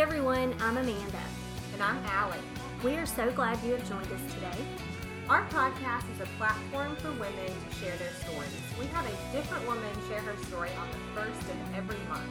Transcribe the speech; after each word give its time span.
everyone, 0.00 0.54
I'm 0.60 0.78
Amanda. 0.78 1.22
And 1.74 1.82
I'm 1.82 2.02
Allie. 2.06 2.38
We 2.82 2.96
are 2.96 3.04
so 3.04 3.30
glad 3.32 3.62
you 3.62 3.72
have 3.72 3.86
joined 3.86 4.10
us 4.10 4.32
today. 4.32 4.64
Our 5.28 5.44
podcast 5.48 6.10
is 6.14 6.22
a 6.22 6.28
platform 6.38 6.96
for 6.96 7.12
women 7.12 7.52
to 7.52 7.76
share 7.76 7.94
their 7.98 8.12
stories. 8.24 8.64
We 8.80 8.86
have 8.96 9.04
a 9.04 9.36
different 9.36 9.66
woman 9.66 9.92
share 10.08 10.20
her 10.20 10.42
story 10.44 10.70
on 10.80 10.88
the 10.88 11.20
first 11.20 11.42
of 11.42 11.76
every 11.76 11.98
month. 12.08 12.24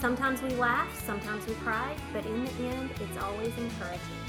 Sometimes 0.00 0.40
we 0.40 0.54
laugh, 0.54 0.88
sometimes 1.04 1.46
we 1.46 1.52
cry, 1.56 1.94
but 2.14 2.24
in 2.24 2.46
the 2.46 2.50
end, 2.72 2.88
it's 2.98 3.22
always 3.22 3.52
encouraging. 3.58 4.22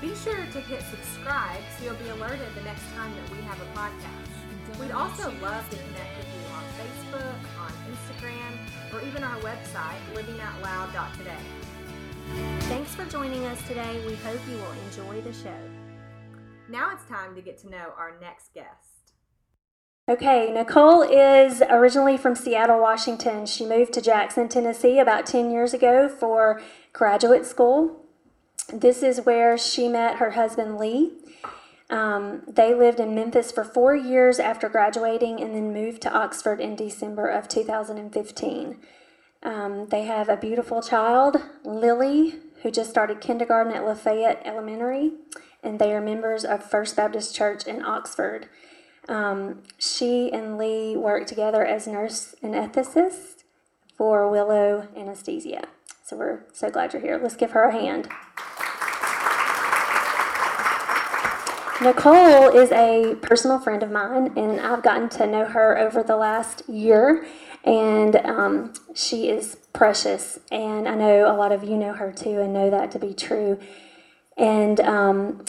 Be 0.00 0.12
sure 0.16 0.34
to 0.34 0.60
hit 0.60 0.82
subscribe 0.90 1.62
so 1.78 1.84
you'll 1.84 2.02
be 2.02 2.08
alerted 2.08 2.52
the 2.56 2.62
next 2.62 2.82
time 2.96 3.14
that 3.14 3.30
we 3.30 3.40
have 3.44 3.62
a 3.62 3.78
podcast. 3.78 4.80
We'd 4.80 4.90
also 4.90 5.30
love 5.40 5.70
to 5.70 5.76
connect 5.76 6.18
with 6.18 6.26
you 6.34 6.44
on 6.50 6.64
Facebook, 6.82 7.38
on 7.62 7.72
Instagram, 7.94 8.58
or 8.92 9.06
even 9.06 9.22
our 9.22 9.38
website, 9.38 10.02
livingoutloud.today. 10.14 11.67
Thanks 12.62 12.94
for 12.94 13.04
joining 13.06 13.44
us 13.46 13.60
today. 13.66 14.02
We 14.06 14.14
hope 14.16 14.40
you 14.50 14.56
will 14.56 14.72
enjoy 14.86 15.20
the 15.22 15.32
show. 15.32 15.58
Now 16.68 16.92
it's 16.92 17.04
time 17.04 17.34
to 17.34 17.40
get 17.40 17.58
to 17.58 17.70
know 17.70 17.92
our 17.96 18.18
next 18.20 18.52
guest. 18.54 18.98
Okay, 20.08 20.50
Nicole 20.50 21.02
is 21.02 21.62
originally 21.68 22.16
from 22.16 22.34
Seattle, 22.34 22.80
Washington. 22.80 23.44
She 23.44 23.66
moved 23.66 23.92
to 23.92 24.00
Jackson, 24.00 24.48
Tennessee 24.48 24.98
about 24.98 25.26
10 25.26 25.50
years 25.50 25.74
ago 25.74 26.08
for 26.08 26.62
graduate 26.94 27.44
school. 27.44 28.04
This 28.72 29.02
is 29.02 29.20
where 29.20 29.58
she 29.58 29.88
met 29.88 30.16
her 30.16 30.30
husband 30.30 30.78
Lee. 30.78 31.12
Um, 31.90 32.42
they 32.46 32.74
lived 32.74 33.00
in 33.00 33.14
Memphis 33.14 33.50
for 33.50 33.64
four 33.64 33.94
years 33.94 34.38
after 34.38 34.68
graduating 34.68 35.42
and 35.42 35.54
then 35.54 35.72
moved 35.72 36.02
to 36.02 36.12
Oxford 36.12 36.60
in 36.60 36.76
December 36.76 37.28
of 37.28 37.48
2015. 37.48 38.78
Um, 39.42 39.86
they 39.88 40.02
have 40.04 40.28
a 40.28 40.36
beautiful 40.36 40.82
child, 40.82 41.36
Lily, 41.64 42.36
who 42.62 42.70
just 42.70 42.90
started 42.90 43.20
kindergarten 43.20 43.72
at 43.72 43.84
Lafayette 43.84 44.42
Elementary, 44.44 45.12
and 45.62 45.78
they 45.78 45.92
are 45.92 46.00
members 46.00 46.44
of 46.44 46.68
First 46.68 46.96
Baptist 46.96 47.34
Church 47.34 47.66
in 47.66 47.84
Oxford. 47.84 48.48
Um, 49.08 49.62
she 49.78 50.30
and 50.32 50.58
Lee 50.58 50.96
work 50.96 51.26
together 51.26 51.64
as 51.64 51.86
nurse 51.86 52.34
anesthetist 52.42 53.44
for 53.96 54.30
Willow 54.30 54.88
Anesthesia. 54.96 55.68
So 56.04 56.16
we're 56.16 56.44
so 56.52 56.70
glad 56.70 56.92
you're 56.92 57.02
here. 57.02 57.18
Let's 57.22 57.36
give 57.36 57.52
her 57.52 57.64
a 57.64 57.72
hand. 57.72 58.08
Nicole 61.80 62.48
is 62.48 62.72
a 62.72 63.14
personal 63.22 63.60
friend 63.60 63.84
of 63.84 63.90
mine, 63.92 64.32
and 64.36 64.60
I've 64.60 64.82
gotten 64.82 65.08
to 65.10 65.26
know 65.28 65.44
her 65.44 65.78
over 65.78 66.02
the 66.02 66.16
last 66.16 66.68
year, 66.68 67.24
and 67.64 68.16
um, 68.16 68.72
she 68.94 69.28
is 69.28 69.56
precious. 69.72 70.38
And 70.50 70.88
I 70.88 70.94
know 70.94 71.30
a 71.30 71.36
lot 71.36 71.52
of 71.52 71.64
you 71.64 71.76
know 71.76 71.92
her 71.92 72.12
too 72.12 72.40
and 72.40 72.52
know 72.52 72.70
that 72.70 72.90
to 72.92 72.98
be 72.98 73.14
true. 73.14 73.58
And 74.36 74.80
um, 74.80 75.44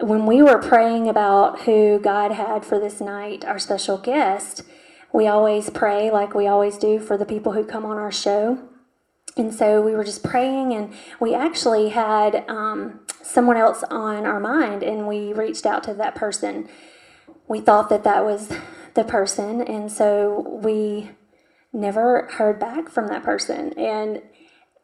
when 0.00 0.26
we 0.26 0.42
were 0.42 0.58
praying 0.58 1.08
about 1.08 1.62
who 1.62 1.98
God 1.98 2.32
had 2.32 2.64
for 2.64 2.78
this 2.78 3.00
night, 3.00 3.44
our 3.44 3.58
special 3.58 3.98
guest, 3.98 4.62
we 5.12 5.26
always 5.26 5.70
pray 5.70 6.10
like 6.10 6.34
we 6.34 6.46
always 6.46 6.76
do 6.78 6.98
for 6.98 7.16
the 7.16 7.24
people 7.24 7.52
who 7.52 7.64
come 7.64 7.84
on 7.84 7.96
our 7.96 8.12
show. 8.12 8.58
And 9.36 9.54
so 9.54 9.80
we 9.80 9.92
were 9.92 10.04
just 10.04 10.24
praying, 10.24 10.72
and 10.72 10.92
we 11.20 11.32
actually 11.32 11.90
had 11.90 12.44
um, 12.48 13.00
someone 13.22 13.56
else 13.56 13.84
on 13.84 14.26
our 14.26 14.40
mind, 14.40 14.82
and 14.82 15.06
we 15.06 15.32
reached 15.32 15.64
out 15.64 15.84
to 15.84 15.94
that 15.94 16.16
person. 16.16 16.68
We 17.46 17.60
thought 17.60 17.88
that 17.88 18.02
that 18.02 18.24
was 18.24 18.52
the 18.94 19.04
person, 19.04 19.62
and 19.62 19.92
so 19.92 20.58
we 20.60 21.10
never 21.72 22.28
heard 22.32 22.58
back 22.58 22.88
from 22.88 23.08
that 23.08 23.22
person. 23.22 23.72
And 23.78 24.22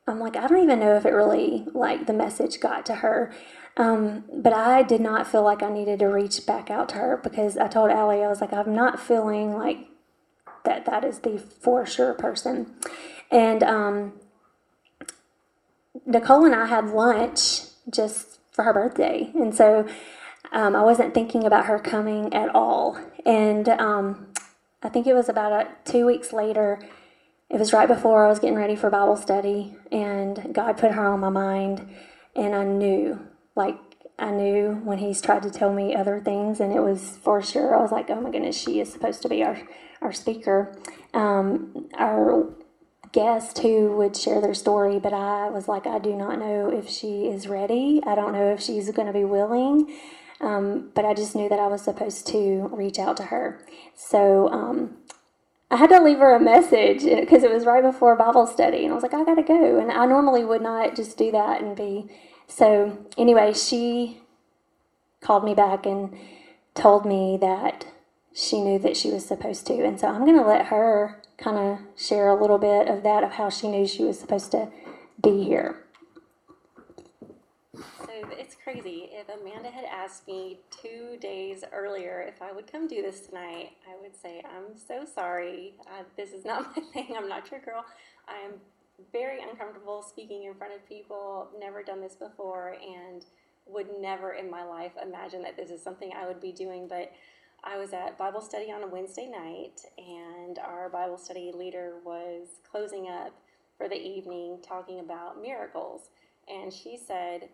I'm 0.06 0.20
like, 0.20 0.36
I 0.36 0.46
don't 0.46 0.62
even 0.62 0.80
know 0.80 0.96
if 0.96 1.06
it 1.06 1.10
really, 1.10 1.66
like, 1.72 2.06
the 2.06 2.12
message 2.12 2.60
got 2.60 2.84
to 2.86 2.96
her. 2.96 3.32
Um, 3.76 4.24
but 4.32 4.52
I 4.52 4.82
did 4.82 5.00
not 5.00 5.26
feel 5.26 5.42
like 5.42 5.62
I 5.62 5.70
needed 5.70 5.98
to 6.00 6.06
reach 6.06 6.46
back 6.46 6.70
out 6.70 6.90
to 6.90 6.96
her 6.96 7.16
because 7.22 7.56
I 7.56 7.68
told 7.68 7.90
Allie, 7.90 8.22
I 8.22 8.28
was 8.28 8.40
like, 8.40 8.52
I'm 8.52 8.74
not 8.74 9.00
feeling 9.00 9.54
like 9.54 9.88
that 10.64 10.84
that 10.86 11.04
is 11.04 11.20
the 11.20 11.38
for 11.38 11.84
sure 11.84 12.14
person. 12.14 12.72
And 13.30 13.62
um, 13.62 14.12
Nicole 16.06 16.44
and 16.44 16.54
I 16.54 16.66
had 16.66 16.90
lunch 16.90 17.62
just 17.90 18.38
for 18.52 18.62
her 18.62 18.72
birthday. 18.72 19.30
And 19.34 19.54
so 19.54 19.86
um, 20.52 20.76
I 20.76 20.82
wasn't 20.82 21.14
thinking 21.14 21.44
about 21.44 21.66
her 21.66 21.78
coming 21.78 22.32
at 22.32 22.54
all. 22.54 22.98
And 23.26 23.68
um, 23.68 24.28
I 24.84 24.90
think 24.90 25.06
it 25.06 25.14
was 25.14 25.30
about 25.30 25.52
a, 25.52 25.90
two 25.90 26.04
weeks 26.04 26.32
later, 26.32 26.78
it 27.48 27.58
was 27.58 27.72
right 27.72 27.88
before 27.88 28.26
I 28.26 28.28
was 28.28 28.38
getting 28.38 28.56
ready 28.56 28.76
for 28.76 28.90
Bible 28.90 29.16
study, 29.16 29.76
and 29.90 30.52
God 30.52 30.76
put 30.76 30.92
her 30.92 31.06
on 31.08 31.20
my 31.20 31.30
mind. 31.30 31.88
And 32.36 32.54
I 32.54 32.64
knew, 32.64 33.18
like, 33.56 33.76
I 34.18 34.30
knew 34.30 34.80
when 34.84 34.98
He's 34.98 35.22
tried 35.22 35.42
to 35.44 35.50
tell 35.50 35.72
me 35.72 35.94
other 35.94 36.20
things, 36.20 36.60
and 36.60 36.72
it 36.72 36.80
was 36.80 37.18
for 37.22 37.40
sure. 37.42 37.74
I 37.74 37.80
was 37.80 37.92
like, 37.92 38.10
oh 38.10 38.20
my 38.20 38.30
goodness, 38.30 38.60
she 38.60 38.78
is 38.80 38.92
supposed 38.92 39.22
to 39.22 39.28
be 39.28 39.42
our, 39.42 39.58
our 40.02 40.12
speaker. 40.12 40.76
Um, 41.14 41.88
our 41.96 42.52
guest 43.12 43.58
who 43.58 43.96
would 43.96 44.16
share 44.16 44.40
their 44.40 44.54
story, 44.54 44.98
but 44.98 45.14
I 45.14 45.48
was 45.48 45.66
like, 45.66 45.86
I 45.86 45.98
do 45.98 46.14
not 46.14 46.38
know 46.38 46.68
if 46.68 46.90
she 46.90 47.28
is 47.28 47.46
ready. 47.46 48.02
I 48.06 48.14
don't 48.14 48.32
know 48.32 48.52
if 48.52 48.60
she's 48.60 48.90
going 48.90 49.06
to 49.06 49.14
be 49.14 49.24
willing. 49.24 49.96
Um, 50.44 50.90
but 50.94 51.06
I 51.06 51.14
just 51.14 51.34
knew 51.34 51.48
that 51.48 51.58
I 51.58 51.68
was 51.68 51.82
supposed 51.82 52.26
to 52.28 52.68
reach 52.70 52.98
out 52.98 53.16
to 53.16 53.24
her. 53.24 53.64
So 53.94 54.48
um, 54.50 54.98
I 55.70 55.76
had 55.76 55.88
to 55.88 56.02
leave 56.02 56.18
her 56.18 56.34
a 56.34 56.40
message 56.40 57.02
because 57.02 57.42
it 57.42 57.50
was 57.50 57.64
right 57.64 57.82
before 57.82 58.14
Bible 58.14 58.46
study, 58.46 58.84
and 58.84 58.92
I 58.92 58.94
was 58.94 59.02
like, 59.02 59.14
I 59.14 59.24
got 59.24 59.36
to 59.36 59.42
go. 59.42 59.80
And 59.80 59.90
I 59.90 60.04
normally 60.04 60.44
would 60.44 60.60
not 60.60 60.94
just 60.94 61.16
do 61.16 61.32
that 61.32 61.62
and 61.62 61.74
be. 61.74 62.10
So 62.46 62.98
anyway, 63.16 63.54
she 63.54 64.20
called 65.22 65.44
me 65.44 65.54
back 65.54 65.86
and 65.86 66.14
told 66.74 67.06
me 67.06 67.38
that 67.40 67.86
she 68.34 68.60
knew 68.60 68.78
that 68.80 68.96
she 68.98 69.10
was 69.10 69.24
supposed 69.24 69.66
to. 69.68 69.82
And 69.82 69.98
so 69.98 70.08
I'm 70.08 70.26
going 70.26 70.38
to 70.38 70.46
let 70.46 70.66
her 70.66 71.22
kind 71.38 71.56
of 71.56 71.78
share 71.96 72.28
a 72.28 72.40
little 72.40 72.58
bit 72.58 72.86
of 72.88 73.02
that, 73.02 73.24
of 73.24 73.32
how 73.32 73.48
she 73.48 73.68
knew 73.68 73.86
she 73.86 74.04
was 74.04 74.20
supposed 74.20 74.50
to 74.50 74.68
be 75.22 75.44
here. 75.44 75.83
Crazy. 78.64 79.10
If 79.12 79.28
Amanda 79.28 79.68
had 79.68 79.84
asked 79.84 80.26
me 80.26 80.58
two 80.70 81.18
days 81.20 81.64
earlier 81.70 82.24
if 82.26 82.40
I 82.40 82.50
would 82.50 82.66
come 82.66 82.88
do 82.88 83.02
this 83.02 83.26
tonight, 83.26 83.72
I 83.86 84.00
would 84.00 84.16
say, 84.16 84.42
I'm 84.42 84.74
so 84.74 85.04
sorry. 85.04 85.74
Uh, 85.82 86.04
this 86.16 86.32
is 86.32 86.46
not 86.46 86.74
my 86.76 86.82
thing. 86.94 87.14
I'm 87.14 87.28
not 87.28 87.50
your 87.50 87.60
girl. 87.60 87.84
I'm 88.26 88.52
very 89.12 89.42
uncomfortable 89.42 90.02
speaking 90.02 90.44
in 90.44 90.54
front 90.54 90.72
of 90.72 90.88
people, 90.88 91.48
never 91.60 91.82
done 91.82 92.00
this 92.00 92.14
before, 92.14 92.76
and 92.82 93.26
would 93.66 93.88
never 94.00 94.32
in 94.32 94.50
my 94.50 94.64
life 94.64 94.92
imagine 95.02 95.42
that 95.42 95.58
this 95.58 95.68
is 95.68 95.82
something 95.82 96.12
I 96.16 96.26
would 96.26 96.40
be 96.40 96.52
doing. 96.52 96.88
But 96.88 97.12
I 97.62 97.76
was 97.76 97.92
at 97.92 98.16
Bible 98.16 98.40
study 98.40 98.72
on 98.72 98.82
a 98.82 98.86
Wednesday 98.88 99.26
night, 99.26 99.82
and 99.98 100.58
our 100.58 100.88
Bible 100.88 101.18
study 101.18 101.52
leader 101.54 101.96
was 102.02 102.48
closing 102.70 103.08
up 103.10 103.34
for 103.76 103.90
the 103.90 104.00
evening 104.00 104.60
talking 104.62 105.00
about 105.00 105.42
miracles. 105.42 106.08
And 106.48 106.72
she 106.72 106.96
said, 106.96 107.50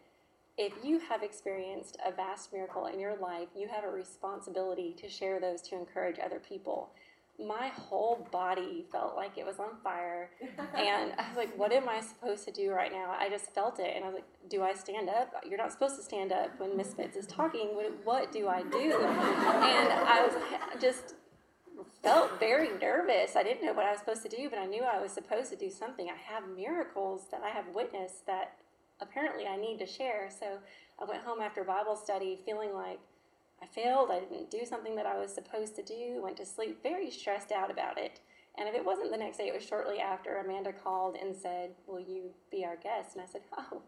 if 0.61 0.75
you 0.85 1.01
have 1.09 1.23
experienced 1.23 1.97
a 2.07 2.13
vast 2.13 2.53
miracle 2.53 2.87
in 2.87 3.01
your 3.01 3.17
life, 3.17 3.49
you 3.57 3.67
have 3.67 3.83
a 3.83 3.91
responsibility 3.91 4.95
to 5.01 5.09
share 5.09 5.41
those 5.41 5.63
to 5.63 5.75
encourage 5.75 6.19
other 6.19 6.39
people 6.39 6.91
my 7.47 7.69
whole 7.69 8.27
body 8.31 8.85
felt 8.93 9.17
like 9.17 9.39
it 9.39 9.47
was 9.47 9.59
on 9.59 9.71
fire. 9.83 10.31
and 10.77 11.13
I 11.19 11.29
was 11.29 11.37
like, 11.37 11.57
what 11.57 11.73
am 11.73 11.89
I 11.89 12.01
supposed 12.01 12.45
to 12.45 12.53
do 12.53 12.71
right 12.71 12.93
now? 12.93 13.15
I 13.19 13.29
just 13.29 13.55
felt 13.55 13.79
it. 13.79 13.93
And 13.95 14.05
I 14.05 14.09
was 14.09 14.15
like, 14.15 14.51
do 14.51 14.63
I 14.63 14.75
stand 14.75 15.09
up? 15.09 15.33
You're 15.49 15.59
not 15.59 15.73
supposed 15.73 15.97
to 15.97 16.03
stand 16.03 16.33
up 16.33 16.59
when 16.59 16.77
Miss 16.77 16.95
Fitz 16.95 17.17
is 17.17 17.27
talking. 17.27 17.69
What, 17.75 17.93
what 18.05 18.33
do 18.33 18.49
I 18.49 18.63
do? 18.63 18.93
And 18.93 19.93
I 19.93 20.27
was 20.27 20.83
just 20.83 21.15
felt 22.03 22.39
very 22.39 22.69
nervous. 22.79 23.37
I 23.37 23.43
didn't 23.43 23.65
know 23.65 23.73
what 23.73 23.87
I 23.87 23.93
was 23.93 24.01
supposed 24.01 24.23
to 24.23 24.29
do, 24.29 24.51
but 24.51 24.59
I 24.59 24.67
knew 24.67 24.83
I 24.83 25.01
was 25.01 25.13
supposed 25.13 25.51
to 25.51 25.57
do 25.57 25.71
something. 25.71 26.09
I 26.09 26.17
have 26.33 26.45
miracles 26.55 27.23
that 27.31 27.43
I 27.43 27.51
have 27.51 27.67
witnessed 27.75 28.27
that 28.27 28.57
apparently 29.01 29.47
I 29.47 29.57
need 29.57 29.79
to 29.79 29.87
share. 29.87 30.29
So 30.31 30.59
I 31.01 31.05
went 31.05 31.23
home 31.23 31.41
after 31.41 31.65
Bible 31.65 31.97
study 31.97 32.39
feeling 32.45 32.75
like 32.75 33.01
I 33.63 33.67
failed, 33.67 34.11
I 34.11 34.21
didn't 34.21 34.51
do 34.51 34.65
something 34.65 34.97
that 34.97 35.07
I 35.07 35.19
was 35.19 35.33
supposed 35.35 35.77
to 35.77 35.83
do, 35.83 36.21
went 36.23 36.37
to 36.39 36.47
sleep 36.47 36.83
very 36.83 37.11
stressed 37.11 37.53
out 37.53 37.71
about 37.71 37.99
it. 37.99 38.21
And 38.59 38.69
if 38.69 38.75
it 38.75 38.85
wasn't 38.85 39.11
the 39.11 39.19
next 39.19 39.39
day, 39.39 39.49
it 39.49 39.55
was 39.55 39.65
shortly 39.65 40.01
after 40.01 40.39
Amanda 40.39 40.73
called 40.73 41.17
and 41.17 41.37
said, 41.37 41.71
Will 41.87 42.01
you 42.01 42.31
be 42.51 42.65
our 42.65 42.77
guest? 42.77 43.15
And 43.15 43.23
I 43.23 43.27
said, 43.27 43.43
Oh, 43.57 43.83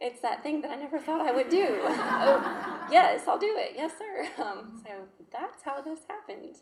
it's 0.00 0.20
that 0.20 0.42
thing 0.42 0.60
that 0.62 0.70
I 0.70 0.76
never 0.76 0.98
thought 0.98 1.20
I 1.20 1.32
would 1.32 1.48
do. 1.48 1.66
oh, 1.82 2.88
yes, 2.90 3.22
I'll 3.28 3.38
do 3.38 3.54
it. 3.58 3.72
Yes, 3.76 3.92
sir. 3.98 4.28
Um, 4.42 4.82
so 4.84 4.92
that's 5.32 5.62
how 5.62 5.80
this 5.82 6.00
happened. 6.08 6.56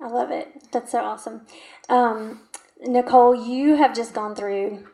I 0.00 0.08
love 0.08 0.30
it. 0.30 0.48
That's 0.72 0.92
so 0.92 0.98
awesome. 0.98 1.46
Um, 1.88 2.40
Nicole, 2.80 3.34
you 3.34 3.76
have 3.76 3.94
just 3.94 4.12
gone 4.12 4.34
through 4.34 4.86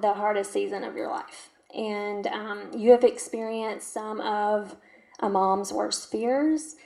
the 0.00 0.14
hardest 0.14 0.52
season 0.52 0.84
of 0.84 0.96
your 0.96 1.08
life 1.08 1.50
and 1.74 2.26
um, 2.26 2.70
you 2.76 2.90
have 2.90 3.04
experienced 3.04 3.92
some 3.92 4.20
of 4.20 4.76
a 5.20 5.28
mom's 5.28 5.72
worst 5.72 6.10
fears. 6.10 6.76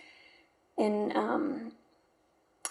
And 0.79 1.17
um, 1.17 1.73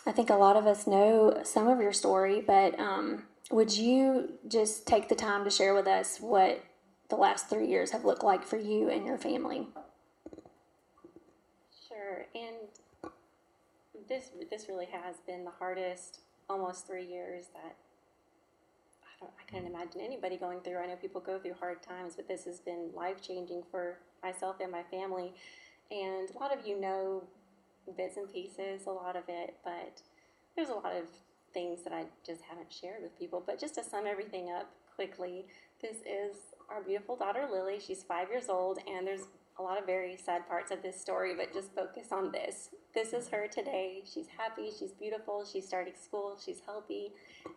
I 0.05 0.11
think 0.11 0.29
a 0.29 0.35
lot 0.35 0.55
of 0.55 0.67
us 0.67 0.87
know 0.87 1.41
some 1.43 1.67
of 1.67 1.79
your 1.79 1.93
story, 1.93 2.41
but 2.41 2.79
um, 2.79 3.23
would 3.51 3.75
you 3.75 4.33
just 4.47 4.87
take 4.87 5.09
the 5.09 5.15
time 5.15 5.43
to 5.43 5.49
share 5.49 5.73
with 5.73 5.87
us 5.87 6.19
what 6.19 6.63
the 7.09 7.15
last 7.15 7.49
three 7.49 7.67
years 7.67 7.91
have 7.91 8.05
looked 8.05 8.23
like 8.23 8.43
for 8.43 8.57
you 8.57 8.89
and 8.89 9.05
your 9.05 9.17
family? 9.17 9.67
Sure, 11.87 12.25
and 12.33 12.55
this 14.07 14.29
this 14.51 14.67
really 14.69 14.87
has 14.87 15.15
been 15.25 15.43
the 15.45 15.51
hardest 15.51 16.19
almost 16.47 16.85
three 16.85 17.05
years 17.05 17.45
that 17.53 17.75
I 19.39 19.51
can't 19.51 19.65
imagine 19.65 20.01
anybody 20.01 20.37
going 20.37 20.61
through. 20.61 20.77
I 20.77 20.87
know 20.87 20.95
people 20.95 21.21
go 21.21 21.39
through 21.39 21.55
hard 21.59 21.81
times, 21.81 22.15
but 22.15 22.27
this 22.27 22.45
has 22.45 22.59
been 22.59 22.89
life 22.93 23.21
changing 23.21 23.63
for 23.71 23.97
myself 24.23 24.57
and 24.61 24.71
my 24.71 24.83
family. 24.83 25.33
And 25.91 26.29
a 26.29 26.39
lot 26.39 26.57
of 26.57 26.65
you 26.65 26.79
know 26.79 27.23
bits 27.97 28.17
and 28.17 28.31
pieces, 28.31 28.87
a 28.87 28.91
lot 28.91 29.15
of 29.15 29.23
it, 29.27 29.55
but 29.63 30.01
there's 30.55 30.69
a 30.69 30.73
lot 30.73 30.95
of 30.95 31.05
things 31.53 31.83
that 31.83 31.93
I 31.93 32.05
just 32.25 32.41
haven't 32.41 32.71
shared 32.71 33.01
with 33.01 33.17
people. 33.17 33.43
But 33.45 33.59
just 33.59 33.75
to 33.75 33.83
sum 33.83 34.05
everything 34.07 34.49
up 34.49 34.69
quickly, 34.95 35.45
this 35.81 35.97
is 35.97 36.37
our 36.69 36.81
beautiful 36.81 37.15
daughter 37.15 37.47
Lily. 37.51 37.79
She's 37.79 38.03
five 38.03 38.29
years 38.29 38.49
old, 38.49 38.79
and 38.87 39.05
there's 39.05 39.27
a 39.57 39.63
lot 39.63 39.79
of 39.79 39.85
very 39.85 40.17
sad 40.17 40.47
parts 40.47 40.71
of 40.71 40.81
this 40.81 40.99
story, 40.99 41.33
but 41.35 41.53
just 41.53 41.73
focus 41.73 42.07
on 42.11 42.31
this. 42.31 42.69
This 42.93 43.13
is 43.13 43.29
her 43.29 43.47
today. 43.47 44.03
She's 44.11 44.27
happy, 44.37 44.69
she's 44.77 44.91
beautiful, 44.91 45.45
she's 45.45 45.67
starting 45.67 45.93
school, 46.01 46.37
she's 46.43 46.61
healthy, 46.65 47.11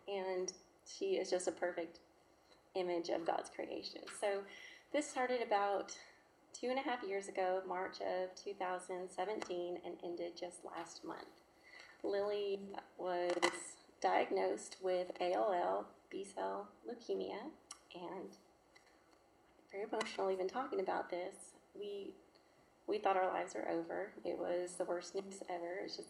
and 0.06 0.52
she 0.98 1.16
is 1.16 1.30
just 1.30 1.48
a 1.48 1.52
perfect 1.52 2.00
image 2.74 3.08
of 3.08 3.26
God's 3.26 3.50
creation. 3.50 4.02
So, 4.20 4.42
this 4.92 5.08
started 5.08 5.42
about 5.42 5.94
two 6.58 6.68
and 6.68 6.78
a 6.78 6.82
half 6.82 7.02
years 7.02 7.28
ago, 7.28 7.60
March 7.66 7.98
of 8.00 8.34
2017, 8.42 9.78
and 9.84 9.94
ended 10.02 10.32
just 10.38 10.64
last 10.64 11.04
month. 11.04 11.42
Lily 12.02 12.60
was 12.96 13.34
diagnosed 14.00 14.76
with 14.82 15.08
ALL, 15.20 15.86
B 16.10 16.24
cell 16.24 16.68
leukemia, 16.88 17.50
and 17.94 18.30
very 19.70 19.84
emotional 19.84 20.30
even 20.30 20.48
talking 20.48 20.80
about 20.80 21.10
this. 21.10 21.36
We 21.78 22.14
we 22.86 22.98
thought 22.98 23.16
our 23.16 23.28
lives 23.28 23.54
were 23.54 23.68
over. 23.68 24.12
It 24.24 24.38
was 24.38 24.76
the 24.76 24.84
worst 24.84 25.14
news 25.14 25.42
ever. 25.50 25.80
It 25.80 25.82
was 25.82 25.96
just 25.96 26.08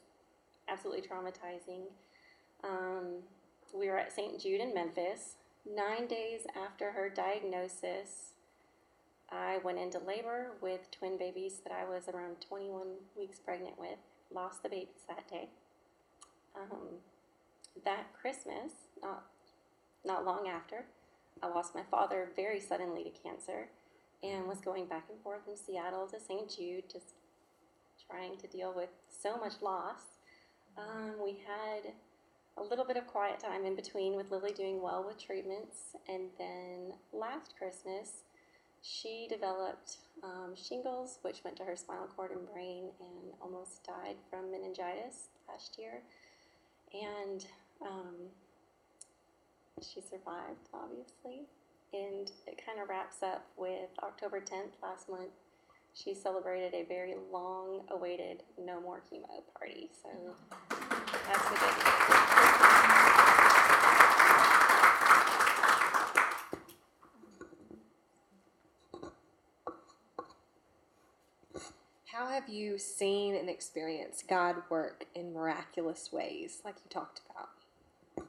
absolutely 0.68 1.02
traumatizing. 1.02 1.86
Um, 2.62 3.22
we 3.74 3.88
were 3.88 3.98
at 3.98 4.12
St. 4.12 4.40
Jude 4.40 4.60
in 4.60 4.74
Memphis. 4.74 5.36
Nine 5.66 6.06
days 6.06 6.46
after 6.56 6.92
her 6.92 7.08
diagnosis, 7.08 8.32
I 9.30 9.58
went 9.62 9.78
into 9.78 9.98
labor 9.98 10.52
with 10.62 10.90
twin 10.90 11.18
babies 11.18 11.60
that 11.64 11.72
I 11.72 11.84
was 11.84 12.08
around 12.08 12.36
21 12.48 12.86
weeks 13.16 13.38
pregnant 13.38 13.78
with. 13.78 13.98
Lost 14.32 14.62
the 14.62 14.68
babies 14.68 15.04
that 15.08 15.28
day. 15.28 15.48
Um, 16.56 17.00
that 17.84 18.06
Christmas, 18.20 18.72
not 19.02 19.24
not 20.04 20.24
long 20.24 20.48
after, 20.48 20.84
I 21.42 21.48
lost 21.48 21.74
my 21.74 21.82
father 21.90 22.30
very 22.36 22.60
suddenly 22.60 23.04
to 23.04 23.10
cancer, 23.10 23.68
and 24.22 24.46
was 24.46 24.60
going 24.60 24.86
back 24.86 25.04
and 25.10 25.20
forth 25.22 25.44
from 25.44 25.56
Seattle 25.56 26.06
to 26.06 26.20
St. 26.20 26.48
Jude, 26.48 26.84
just 26.90 27.14
trying 28.08 28.36
to 28.38 28.46
deal 28.46 28.72
with 28.74 28.88
so 29.08 29.36
much 29.36 29.54
loss. 29.60 30.00
Um, 30.76 31.14
we 31.22 31.40
had 31.46 31.92
a 32.58 32.64
little 32.64 32.84
bit 32.84 32.96
of 32.96 33.06
quiet 33.06 33.38
time 33.40 33.64
in 33.64 33.76
between 33.76 34.16
with 34.16 34.30
Lily 34.30 34.52
doing 34.52 34.82
well 34.82 35.04
with 35.06 35.18
treatments, 35.22 35.94
and 36.08 36.28
then 36.38 36.92
last 37.12 37.54
Christmas, 37.56 38.22
she 38.82 39.26
developed 39.28 39.98
um, 40.22 40.54
shingles, 40.56 41.18
which 41.22 41.42
went 41.44 41.56
to 41.56 41.64
her 41.64 41.76
spinal 41.76 42.08
cord 42.16 42.30
and 42.30 42.50
brain, 42.52 42.90
and 43.00 43.32
almost 43.40 43.84
died 43.84 44.16
from 44.30 44.50
meningitis 44.50 45.28
last 45.48 45.78
year. 45.78 46.02
And 46.92 47.44
um, 47.82 48.14
she 49.82 50.00
survived, 50.00 50.68
obviously. 50.72 51.46
And 51.92 52.30
it 52.46 52.60
kind 52.64 52.80
of 52.80 52.88
wraps 52.88 53.22
up 53.22 53.46
with 53.56 53.90
October 54.02 54.40
10th 54.40 54.82
last 54.82 55.08
month. 55.08 55.30
She 55.94 56.14
celebrated 56.14 56.74
a 56.74 56.84
very 56.84 57.14
long 57.32 57.82
awaited 57.90 58.42
no 58.58 58.80
more 58.80 59.02
chemo 59.10 59.42
party. 59.58 59.90
So 60.02 60.08
that's 60.70 61.48
the 61.48 61.56
good 61.56 61.76
news. 61.76 62.48
How 72.18 72.26
have 72.26 72.48
you 72.48 72.78
seen 72.78 73.36
and 73.36 73.48
experienced 73.48 74.26
God 74.26 74.56
work 74.70 75.04
in 75.14 75.32
miraculous 75.32 76.10
ways, 76.12 76.60
like 76.64 76.74
you 76.84 76.90
talked 76.90 77.20
about? 77.30 78.26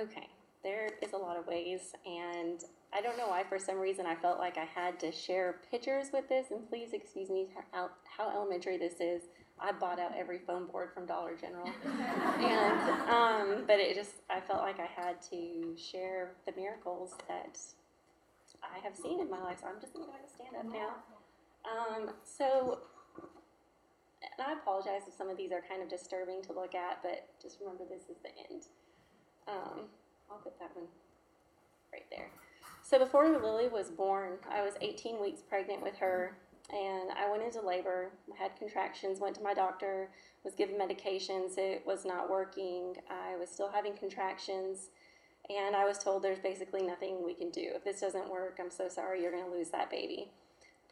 Okay, 0.00 0.28
there 0.62 0.90
is 1.02 1.14
a 1.14 1.16
lot 1.16 1.36
of 1.36 1.48
ways, 1.48 1.94
and 2.06 2.62
I 2.94 3.00
don't 3.00 3.18
know 3.18 3.26
why, 3.26 3.42
for 3.42 3.58
some 3.58 3.76
reason, 3.76 4.06
I 4.06 4.14
felt 4.14 4.38
like 4.38 4.56
I 4.56 4.66
had 4.66 5.00
to 5.00 5.10
share 5.10 5.56
pictures 5.68 6.10
with 6.12 6.28
this. 6.28 6.52
And 6.52 6.68
please 6.68 6.92
excuse 6.92 7.28
me 7.28 7.48
how, 7.72 7.90
how 8.04 8.30
elementary 8.30 8.78
this 8.78 9.00
is. 9.00 9.22
I 9.58 9.72
bought 9.72 9.98
out 9.98 10.12
every 10.16 10.38
foam 10.38 10.68
board 10.68 10.90
from 10.94 11.06
Dollar 11.06 11.34
General, 11.34 11.66
and 12.38 12.90
um, 13.10 13.64
but 13.66 13.80
it 13.80 13.96
just 13.96 14.12
I 14.30 14.38
felt 14.38 14.62
like 14.62 14.78
I 14.78 14.86
had 14.86 15.20
to 15.32 15.74
share 15.76 16.34
the 16.46 16.52
miracles 16.52 17.14
that 17.26 17.58
I 18.62 18.78
have 18.84 18.96
seen 18.96 19.20
in 19.20 19.30
my 19.30 19.42
life. 19.42 19.60
So 19.60 19.66
I'm 19.66 19.80
just 19.80 19.92
going 19.92 20.06
to 20.06 20.10
go 20.10 20.16
ahead 20.16 20.26
and 20.26 20.32
stand 20.32 20.54
up 20.56 20.66
now. 20.72 21.02
Um, 21.66 22.10
so, 22.24 22.80
and 24.22 24.46
I 24.46 24.52
apologize 24.54 25.02
if 25.06 25.14
some 25.14 25.28
of 25.28 25.36
these 25.36 25.52
are 25.52 25.62
kind 25.68 25.82
of 25.82 25.88
disturbing 25.88 26.42
to 26.42 26.52
look 26.52 26.74
at, 26.74 27.02
but 27.02 27.28
just 27.40 27.58
remember 27.60 27.84
this 27.88 28.08
is 28.08 28.16
the 28.22 28.30
end. 28.50 28.64
Um, 29.46 29.88
I'll 30.30 30.38
put 30.38 30.58
that 30.58 30.74
one 30.74 30.86
right 31.92 32.06
there. 32.10 32.30
So 32.82 32.98
before 32.98 33.28
Lily 33.28 33.68
was 33.68 33.90
born, 33.90 34.34
I 34.50 34.62
was 34.62 34.74
18 34.80 35.20
weeks 35.20 35.42
pregnant 35.42 35.82
with 35.82 35.96
her, 35.98 36.36
and 36.70 37.10
I 37.12 37.30
went 37.30 37.42
into 37.42 37.60
labor. 37.60 38.10
Had 38.38 38.56
contractions, 38.56 39.20
went 39.20 39.36
to 39.36 39.42
my 39.42 39.54
doctor, 39.54 40.10
was 40.44 40.54
given 40.54 40.76
medications. 40.76 41.58
It 41.58 41.82
was 41.86 42.04
not 42.04 42.30
working. 42.30 42.94
I 43.10 43.36
was 43.36 43.50
still 43.50 43.70
having 43.70 43.96
contractions, 43.96 44.88
and 45.50 45.74
I 45.74 45.86
was 45.86 45.98
told 45.98 46.22
there's 46.22 46.38
basically 46.38 46.82
nothing 46.82 47.24
we 47.24 47.34
can 47.34 47.50
do. 47.50 47.70
If 47.74 47.84
this 47.84 48.00
doesn't 48.00 48.30
work, 48.30 48.58
I'm 48.60 48.70
so 48.70 48.88
sorry, 48.88 49.22
you're 49.22 49.32
going 49.32 49.44
to 49.44 49.50
lose 49.50 49.70
that 49.70 49.90
baby. 49.90 50.30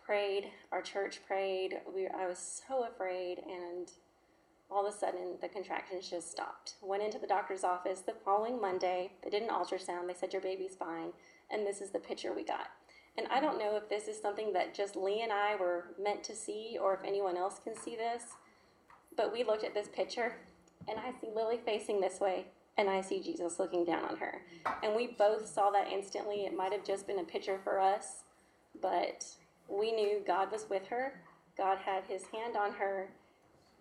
Prayed, 0.05 0.51
our 0.73 0.83
church 0.83 1.21
prayed. 1.27 1.81
We, 1.95 2.07
I 2.07 2.27
was 2.27 2.63
so 2.67 2.85
afraid, 2.85 3.39
and 3.39 3.91
all 4.71 4.87
of 4.87 4.95
a 4.95 4.97
sudden 4.97 5.37
the 5.41 5.49
contractions 5.49 6.09
just 6.09 6.31
stopped. 6.31 6.75
Went 6.81 7.03
into 7.03 7.19
the 7.19 7.27
doctor's 7.27 7.65
office 7.65 8.01
the 8.01 8.15
following 8.25 8.61
Monday. 8.61 9.13
They 9.23 9.31
did 9.31 9.43
an 9.43 9.51
ultrasound. 9.51 10.07
They 10.07 10.15
said 10.15 10.33
your 10.33 10.43
baby's 10.43 10.77
fine, 10.77 11.11
and 11.51 11.67
this 11.67 11.81
is 11.81 11.91
the 11.91 11.99
picture 11.99 12.33
we 12.33 12.45
got. 12.45 12.69
And 13.19 13.27
I 13.29 13.41
don't 13.41 13.59
know 13.59 13.77
if 13.77 13.89
this 13.89 14.09
is 14.09 14.21
something 14.21 14.53
that 14.53 14.75
just 14.75 14.95
Lee 14.95 15.23
and 15.23 15.33
I 15.33 15.57
were 15.57 15.87
meant 16.03 16.23
to 16.25 16.35
see, 16.35 16.79
or 16.81 16.95
if 16.95 17.01
anyone 17.05 17.37
else 17.37 17.59
can 17.63 17.77
see 17.77 17.97
this. 17.97 18.25
But 19.17 19.33
we 19.33 19.45
looked 19.45 19.65
at 19.65 19.75
this 19.75 19.89
picture, 19.89 20.37
and 20.89 20.99
I 20.99 21.13
see 21.21 21.29
Lily 21.35 21.59
facing 21.65 22.01
this 22.01 22.21
way, 22.21 22.47
and 22.79 22.91
I 22.91 23.01
see 23.01 23.21
Jesus 23.21 23.59
looking 23.59 23.85
down 23.85 24.05
on 24.05 24.17
her. 24.17 24.43
And 24.83 24.95
we 24.95 25.09
both 25.09 25.47
saw 25.47 25.71
that 25.71 25.91
instantly. 25.91 26.45
It 26.45 26.57
might 26.57 26.73
have 26.73 26.85
just 26.85 27.07
been 27.07 27.19
a 27.19 27.25
picture 27.25 27.59
for 27.65 27.81
us, 27.81 28.25
but 28.81 29.25
we 29.69 29.93
knew 29.93 30.23
God 30.27 30.53
was 30.53 30.67
with 30.69 30.87
her. 30.89 31.21
God 31.57 31.79
had 31.79 32.05
his 32.05 32.25
hand 32.27 32.57
on 32.57 32.73
her 32.73 33.09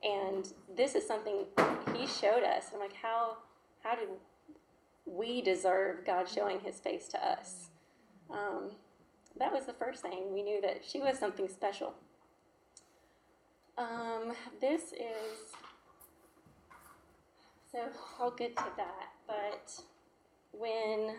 and 0.04 0.54
this 0.76 0.96
is 0.96 1.06
something 1.06 1.46
he 1.96 2.06
showed 2.06 2.44
us. 2.44 2.68
I'm 2.74 2.80
like, 2.80 2.94
how 2.94 3.38
how 3.84 3.96
did 3.96 4.10
we 5.06 5.42
deserve 5.42 6.06
God 6.06 6.28
showing 6.28 6.60
His 6.60 6.80
face 6.80 7.08
to 7.10 7.24
us? 7.24 7.70
Um, 8.30 8.72
that 9.38 9.52
was 9.54 9.66
the 9.66 9.74
first 9.74 10.02
thing. 10.02 10.34
We 10.34 10.42
knew 10.42 10.62
that 10.62 10.82
she 10.88 11.00
was 11.00 11.20
something 11.20 11.48
special. 11.48 11.94
Um, 13.78 14.34
this 14.62 14.94
is 14.94 15.54
so 17.76 17.82
I'll 18.20 18.32
get 18.32 18.56
to 18.56 18.66
that, 18.78 19.10
but 19.28 19.84
when 20.52 21.16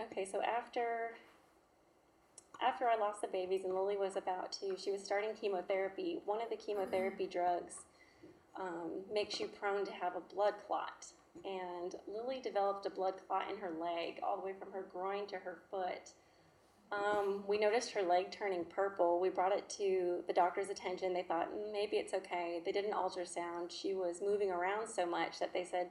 okay, 0.00 0.24
so 0.24 0.42
after 0.42 1.12
after 2.62 2.86
I 2.86 2.96
lost 2.96 3.22
the 3.22 3.28
babies 3.28 3.62
and 3.64 3.74
Lily 3.74 3.96
was 3.96 4.16
about 4.16 4.52
to, 4.52 4.76
she 4.76 4.90
was 4.90 5.02
starting 5.02 5.30
chemotherapy. 5.40 6.18
One 6.26 6.42
of 6.42 6.50
the 6.50 6.56
chemotherapy 6.56 7.26
drugs 7.26 7.76
um, 8.60 8.90
makes 9.12 9.40
you 9.40 9.48
prone 9.48 9.86
to 9.86 9.92
have 9.92 10.14
a 10.16 10.34
blood 10.34 10.54
clot. 10.66 11.06
And 11.44 11.94
Lily 12.06 12.40
developed 12.42 12.84
a 12.84 12.90
blood 12.90 13.14
clot 13.26 13.50
in 13.50 13.56
her 13.58 13.70
leg, 13.70 14.20
all 14.22 14.36
the 14.36 14.44
way 14.44 14.52
from 14.58 14.72
her 14.72 14.84
groin 14.92 15.26
to 15.28 15.36
her 15.36 15.58
foot. 15.70 16.12
Um, 16.92 17.44
we 17.46 17.58
noticed 17.58 17.92
her 17.92 18.02
leg 18.02 18.32
turning 18.32 18.64
purple. 18.64 19.20
We 19.20 19.28
brought 19.28 19.52
it 19.52 19.68
to 19.78 20.24
the 20.26 20.32
doctor's 20.32 20.70
attention. 20.70 21.12
They 21.12 21.22
thought 21.22 21.52
"Mm, 21.52 21.72
maybe 21.72 21.96
it's 21.96 22.14
okay. 22.14 22.60
They 22.64 22.72
did 22.72 22.84
an 22.84 22.92
ultrasound. 22.92 23.70
She 23.70 23.94
was 23.94 24.20
moving 24.20 24.50
around 24.50 24.88
so 24.88 25.06
much 25.06 25.38
that 25.38 25.52
they 25.52 25.64
said, 25.64 25.90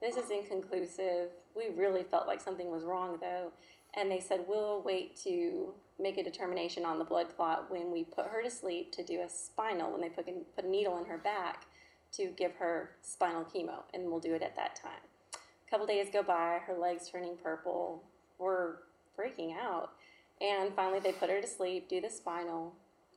This 0.00 0.16
is 0.16 0.30
inconclusive. 0.30 1.30
We 1.54 1.68
really 1.76 2.02
felt 2.02 2.26
like 2.26 2.40
something 2.40 2.70
was 2.70 2.84
wrong 2.84 3.18
though. 3.20 3.52
And 3.94 4.10
they 4.10 4.20
said, 4.20 4.44
We'll 4.48 4.82
wait 4.82 5.16
to 5.24 5.74
make 5.98 6.16
a 6.16 6.22
determination 6.22 6.84
on 6.84 6.98
the 6.98 7.04
blood 7.04 7.26
clot 7.36 7.70
when 7.70 7.90
we 7.90 8.04
put 8.04 8.26
her 8.26 8.42
to 8.42 8.50
sleep 8.50 8.92
to 8.92 9.04
do 9.04 9.20
a 9.20 9.28
spinal, 9.28 9.92
when 9.92 10.00
they 10.00 10.08
put 10.08 10.28
a, 10.28 10.32
put 10.54 10.64
a 10.64 10.70
needle 10.70 10.96
in 10.98 11.04
her 11.06 11.18
back 11.18 11.66
to 12.12 12.32
give 12.36 12.54
her 12.54 12.92
spinal 13.02 13.44
chemo, 13.44 13.82
and 13.92 14.04
we'll 14.04 14.20
do 14.20 14.34
it 14.34 14.42
at 14.42 14.56
that 14.56 14.76
time. 14.76 15.02
A 15.34 15.70
couple 15.70 15.86
days 15.86 16.08
go 16.10 16.22
by, 16.22 16.60
her 16.66 16.74
legs 16.74 17.10
turning 17.10 17.36
purple. 17.42 18.02
We're 18.38 18.76
freaking 19.18 19.54
out. 19.54 19.90
And 20.40 20.74
finally, 20.74 21.00
they 21.00 21.12
put 21.12 21.30
her 21.30 21.40
to 21.40 21.46
sleep, 21.46 21.88
do 21.88 22.00
the 22.00 22.10
spinal, 22.10 22.74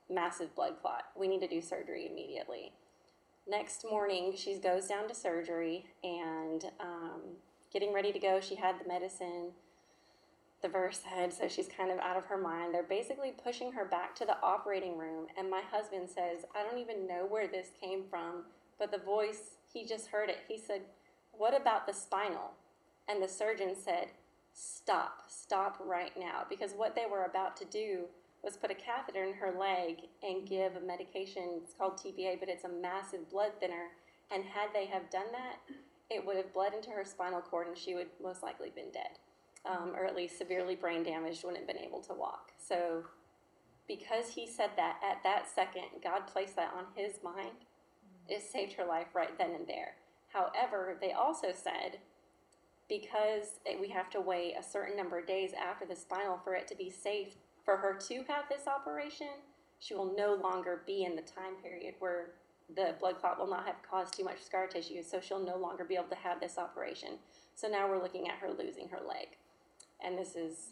massive 0.09 0.55
blood 0.55 0.75
clot. 0.81 1.05
We 1.15 1.27
need 1.27 1.41
to 1.41 1.47
do 1.47 1.61
surgery 1.61 2.07
immediately. 2.11 2.71
Next 3.47 3.85
morning, 3.89 4.33
she 4.35 4.57
goes 4.57 4.87
down 4.87 5.07
to 5.07 5.15
surgery 5.15 5.85
and 6.03 6.65
um, 6.79 7.21
getting 7.73 7.93
ready 7.93 8.11
to 8.11 8.19
go. 8.19 8.39
She 8.39 8.55
had 8.55 8.79
the 8.79 8.87
medicine, 8.87 9.51
the 10.61 10.69
Versed, 10.69 11.03
so 11.31 11.47
she's 11.47 11.67
kind 11.67 11.91
of 11.91 11.99
out 11.99 12.17
of 12.17 12.25
her 12.25 12.37
mind. 12.37 12.73
They're 12.73 12.83
basically 12.83 13.33
pushing 13.43 13.71
her 13.71 13.85
back 13.85 14.15
to 14.15 14.25
the 14.25 14.37
operating 14.43 14.97
room, 14.97 15.27
and 15.37 15.49
my 15.49 15.61
husband 15.71 16.07
says, 16.07 16.45
I 16.55 16.63
don't 16.63 16.79
even 16.79 17.07
know 17.07 17.25
where 17.27 17.47
this 17.47 17.69
came 17.81 18.03
from, 18.09 18.43
but 18.77 18.91
the 18.91 18.99
voice, 18.99 19.55
he 19.73 19.85
just 19.85 20.07
heard 20.07 20.29
it. 20.29 20.39
He 20.47 20.57
said, 20.57 20.81
What 21.31 21.59
about 21.59 21.87
the 21.87 21.93
spinal? 21.93 22.51
And 23.07 23.21
the 23.21 23.27
surgeon 23.27 23.75
said, 23.75 24.07
Stop, 24.53 25.23
stop 25.27 25.77
right 25.83 26.11
now. 26.17 26.45
Because 26.49 26.73
what 26.73 26.95
they 26.95 27.05
were 27.09 27.25
about 27.25 27.55
to 27.57 27.65
do 27.65 28.05
was 28.43 28.57
put 28.57 28.71
a 28.71 28.75
catheter 28.75 29.23
in 29.23 29.33
her 29.33 29.51
leg 29.57 29.97
and 30.23 30.47
give 30.47 30.75
a 30.75 30.81
medication. 30.81 31.61
It's 31.63 31.73
called 31.73 31.97
TPA, 31.97 32.39
but 32.39 32.49
it's 32.49 32.63
a 32.63 32.69
massive 32.69 33.29
blood 33.29 33.51
thinner. 33.59 33.89
And 34.31 34.43
had 34.43 34.69
they 34.73 34.85
have 34.85 35.09
done 35.09 35.31
that, 35.31 35.57
it 36.09 36.25
would 36.25 36.37
have 36.37 36.53
bled 36.53 36.73
into 36.73 36.89
her 36.89 37.05
spinal 37.05 37.41
cord 37.41 37.67
and 37.67 37.77
she 37.77 37.95
would 37.95 38.07
most 38.21 38.43
likely 38.43 38.69
been 38.69 38.91
dead, 38.91 39.19
um, 39.65 39.93
or 39.95 40.05
at 40.05 40.15
least 40.15 40.37
severely 40.37 40.75
brain 40.75 41.03
damaged, 41.03 41.43
wouldn't 41.43 41.65
have 41.65 41.67
been 41.67 41.85
able 41.85 42.01
to 42.01 42.13
walk. 42.13 42.51
So, 42.57 43.03
because 43.87 44.29
he 44.29 44.47
said 44.47 44.71
that 44.77 44.99
at 45.07 45.23
that 45.23 45.47
second, 45.53 46.01
God 46.03 46.27
placed 46.27 46.55
that 46.55 46.73
on 46.75 46.85
his 46.95 47.15
mind. 47.23 47.65
It 48.27 48.41
saved 48.41 48.73
her 48.73 48.85
life 48.85 49.07
right 49.13 49.37
then 49.37 49.51
and 49.51 49.67
there. 49.67 49.95
However, 50.29 50.97
they 50.99 51.11
also 51.11 51.47
said 51.53 51.99
because 52.91 53.61
we 53.79 53.87
have 53.87 54.09
to 54.09 54.19
wait 54.19 54.53
a 54.59 54.61
certain 54.61 54.97
number 54.97 55.17
of 55.17 55.25
days 55.25 55.51
after 55.53 55.85
the 55.85 55.95
spinal 55.95 56.37
for 56.43 56.55
it 56.55 56.67
to 56.67 56.75
be 56.75 56.89
safe 56.89 57.35
for 57.63 57.77
her 57.77 57.93
to 57.93 58.15
have 58.27 58.43
this 58.49 58.67
operation, 58.67 59.29
she 59.79 59.93
will 59.93 60.13
no 60.17 60.33
longer 60.35 60.81
be 60.85 61.05
in 61.05 61.15
the 61.15 61.21
time 61.21 61.55
period 61.63 61.95
where 61.99 62.31
the 62.75 62.93
blood 62.99 63.15
clot 63.21 63.39
will 63.39 63.49
not 63.49 63.65
have 63.65 63.77
caused 63.89 64.13
too 64.13 64.25
much 64.25 64.43
scar 64.43 64.67
tissue, 64.67 65.01
so 65.03 65.21
she'll 65.21 65.43
no 65.43 65.55
longer 65.55 65.85
be 65.85 65.95
able 65.95 66.09
to 66.09 66.15
have 66.15 66.41
this 66.41 66.57
operation. 66.57 67.11
So 67.55 67.69
now 67.69 67.87
we're 67.87 68.01
looking 68.01 68.27
at 68.27 68.35
her 68.39 68.49
losing 68.49 68.89
her 68.89 68.99
leg. 69.07 69.37
And 70.03 70.17
this 70.17 70.35
is 70.35 70.71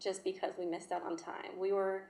just 0.00 0.24
because 0.24 0.54
we 0.58 0.66
missed 0.66 0.90
out 0.90 1.04
on 1.04 1.16
time. 1.16 1.56
We 1.56 1.72
were, 1.72 2.02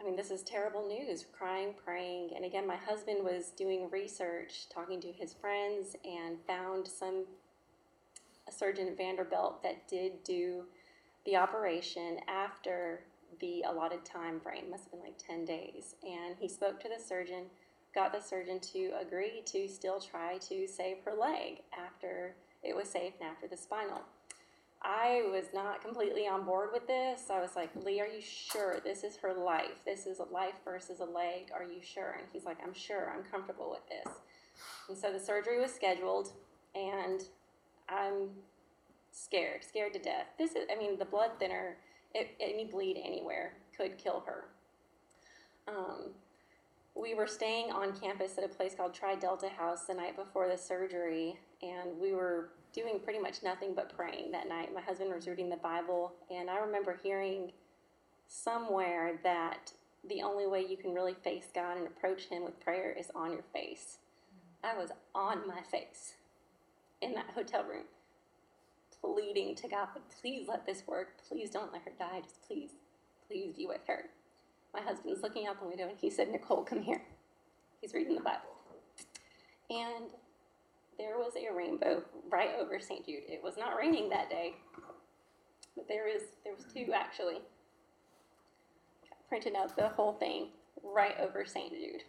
I 0.00 0.04
mean, 0.04 0.14
this 0.14 0.30
is 0.30 0.42
terrible 0.42 0.86
news, 0.86 1.24
crying, 1.36 1.74
praying. 1.84 2.30
And 2.36 2.44
again, 2.44 2.68
my 2.68 2.76
husband 2.76 3.24
was 3.24 3.50
doing 3.56 3.90
research, 3.90 4.68
talking 4.72 5.00
to 5.00 5.10
his 5.10 5.32
friends, 5.32 5.96
and 6.04 6.38
found 6.46 6.86
some 6.86 7.24
a 8.48 8.52
surgeon 8.52 8.88
at 8.88 8.96
Vanderbilt 8.96 9.62
that 9.62 9.86
did 9.86 10.22
do 10.24 10.64
the 11.24 11.36
operation 11.36 12.18
after 12.26 13.00
the 13.40 13.62
allotted 13.68 14.04
time 14.04 14.40
frame, 14.40 14.70
must 14.70 14.84
have 14.84 14.92
been 14.92 15.00
like 15.00 15.18
10 15.18 15.44
days. 15.44 15.94
And 16.02 16.36
he 16.38 16.48
spoke 16.48 16.80
to 16.80 16.88
the 16.88 17.02
surgeon, 17.02 17.44
got 17.94 18.12
the 18.12 18.20
surgeon 18.20 18.58
to 18.60 18.92
agree 19.00 19.42
to 19.46 19.68
still 19.68 20.00
try 20.00 20.38
to 20.48 20.66
save 20.66 20.98
her 21.04 21.14
leg 21.14 21.60
after 21.78 22.34
it 22.62 22.74
was 22.74 22.88
safe 22.88 23.12
and 23.20 23.28
after 23.28 23.46
the 23.46 23.56
spinal. 23.56 24.02
I 24.80 25.24
was 25.32 25.46
not 25.52 25.82
completely 25.82 26.28
on 26.28 26.44
board 26.44 26.70
with 26.72 26.86
this. 26.86 27.30
I 27.30 27.40
was 27.40 27.56
like, 27.56 27.70
Lee, 27.84 28.00
are 28.00 28.06
you 28.06 28.20
sure 28.20 28.78
this 28.84 29.02
is 29.02 29.16
her 29.16 29.34
life? 29.34 29.74
This 29.84 30.06
is 30.06 30.20
a 30.20 30.32
life 30.32 30.54
versus 30.64 31.00
a 31.00 31.04
leg. 31.04 31.50
Are 31.52 31.64
you 31.64 31.82
sure? 31.82 32.16
And 32.18 32.28
he's 32.32 32.44
like, 32.44 32.58
I'm 32.62 32.74
sure. 32.74 33.12
I'm 33.12 33.24
comfortable 33.24 33.70
with 33.70 33.86
this. 33.88 34.14
And 34.88 34.96
so 34.96 35.12
the 35.12 35.18
surgery 35.18 35.60
was 35.60 35.74
scheduled, 35.74 36.32
and 36.74 37.22
I'm 37.88 38.30
scared, 39.10 39.64
scared 39.64 39.94
to 39.94 39.98
death. 39.98 40.26
This 40.38 40.52
is, 40.52 40.66
I 40.72 40.78
mean, 40.78 40.98
the 40.98 41.04
blood 41.04 41.32
thinner, 41.38 41.76
it, 42.14 42.30
any 42.40 42.64
bleed 42.64 43.00
anywhere 43.02 43.54
could 43.76 43.98
kill 43.98 44.22
her. 44.26 44.44
Um, 45.66 46.10
we 46.94 47.14
were 47.14 47.26
staying 47.26 47.70
on 47.70 47.98
campus 47.98 48.38
at 48.38 48.44
a 48.44 48.48
place 48.48 48.74
called 48.74 48.94
Tri 48.94 49.14
Delta 49.14 49.48
House 49.48 49.84
the 49.84 49.94
night 49.94 50.16
before 50.16 50.48
the 50.48 50.58
surgery, 50.58 51.38
and 51.62 51.98
we 52.00 52.12
were 52.12 52.50
doing 52.72 52.98
pretty 53.02 53.18
much 53.18 53.42
nothing 53.42 53.74
but 53.74 53.94
praying 53.94 54.30
that 54.32 54.48
night. 54.48 54.74
My 54.74 54.80
husband 54.80 55.12
was 55.14 55.28
reading 55.28 55.48
the 55.48 55.56
Bible, 55.56 56.12
and 56.30 56.50
I 56.50 56.58
remember 56.58 56.98
hearing 57.02 57.52
somewhere 58.26 59.18
that 59.22 59.72
the 60.08 60.22
only 60.22 60.46
way 60.46 60.64
you 60.68 60.76
can 60.76 60.92
really 60.92 61.14
face 61.14 61.48
God 61.54 61.76
and 61.76 61.86
approach 61.86 62.24
Him 62.24 62.44
with 62.44 62.60
prayer 62.60 62.94
is 62.98 63.10
on 63.14 63.32
your 63.32 63.44
face. 63.52 63.98
I 64.64 64.76
was 64.76 64.90
on 65.14 65.46
my 65.46 65.62
face 65.62 66.14
in 67.00 67.14
that 67.14 67.30
hotel 67.34 67.64
room, 67.64 67.84
pleading 69.00 69.54
to 69.56 69.68
God, 69.68 69.88
please 70.20 70.48
let 70.48 70.66
this 70.66 70.82
work. 70.86 71.08
Please 71.28 71.50
don't 71.50 71.72
let 71.72 71.82
her 71.82 71.92
die. 71.98 72.20
Just 72.22 72.46
please, 72.46 72.70
please 73.26 73.52
be 73.56 73.66
with 73.66 73.80
her. 73.86 74.06
My 74.74 74.80
husband's 74.80 75.22
looking 75.22 75.46
out 75.46 75.60
the 75.60 75.66
window 75.66 75.88
and 75.88 75.98
he 75.98 76.10
said, 76.10 76.30
Nicole, 76.30 76.64
come 76.64 76.82
here. 76.82 77.02
He's 77.80 77.94
reading 77.94 78.14
the 78.14 78.20
Bible. 78.20 78.56
And 79.70 80.10
there 80.98 81.16
was 81.18 81.32
a 81.36 81.54
rainbow 81.54 82.02
right 82.30 82.50
over 82.60 82.80
St. 82.80 83.06
Jude. 83.06 83.22
It 83.28 83.42
was 83.42 83.56
not 83.56 83.76
raining 83.78 84.08
that 84.10 84.28
day, 84.28 84.54
but 85.76 85.86
there 85.86 86.08
is 86.08 86.22
there 86.44 86.54
was 86.54 86.64
two 86.72 86.92
actually. 86.92 87.36
I 89.04 89.14
printed 89.28 89.54
out 89.54 89.76
the 89.76 89.88
whole 89.88 90.14
thing 90.14 90.48
right 90.82 91.14
over 91.20 91.44
St. 91.46 91.70
Jude. 91.70 92.02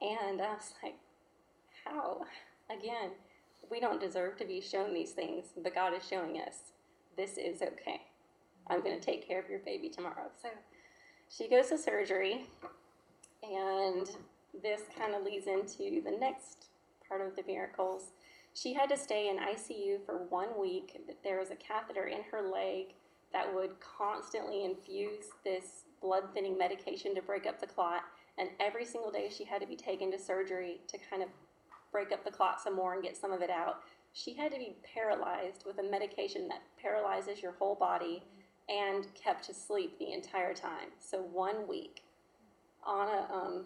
And 0.00 0.40
I 0.40 0.54
was 0.54 0.72
like, 0.82 0.96
how? 1.84 2.22
Again, 2.70 3.10
we 3.70 3.80
don't 3.80 4.00
deserve 4.00 4.36
to 4.38 4.44
be 4.44 4.60
shown 4.60 4.94
these 4.94 5.12
things, 5.12 5.46
but 5.62 5.74
God 5.74 5.94
is 5.94 6.06
showing 6.06 6.40
us 6.40 6.72
this 7.16 7.36
is 7.36 7.62
okay. 7.62 8.02
I'm 8.68 8.82
going 8.82 8.98
to 8.98 9.04
take 9.04 9.26
care 9.26 9.40
of 9.40 9.48
your 9.48 9.60
baby 9.60 9.88
tomorrow. 9.88 10.30
So 10.40 10.48
she 11.28 11.48
goes 11.48 11.68
to 11.68 11.78
surgery, 11.78 12.46
and 13.42 14.08
this 14.62 14.82
kind 14.96 15.14
of 15.14 15.22
leads 15.22 15.46
into 15.46 16.02
the 16.02 16.16
next 16.18 16.66
part 17.08 17.20
of 17.20 17.36
the 17.36 17.42
miracles. 17.46 18.12
She 18.54 18.72
had 18.72 18.88
to 18.90 18.96
stay 18.96 19.28
in 19.28 19.36
ICU 19.38 20.04
for 20.06 20.18
one 20.28 20.48
week. 20.58 21.00
There 21.22 21.40
was 21.40 21.50
a 21.50 21.56
catheter 21.56 22.04
in 22.04 22.22
her 22.30 22.42
leg 22.42 22.94
that 23.32 23.52
would 23.52 23.72
constantly 23.80 24.64
infuse 24.64 25.24
this 25.44 25.84
blood 26.00 26.24
thinning 26.32 26.56
medication 26.56 27.14
to 27.16 27.22
break 27.22 27.46
up 27.46 27.60
the 27.60 27.66
clot. 27.66 28.02
And 28.38 28.48
every 28.60 28.84
single 28.84 29.10
day 29.10 29.28
she 29.28 29.44
had 29.44 29.60
to 29.60 29.66
be 29.66 29.76
taken 29.76 30.10
to 30.12 30.18
surgery 30.18 30.80
to 30.88 30.98
kind 31.10 31.22
of 31.22 31.28
break 31.94 32.10
up 32.10 32.24
the 32.24 32.30
clot 32.30 32.60
some 32.60 32.74
more 32.74 32.94
and 32.94 33.02
get 33.02 33.16
some 33.16 33.32
of 33.32 33.40
it 33.40 33.50
out. 33.50 33.82
She 34.12 34.34
had 34.34 34.50
to 34.50 34.58
be 34.58 34.74
paralyzed 34.94 35.62
with 35.64 35.78
a 35.78 35.82
medication 35.82 36.48
that 36.48 36.62
paralyzes 36.82 37.40
your 37.40 37.52
whole 37.52 37.76
body 37.76 38.24
and 38.68 39.06
kept 39.14 39.44
to 39.44 39.54
sleep 39.54 39.96
the 39.98 40.12
entire 40.12 40.54
time. 40.54 40.88
So 40.98 41.18
one 41.18 41.68
week 41.68 42.02
on 42.84 43.08
a 43.08 43.32
um, 43.32 43.64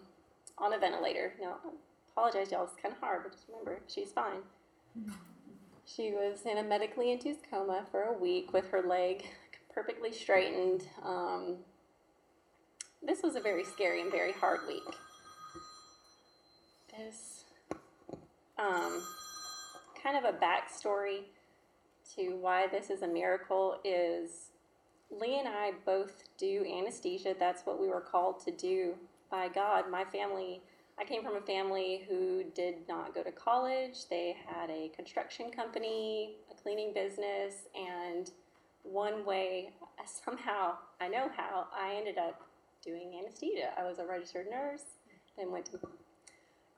on 0.59 0.73
a 0.73 0.79
ventilator. 0.79 1.33
Now, 1.41 1.55
I 1.65 1.69
apologize, 2.11 2.51
y'all. 2.51 2.65
It's 2.65 2.75
kind 2.81 2.93
of 2.93 2.99
hard, 2.99 3.23
but 3.23 3.31
just 3.31 3.45
remember, 3.49 3.79
she's 3.87 4.11
fine. 4.11 4.41
She 5.85 6.11
was 6.11 6.41
in 6.45 6.57
a 6.59 6.63
medically 6.63 7.11
induced 7.11 7.49
coma 7.49 7.85
for 7.89 8.03
a 8.03 8.13
week 8.13 8.53
with 8.53 8.69
her 8.69 8.81
leg 8.81 9.25
perfectly 9.73 10.11
straightened. 10.11 10.83
Um, 11.03 11.57
this 13.01 13.23
was 13.23 13.35
a 13.35 13.39
very 13.39 13.63
scary 13.63 14.01
and 14.01 14.11
very 14.11 14.33
hard 14.33 14.59
week. 14.67 14.83
This 16.95 17.38
um, 18.59 19.01
kind 20.01 20.17
of 20.17 20.23
a 20.23 20.37
backstory 20.37 21.21
to 22.15 22.35
why 22.35 22.67
this 22.67 22.89
is 22.89 23.01
a 23.01 23.07
miracle 23.07 23.79
is 23.83 24.49
Lee 25.11 25.39
and 25.39 25.47
I 25.47 25.71
both 25.85 26.23
do 26.37 26.65
anesthesia. 26.65 27.35
That's 27.39 27.65
what 27.65 27.79
we 27.79 27.87
were 27.87 28.01
called 28.01 28.43
to 28.45 28.51
do 28.51 28.95
by 29.31 29.47
God. 29.47 29.89
My 29.89 30.05
family, 30.05 30.61
I 30.99 31.03
came 31.03 31.23
from 31.23 31.35
a 31.35 31.41
family 31.41 32.05
who 32.07 32.43
did 32.55 32.75
not 32.87 33.15
go 33.15 33.23
to 33.23 33.31
college. 33.31 34.07
They 34.09 34.35
had 34.45 34.69
a 34.69 34.91
construction 34.95 35.51
company, 35.51 36.35
a 36.51 36.61
cleaning 36.61 36.93
business, 36.93 37.67
and 37.75 38.29
one 38.83 39.25
way, 39.25 39.71
somehow, 40.25 40.73
I 41.01 41.07
know 41.07 41.29
how, 41.35 41.67
I 41.73 41.95
ended 41.95 42.17
up 42.17 42.41
doing 42.83 43.19
anesthesia. 43.19 43.71
I 43.77 43.83
was 43.83 43.99
a 43.99 44.05
registered 44.05 44.47
nurse, 44.49 44.83
then 45.37 45.51
went 45.51 45.65
to 45.65 45.79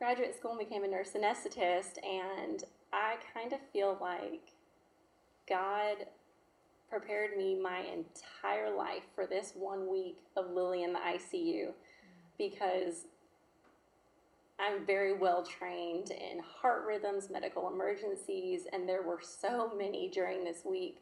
graduate 0.02 0.36
school 0.36 0.50
and 0.50 0.60
became 0.60 0.84
a 0.84 0.88
nurse 0.88 1.12
anesthetist, 1.12 2.04
and 2.04 2.64
I 2.92 3.18
kind 3.36 3.54
of 3.54 3.60
feel 3.72 4.00
like 4.02 4.42
God 5.48 6.08
prepared 6.90 7.38
me 7.38 7.56
my 7.62 7.82
entire 7.82 8.76
life 8.76 9.04
for 9.14 9.28
this 9.28 9.54
one 9.56 9.92
week 9.92 10.18
of 10.36 10.50
Lily 10.50 10.82
in 10.82 10.92
the 10.92 10.98
ICU 10.98 11.74
because 12.40 13.06
I'm 14.60 14.88
very 14.88 15.14
well 15.14 15.44
trained 15.44 16.10
in 16.10 16.40
heart 16.40 16.84
rhythms, 16.88 17.30
medical 17.30 17.72
emergencies, 17.72 18.62
and 18.74 18.90
there 18.90 19.04
were 19.04 19.20
so 19.22 19.72
many 19.78 20.10
during 20.10 20.44
this 20.44 20.66
week. 20.66 20.98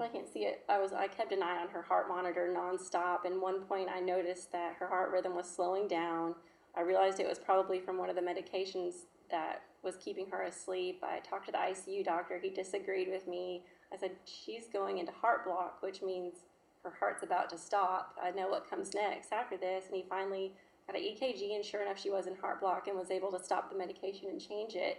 I 0.00 0.08
can't 0.08 0.28
see 0.28 0.40
it. 0.40 0.64
I 0.68 0.80
was 0.80 0.92
I 0.92 1.06
kept 1.06 1.30
an 1.30 1.42
eye 1.42 1.58
on 1.60 1.68
her 1.68 1.82
heart 1.82 2.08
monitor 2.08 2.52
nonstop, 2.52 3.26
and 3.26 3.40
one 3.40 3.60
point 3.60 3.88
I 3.94 4.00
noticed 4.00 4.50
that 4.50 4.74
her 4.80 4.88
heart 4.88 5.12
rhythm 5.12 5.36
was 5.36 5.48
slowing 5.48 5.86
down 5.86 6.34
I 6.76 6.82
realized 6.82 7.20
it 7.20 7.28
was 7.28 7.38
probably 7.38 7.80
from 7.80 7.98
one 7.98 8.10
of 8.10 8.16
the 8.16 8.22
medications 8.22 9.06
that 9.30 9.62
was 9.82 9.96
keeping 9.96 10.26
her 10.30 10.42
asleep. 10.42 11.02
I 11.02 11.20
talked 11.20 11.46
to 11.46 11.52
the 11.52 11.58
ICU 11.58 12.04
doctor. 12.04 12.38
He 12.38 12.50
disagreed 12.50 13.08
with 13.10 13.26
me. 13.26 13.62
I 13.92 13.96
said, 13.96 14.12
She's 14.24 14.66
going 14.72 14.98
into 14.98 15.12
heart 15.12 15.44
block, 15.44 15.78
which 15.82 16.02
means 16.02 16.34
her 16.82 16.92
heart's 16.98 17.22
about 17.22 17.50
to 17.50 17.58
stop. 17.58 18.16
I 18.22 18.30
know 18.30 18.48
what 18.48 18.68
comes 18.68 18.94
next 18.94 19.32
after 19.32 19.56
this. 19.56 19.86
And 19.86 19.96
he 19.96 20.04
finally 20.08 20.52
got 20.86 20.96
an 20.96 21.02
EKG, 21.02 21.54
and 21.54 21.64
sure 21.64 21.82
enough, 21.82 21.98
she 21.98 22.10
was 22.10 22.26
in 22.26 22.36
heart 22.36 22.60
block 22.60 22.88
and 22.88 22.98
was 22.98 23.10
able 23.10 23.30
to 23.32 23.42
stop 23.42 23.70
the 23.70 23.78
medication 23.78 24.28
and 24.28 24.40
change 24.40 24.74
it. 24.74 24.98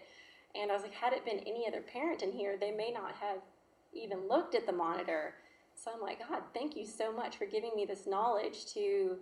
And 0.56 0.72
I 0.72 0.74
was 0.74 0.84
like, 0.84 0.94
had 0.94 1.14
it 1.14 1.26
been 1.26 1.40
any 1.40 1.66
other 1.68 1.82
parent 1.82 2.22
in 2.22 2.32
here, 2.32 2.58
they 2.60 2.72
may 2.72 2.92
not 2.92 3.16
have 3.16 3.38
even 3.94 4.28
looked 4.28 4.56
at 4.56 4.66
the 4.66 4.74
monitor. 4.74 5.36
So 5.76 5.92
I'm 5.94 6.02
like, 6.02 6.20
God, 6.28 6.44
thank 6.54 6.76
you 6.76 6.86
so 6.86 7.12
much 7.12 7.38
for 7.38 7.46
giving 7.46 7.72
me 7.76 7.86
this 7.86 8.06
knowledge 8.06 8.66
to 8.74 9.18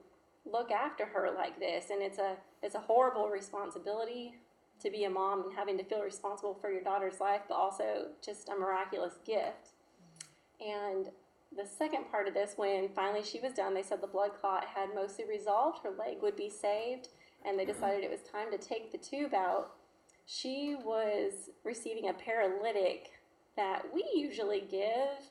look 0.51 0.71
after 0.71 1.05
her 1.05 1.29
like 1.35 1.59
this. 1.59 1.89
And 1.89 2.01
it's 2.01 2.19
a 2.19 2.35
it's 2.61 2.75
a 2.75 2.79
horrible 2.79 3.29
responsibility 3.29 4.35
to 4.81 4.89
be 4.89 5.03
a 5.03 5.09
mom 5.09 5.43
and 5.43 5.53
having 5.53 5.77
to 5.77 5.83
feel 5.83 6.01
responsible 6.01 6.57
for 6.59 6.71
your 6.71 6.83
daughter's 6.83 7.19
life, 7.19 7.41
but 7.47 7.55
also 7.55 8.07
just 8.23 8.49
a 8.49 8.55
miraculous 8.55 9.15
gift. 9.25 9.71
And 10.61 11.09
the 11.55 11.65
second 11.65 12.09
part 12.11 12.27
of 12.27 12.33
this, 12.33 12.53
when 12.55 12.89
finally 12.89 13.23
she 13.23 13.39
was 13.39 13.53
done, 13.53 13.73
they 13.73 13.83
said 13.83 14.01
the 14.01 14.07
blood 14.07 14.31
clot 14.39 14.65
had 14.75 14.93
mostly 14.93 15.25
resolved, 15.25 15.83
her 15.83 15.91
leg 15.91 16.17
would 16.21 16.35
be 16.35 16.49
saved, 16.49 17.09
and 17.45 17.57
they 17.57 17.65
decided 17.65 18.03
it 18.03 18.11
was 18.11 18.21
time 18.21 18.51
to 18.51 18.57
take 18.57 18.91
the 18.91 18.97
tube 18.97 19.33
out. 19.33 19.71
She 20.25 20.75
was 20.83 21.49
receiving 21.63 22.09
a 22.09 22.13
paralytic 22.13 23.11
that 23.55 23.83
we 23.93 24.05
usually 24.13 24.61
give 24.61 25.25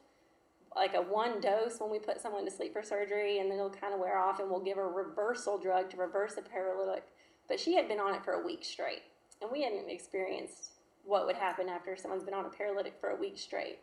like 0.77 0.95
a 0.95 1.03
one 1.03 1.41
dose 1.41 1.81
when 1.81 1.91
we 1.91 1.99
put 1.99 2.21
someone 2.21 2.45
to 2.45 2.51
sleep 2.51 2.73
for 2.73 2.83
surgery 2.83 3.39
and 3.39 3.51
then 3.51 3.59
it'll 3.59 3.71
kind 3.71 3.95
of 3.95 4.01
wear 4.01 4.19
off 4.19 4.41
and 4.41 4.51
we'll 4.51 4.61
give 4.61 4.79
a 4.79 4.87
reversal 4.87 5.59
drug 5.59 5.91
to 5.91 5.97
reverse 5.97 6.35
the 6.35 6.43
paralytic. 6.43 7.05
But 7.49 7.59
she 7.59 7.75
had 7.75 7.89
been 7.89 8.01
on 8.01 8.15
it 8.15 8.25
for 8.25 8.33
a 8.33 8.45
week 8.45 8.65
straight 8.65 9.03
and 9.41 9.51
we 9.51 9.63
hadn't 9.63 9.91
experienced 9.91 10.73
what 11.05 11.27
would 11.27 11.37
happen 11.37 11.69
after 11.69 11.97
someone's 11.97 12.25
been 12.25 12.35
on 12.35 12.45
a 12.45 12.51
paralytic 12.51 12.95
for 13.01 13.11
a 13.11 13.17
week 13.17 13.39
straight. 13.39 13.79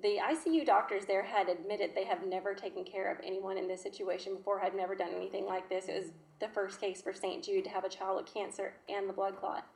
The 0.00 0.18
icu 0.22 0.64
doctors 0.64 1.04
there 1.04 1.24
had 1.24 1.48
admitted 1.48 1.90
they 1.94 2.04
have 2.04 2.24
never 2.26 2.54
taken 2.54 2.84
care 2.84 3.12
of 3.12 3.18
anyone 3.22 3.58
in 3.58 3.68
this 3.68 3.82
situation 3.82 4.36
before 4.36 4.58
had 4.58 4.74
never 4.74 4.94
done 4.94 5.12
anything 5.14 5.44
like 5.44 5.68
this. 5.68 5.88
It 5.88 5.96
was 5.96 6.12
the 6.40 6.48
first 6.48 6.80
case 6.80 7.02
for 7.02 7.12
st 7.12 7.44
jude 7.44 7.64
to 7.64 7.70
have 7.70 7.84
a 7.84 7.90
child 7.90 8.16
with 8.16 8.32
cancer 8.32 8.74
and 8.88 9.08
the 9.08 9.12
blood 9.12 9.36
clot. 9.36 9.66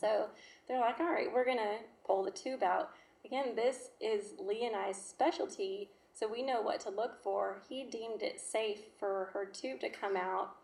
So 0.00 0.26
they're 0.66 0.80
like 0.80 0.98
all 0.98 1.06
right 1.06 1.32
we're 1.32 1.44
going 1.44 1.58
to 1.58 1.76
pull 2.04 2.24
the 2.24 2.30
tube 2.30 2.62
out 2.62 2.90
Again, 3.26 3.56
this 3.56 3.90
is 4.00 4.34
Lee 4.38 4.66
and 4.66 4.76
I's 4.76 4.96
specialty, 4.96 5.90
so 6.14 6.28
we 6.28 6.44
know 6.44 6.62
what 6.62 6.78
to 6.82 6.90
look 6.90 7.20
for. 7.20 7.60
He 7.68 7.82
deemed 7.82 8.22
it 8.22 8.40
safe 8.40 8.82
for 9.00 9.30
her 9.32 9.44
tube 9.44 9.80
to 9.80 9.88
come 9.88 10.16
out. 10.16 10.54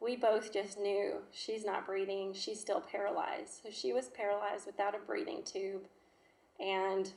We 0.00 0.16
both 0.16 0.54
just 0.54 0.80
knew 0.80 1.16
she's 1.32 1.66
not 1.66 1.84
breathing, 1.84 2.32
she's 2.32 2.58
still 2.58 2.80
paralyzed. 2.80 3.60
So 3.62 3.68
she 3.70 3.92
was 3.92 4.08
paralyzed 4.08 4.64
without 4.64 4.94
a 4.94 5.06
breathing 5.06 5.42
tube. 5.44 5.82
And 6.58 7.12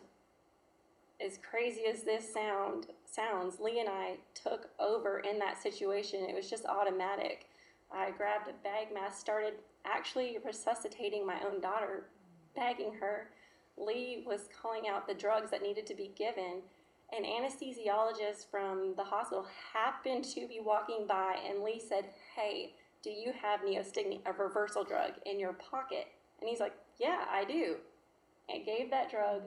as 1.25 1.39
crazy 1.49 1.85
as 1.89 2.03
this 2.03 2.33
sound 2.33 2.87
sounds, 3.09 3.61
Lee 3.61 3.79
and 3.79 3.87
I 3.87 4.17
took 4.33 4.71
over 4.77 5.19
in 5.19 5.39
that 5.39 5.63
situation. 5.63 6.25
It 6.27 6.35
was 6.35 6.49
just 6.49 6.65
automatic. 6.65 7.47
I 7.93 8.11
grabbed 8.11 8.49
a 8.49 8.63
bag 8.63 8.93
mask, 8.93 9.21
started 9.21 9.53
actually 9.85 10.37
resuscitating 10.45 11.25
my 11.25 11.39
own 11.49 11.61
daughter, 11.61 12.07
bagging 12.57 12.95
her 12.95 13.29
Lee 13.77 14.23
was 14.25 14.49
calling 14.61 14.87
out 14.87 15.07
the 15.07 15.13
drugs 15.13 15.51
that 15.51 15.61
needed 15.61 15.85
to 15.87 15.95
be 15.95 16.11
given. 16.15 16.61
An 17.15 17.23
anesthesiologist 17.23 18.49
from 18.49 18.93
the 18.95 19.03
hospital 19.03 19.45
happened 19.73 20.23
to 20.25 20.47
be 20.47 20.59
walking 20.59 21.05
by, 21.07 21.35
and 21.47 21.63
Lee 21.63 21.79
said, 21.79 22.05
Hey, 22.35 22.73
do 23.03 23.09
you 23.09 23.31
have 23.39 23.61
neostigmine, 23.61 24.21
a 24.25 24.33
reversal 24.33 24.83
drug, 24.83 25.11
in 25.25 25.39
your 25.39 25.53
pocket? 25.53 26.07
And 26.39 26.49
he's 26.49 26.59
like, 26.59 26.73
Yeah, 26.99 27.25
I 27.29 27.45
do. 27.45 27.75
And 28.49 28.65
gave 28.65 28.89
that 28.91 29.11
drug. 29.11 29.43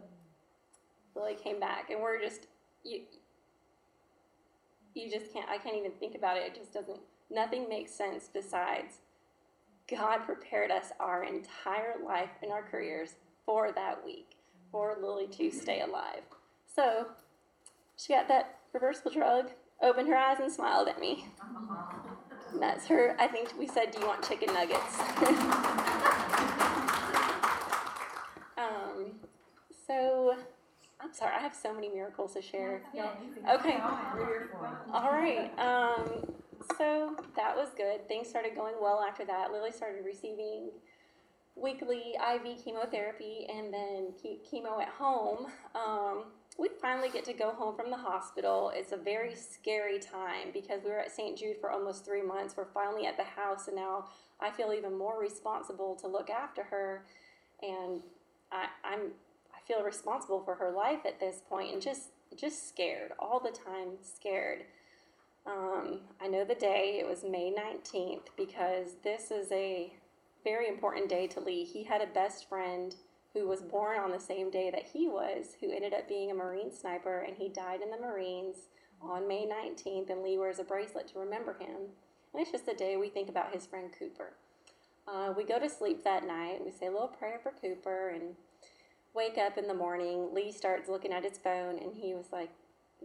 Lily 1.15 1.35
came 1.35 1.59
back, 1.59 1.91
and 1.91 2.01
we're 2.01 2.21
just, 2.21 2.47
you, 2.85 3.01
you 4.95 5.11
just 5.11 5.33
can't, 5.33 5.49
I 5.49 5.59
can't 5.59 5.77
even 5.77 5.93
think 5.93 6.15
about 6.15 6.37
it. 6.37 6.45
It 6.45 6.55
just 6.55 6.73
doesn't, 6.73 7.01
nothing 7.31 7.69
makes 7.69 7.93
sense 7.93 8.29
besides 8.33 8.99
God 9.91 10.19
prepared 10.19 10.71
us 10.71 10.93
our 11.01 11.25
entire 11.25 11.95
life 12.05 12.31
and 12.43 12.53
our 12.53 12.63
careers 12.63 13.15
for 13.49 13.73
that 13.73 14.05
week 14.05 14.37
for 14.71 14.95
Lily 15.01 15.27
to 15.27 15.51
stay 15.51 15.81
alive. 15.81 16.21
So 16.67 17.07
she 17.97 18.13
got 18.13 18.29
that 18.29 18.59
reversible 18.75 19.11
drug, 19.11 19.53
opened 19.81 20.07
her 20.09 20.17
eyes, 20.19 20.37
and 20.39 20.53
smiled 20.53 20.87
at 20.87 21.01
me. 21.01 21.29
And 22.53 22.61
that's 22.61 22.87
her. 22.89 23.17
I 23.19 23.27
think 23.27 23.59
we 23.59 23.67
said, 23.67 23.91
Do 23.91 24.01
you 24.01 24.07
want 24.07 24.29
chicken 24.29 24.53
nuggets? 24.53 25.01
um, 28.59 29.13
so 29.87 30.37
I'm 31.01 31.15
sorry, 31.15 31.35
I 31.35 31.41
have 31.41 31.55
so 31.55 31.73
many 31.73 31.89
miracles 31.89 32.35
to 32.35 32.43
share. 32.43 32.83
Okay. 33.51 33.79
All 34.93 35.11
right. 35.11 35.51
Um, 35.59 36.35
so 36.77 37.17
that 37.35 37.57
was 37.57 37.71
good. 37.79 38.07
Things 38.09 38.29
started 38.29 38.55
going 38.55 38.75
well 38.79 39.03
after 39.09 39.25
that. 39.25 39.53
Lily 39.53 39.73
started 39.73 40.05
receiving 40.05 40.69
weekly 41.61 42.15
IV 42.15 42.65
chemotherapy 42.65 43.47
and 43.49 43.73
then 43.73 44.13
chemo 44.23 44.81
at 44.81 44.89
home. 44.89 45.47
Um, 45.75 46.25
we 46.59 46.69
finally 46.83 47.09
get 47.09 47.25
to 47.27 47.33
go 47.33 47.53
home 47.53 47.77
from 47.77 47.91
the 47.91 47.97
hospital. 47.97 48.73
It's 48.75 48.93
a 48.93 48.97
very 48.97 49.35
scary 49.35 49.99
time 49.99 50.49
because 50.53 50.83
we 50.85 50.91
were 50.91 50.99
at 50.99 51.13
St. 51.13 51.39
Jude 51.39 51.57
for 51.61 51.71
almost 51.71 52.05
three 52.05 52.23
months. 52.23 52.57
We're 52.57 52.67
finally 52.75 53.07
at 53.07 53.17
the 53.17 53.25
house, 53.25 53.69
and 53.69 53.77
now 53.77 54.07
I 54.41 54.51
feel 54.51 54.73
even 54.73 54.97
more 54.97 55.21
responsible 55.21 55.95
to 56.01 56.09
look 56.09 56.31
after 56.31 56.65
her. 56.65 57.05
And 57.63 58.03
I, 58.51 58.67
I'm 58.85 59.13
I 59.55 59.61
feel 59.67 59.83
responsible 59.83 60.43
for 60.45 60.55
her 60.57 60.71
life 60.71 61.01
at 61.07 61.21
this 61.21 61.43
point, 61.49 61.73
and 61.73 61.83
just 61.83 62.11
just 62.37 62.69
scared 62.69 63.13
all 63.19 63.41
the 63.41 63.51
time, 63.51 63.91
scared. 64.03 64.65
Um, 65.47 66.01
I 66.21 66.27
know 66.27 66.45
the 66.45 66.55
day. 66.55 66.99
It 67.01 67.09
was 67.09 67.23
May 67.23 67.55
19th 67.55 68.27
because 68.37 68.97
this 69.03 69.31
is 69.31 69.51
a 69.53 69.93
very 70.45 70.69
important 70.69 71.09
day 71.09 71.27
to 71.29 71.41
Lee. 71.41 71.65
He 71.65 71.85
had 71.85 72.01
a 72.01 72.07
best 72.07 72.49
friend 72.49 72.95
who 73.35 73.47
was 73.47 73.61
born 73.63 73.99
on 73.99 74.11
the 74.11 74.21
same 74.21 74.51
day 74.51 74.71
that 74.71 74.89
he 74.93 75.07
was, 75.07 75.57
who 75.61 75.71
ended 75.71 75.93
up 75.93 76.09
being 76.09 76.31
a 76.31 76.35
Marine 76.35 76.73
sniper, 76.73 77.21
and 77.21 77.37
he 77.37 77.49
died 77.49 77.81
in 77.83 77.91
the 77.91 77.99
Marines 77.99 78.69
on 79.01 79.29
May 79.29 79.47
19th, 79.47 80.11
and 80.11 80.23
Lee 80.23 80.39
wears 80.39 80.59
a 80.59 80.65
bracelet 80.65 81.09
to 81.09 81.19
remember 81.19 81.55
him. 81.55 81.77
And 82.33 82.43
it's 82.43 82.51
just 82.51 82.69
a 82.69 82.75
day 82.75 82.97
we 82.97 83.09
think 83.09 83.29
about 83.29 83.53
his 83.53 83.67
friend 83.67 83.91
Cooper. 83.97 84.33
Uh, 85.07 85.33
we 85.37 85.45
go 85.45 85.59
to 85.59 85.69
sleep 85.69 86.05
that 86.05 86.27
night, 86.27 86.65
we 86.65 86.71
say 86.71 86.87
a 86.87 86.91
little 86.91 87.09
prayer 87.09 87.39
for 87.43 87.53
Cooper, 87.53 88.11
and 88.11 88.35
wake 89.15 89.39
up 89.39 89.57
in 89.57 89.69
the 89.69 89.75
morning. 89.75 90.35
Lee 90.35 90.53
starts 90.53 90.89
looking 90.89 91.13
at 91.13 91.25
his 91.25 91.39
phone, 91.39 91.79
and 91.79 91.95
he 91.95 92.15
was 92.15 92.27
like, 92.33 92.51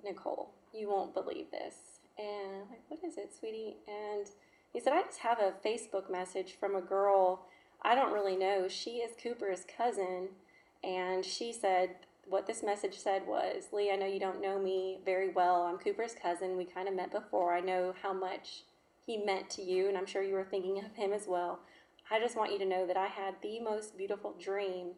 Nicole, 0.03 0.51
you 0.73 0.89
won't 0.89 1.13
believe 1.13 1.51
this. 1.51 1.99
And 2.17 2.63
I'm 2.63 2.69
like, 2.69 2.83
what 2.87 2.99
is 3.03 3.17
it, 3.17 3.31
sweetie? 3.37 3.77
And 3.87 4.27
he 4.73 4.79
said, 4.79 4.93
I 4.93 5.03
just 5.03 5.19
have 5.19 5.39
a 5.39 5.53
Facebook 5.65 6.12
message 6.12 6.57
from 6.59 6.75
a 6.75 6.81
girl 6.81 7.45
I 7.86 7.95
don't 7.95 8.13
really 8.13 8.38
know. 8.38 8.67
She 8.69 8.97
is 8.97 9.12
Cooper's 9.21 9.65
cousin, 9.77 10.29
and 10.83 11.25
she 11.25 11.51
said, 11.51 11.95
what 12.25 12.47
this 12.47 12.63
message 12.63 12.97
said 12.97 13.27
was, 13.27 13.65
Lee, 13.73 13.91
I 13.91 13.97
know 13.97 14.05
you 14.05 14.19
don't 14.19 14.41
know 14.41 14.57
me 14.57 14.99
very 15.03 15.29
well. 15.29 15.63
I'm 15.63 15.77
Cooper's 15.77 16.15
cousin. 16.15 16.55
We 16.55 16.63
kind 16.63 16.88
of 16.88 16.95
met 16.95 17.12
before. 17.12 17.53
I 17.53 17.59
know 17.59 17.93
how 18.01 18.13
much 18.13 18.63
he 19.05 19.17
meant 19.17 19.49
to 19.51 19.62
you, 19.62 19.89
and 19.89 19.97
I'm 19.97 20.05
sure 20.05 20.23
you 20.23 20.33
were 20.33 20.45
thinking 20.45 20.79
of 20.79 20.95
him 20.95 21.12
as 21.12 21.27
well. 21.27 21.59
I 22.09 22.19
just 22.19 22.38
want 22.38 22.53
you 22.53 22.59
to 22.59 22.65
know 22.65 22.88
that 22.88 22.95
I 22.95 23.07
had 23.07 23.36
the 23.41 23.59
most 23.59 23.97
beautiful 23.97 24.33
dream 24.39 24.91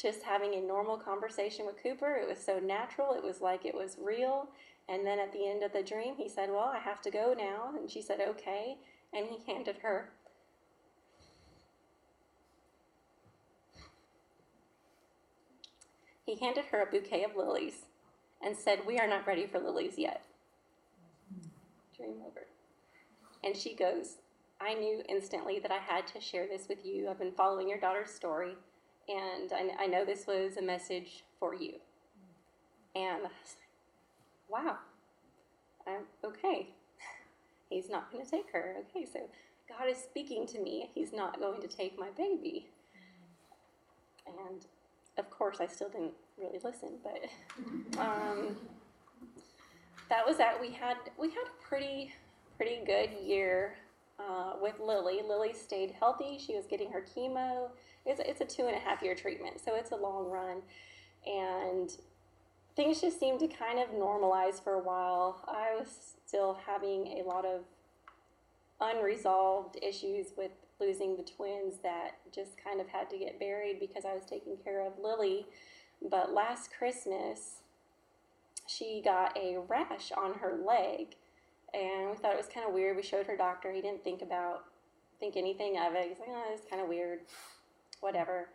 just 0.00 0.22
having 0.22 0.54
a 0.54 0.60
normal 0.60 0.96
conversation 0.96 1.66
with 1.66 1.82
Cooper. 1.82 2.14
It 2.14 2.28
was 2.28 2.38
so 2.38 2.58
natural, 2.58 3.14
it 3.14 3.24
was 3.24 3.40
like 3.42 3.66
it 3.66 3.74
was 3.74 3.96
real. 4.00 4.48
And 4.88 5.06
then 5.06 5.18
at 5.18 5.32
the 5.32 5.46
end 5.46 5.62
of 5.62 5.72
the 5.72 5.82
dream, 5.82 6.14
he 6.16 6.28
said, 6.28 6.48
Well, 6.50 6.72
I 6.74 6.78
have 6.78 7.02
to 7.02 7.10
go 7.10 7.34
now. 7.36 7.72
And 7.78 7.90
she 7.90 8.00
said, 8.00 8.20
Okay. 8.20 8.76
And 9.12 9.26
he 9.26 9.38
handed 9.52 9.78
her 9.82 10.10
he 16.28 16.36
handed 16.44 16.66
her 16.66 16.82
a 16.82 16.86
bouquet 16.86 17.24
of 17.24 17.36
lilies 17.36 17.86
and 18.42 18.54
said, 18.54 18.80
We 18.86 18.98
are 18.98 19.08
not 19.08 19.26
ready 19.26 19.46
for 19.46 19.58
lilies 19.58 19.94
yet. 19.96 20.22
Dream 21.96 22.16
over. 22.26 22.46
And 23.42 23.56
she 23.56 23.74
goes, 23.74 24.16
I 24.60 24.74
knew 24.74 25.02
instantly 25.08 25.58
that 25.60 25.70
I 25.70 25.78
had 25.78 26.06
to 26.08 26.20
share 26.20 26.46
this 26.46 26.68
with 26.68 26.84
you. 26.84 27.08
I've 27.08 27.18
been 27.18 27.32
following 27.32 27.68
your 27.68 27.80
daughter's 27.80 28.10
story, 28.10 28.56
and 29.08 29.52
I, 29.52 29.84
I 29.84 29.86
know 29.86 30.04
this 30.04 30.26
was 30.26 30.58
a 30.58 30.62
message 30.62 31.24
for 31.40 31.54
you. 31.54 31.74
And 32.94 33.22
wow, 34.48 34.76
I'm 35.86 36.02
okay. 36.24 36.68
He's 37.70 37.90
not 37.90 38.10
going 38.10 38.24
to 38.24 38.30
take 38.30 38.50
her. 38.52 38.76
Okay, 38.90 39.06
so 39.10 39.20
God 39.68 39.88
is 39.88 39.98
speaking 39.98 40.46
to 40.48 40.60
me. 40.60 40.90
He's 40.94 41.12
not 41.12 41.38
going 41.38 41.60
to 41.60 41.68
take 41.68 41.98
my 41.98 42.08
baby. 42.16 42.66
And 44.26 44.64
of 45.18 45.30
course, 45.30 45.58
I 45.60 45.66
still 45.66 45.88
didn't 45.88 46.14
really 46.38 46.58
listen, 46.62 46.90
but 47.02 48.00
um, 48.00 48.56
that 50.08 50.26
was 50.26 50.36
that. 50.38 50.60
We 50.60 50.70
had 50.70 50.96
we 51.18 51.28
had 51.28 51.44
a 51.46 51.66
pretty 51.68 52.12
pretty 52.56 52.84
good 52.84 53.10
year 53.24 53.74
uh, 54.18 54.54
with 54.60 54.80
Lily. 54.80 55.20
Lily 55.26 55.52
stayed 55.52 55.92
healthy. 55.98 56.38
She 56.38 56.54
was 56.54 56.66
getting 56.66 56.90
her 56.90 57.04
chemo. 57.16 57.68
It's, 58.04 58.20
it's 58.24 58.40
a 58.40 58.44
two 58.44 58.66
and 58.66 58.76
a 58.76 58.78
half 58.78 59.02
year 59.02 59.14
treatment, 59.14 59.60
so 59.64 59.74
it's 59.74 59.92
a 59.92 59.96
long 59.96 60.30
run. 60.30 60.62
And 61.26 61.90
things 62.78 63.00
just 63.00 63.18
seemed 63.18 63.40
to 63.40 63.48
kind 63.48 63.80
of 63.80 63.88
normalize 63.88 64.62
for 64.62 64.74
a 64.74 64.78
while. 64.78 65.42
I 65.48 65.76
was 65.76 66.14
still 66.24 66.56
having 66.64 67.18
a 67.18 67.26
lot 67.26 67.44
of 67.44 67.62
unresolved 68.80 69.76
issues 69.82 70.28
with 70.36 70.52
losing 70.80 71.16
the 71.16 71.24
twins 71.24 71.78
that 71.82 72.18
just 72.32 72.52
kind 72.62 72.80
of 72.80 72.86
had 72.86 73.10
to 73.10 73.18
get 73.18 73.40
buried 73.40 73.80
because 73.80 74.04
I 74.04 74.14
was 74.14 74.24
taking 74.24 74.56
care 74.62 74.86
of 74.86 74.92
Lily. 75.02 75.44
But 76.08 76.32
last 76.32 76.70
Christmas, 76.72 77.62
she 78.68 79.02
got 79.04 79.36
a 79.36 79.58
rash 79.66 80.12
on 80.16 80.34
her 80.34 80.56
leg, 80.64 81.16
and 81.74 82.10
we 82.10 82.16
thought 82.16 82.34
it 82.34 82.38
was 82.38 82.46
kind 82.46 82.64
of 82.64 82.72
weird. 82.72 82.96
We 82.96 83.02
showed 83.02 83.26
her 83.26 83.36
doctor. 83.36 83.72
He 83.72 83.80
didn't 83.80 84.04
think 84.04 84.22
about 84.22 84.66
think 85.18 85.36
anything 85.36 85.76
of 85.78 85.96
it. 85.96 86.10
He's 86.10 86.20
like, 86.20 86.28
oh, 86.30 86.50
it's 86.52 86.70
kind 86.70 86.80
of 86.80 86.88
weird, 86.88 87.22
whatever. 87.98 88.50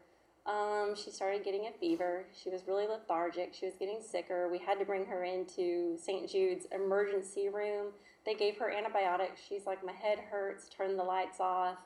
Um, 0.45 0.93
she 0.95 1.09
started 1.09 1.43
getting 1.43 1.67
a 1.67 1.71
fever. 1.79 2.25
She 2.41 2.49
was 2.49 2.61
really 2.67 2.85
lethargic. 2.85 3.53
She 3.53 3.65
was 3.65 3.75
getting 3.75 4.01
sicker. 4.01 4.49
We 4.49 4.57
had 4.57 4.77
to 4.79 4.85
bring 4.85 5.05
her 5.05 5.23
into 5.23 5.97
St. 5.97 6.29
Jude's 6.29 6.65
emergency 6.71 7.47
room. 7.47 7.87
They 8.25 8.33
gave 8.33 8.57
her 8.57 8.69
antibiotics. 8.69 9.41
She's 9.47 9.65
like, 9.65 9.85
my 9.85 9.93
head 9.93 10.19
hurts. 10.19 10.67
Turn 10.67 10.97
the 10.97 11.03
lights 11.03 11.39
off. 11.39 11.77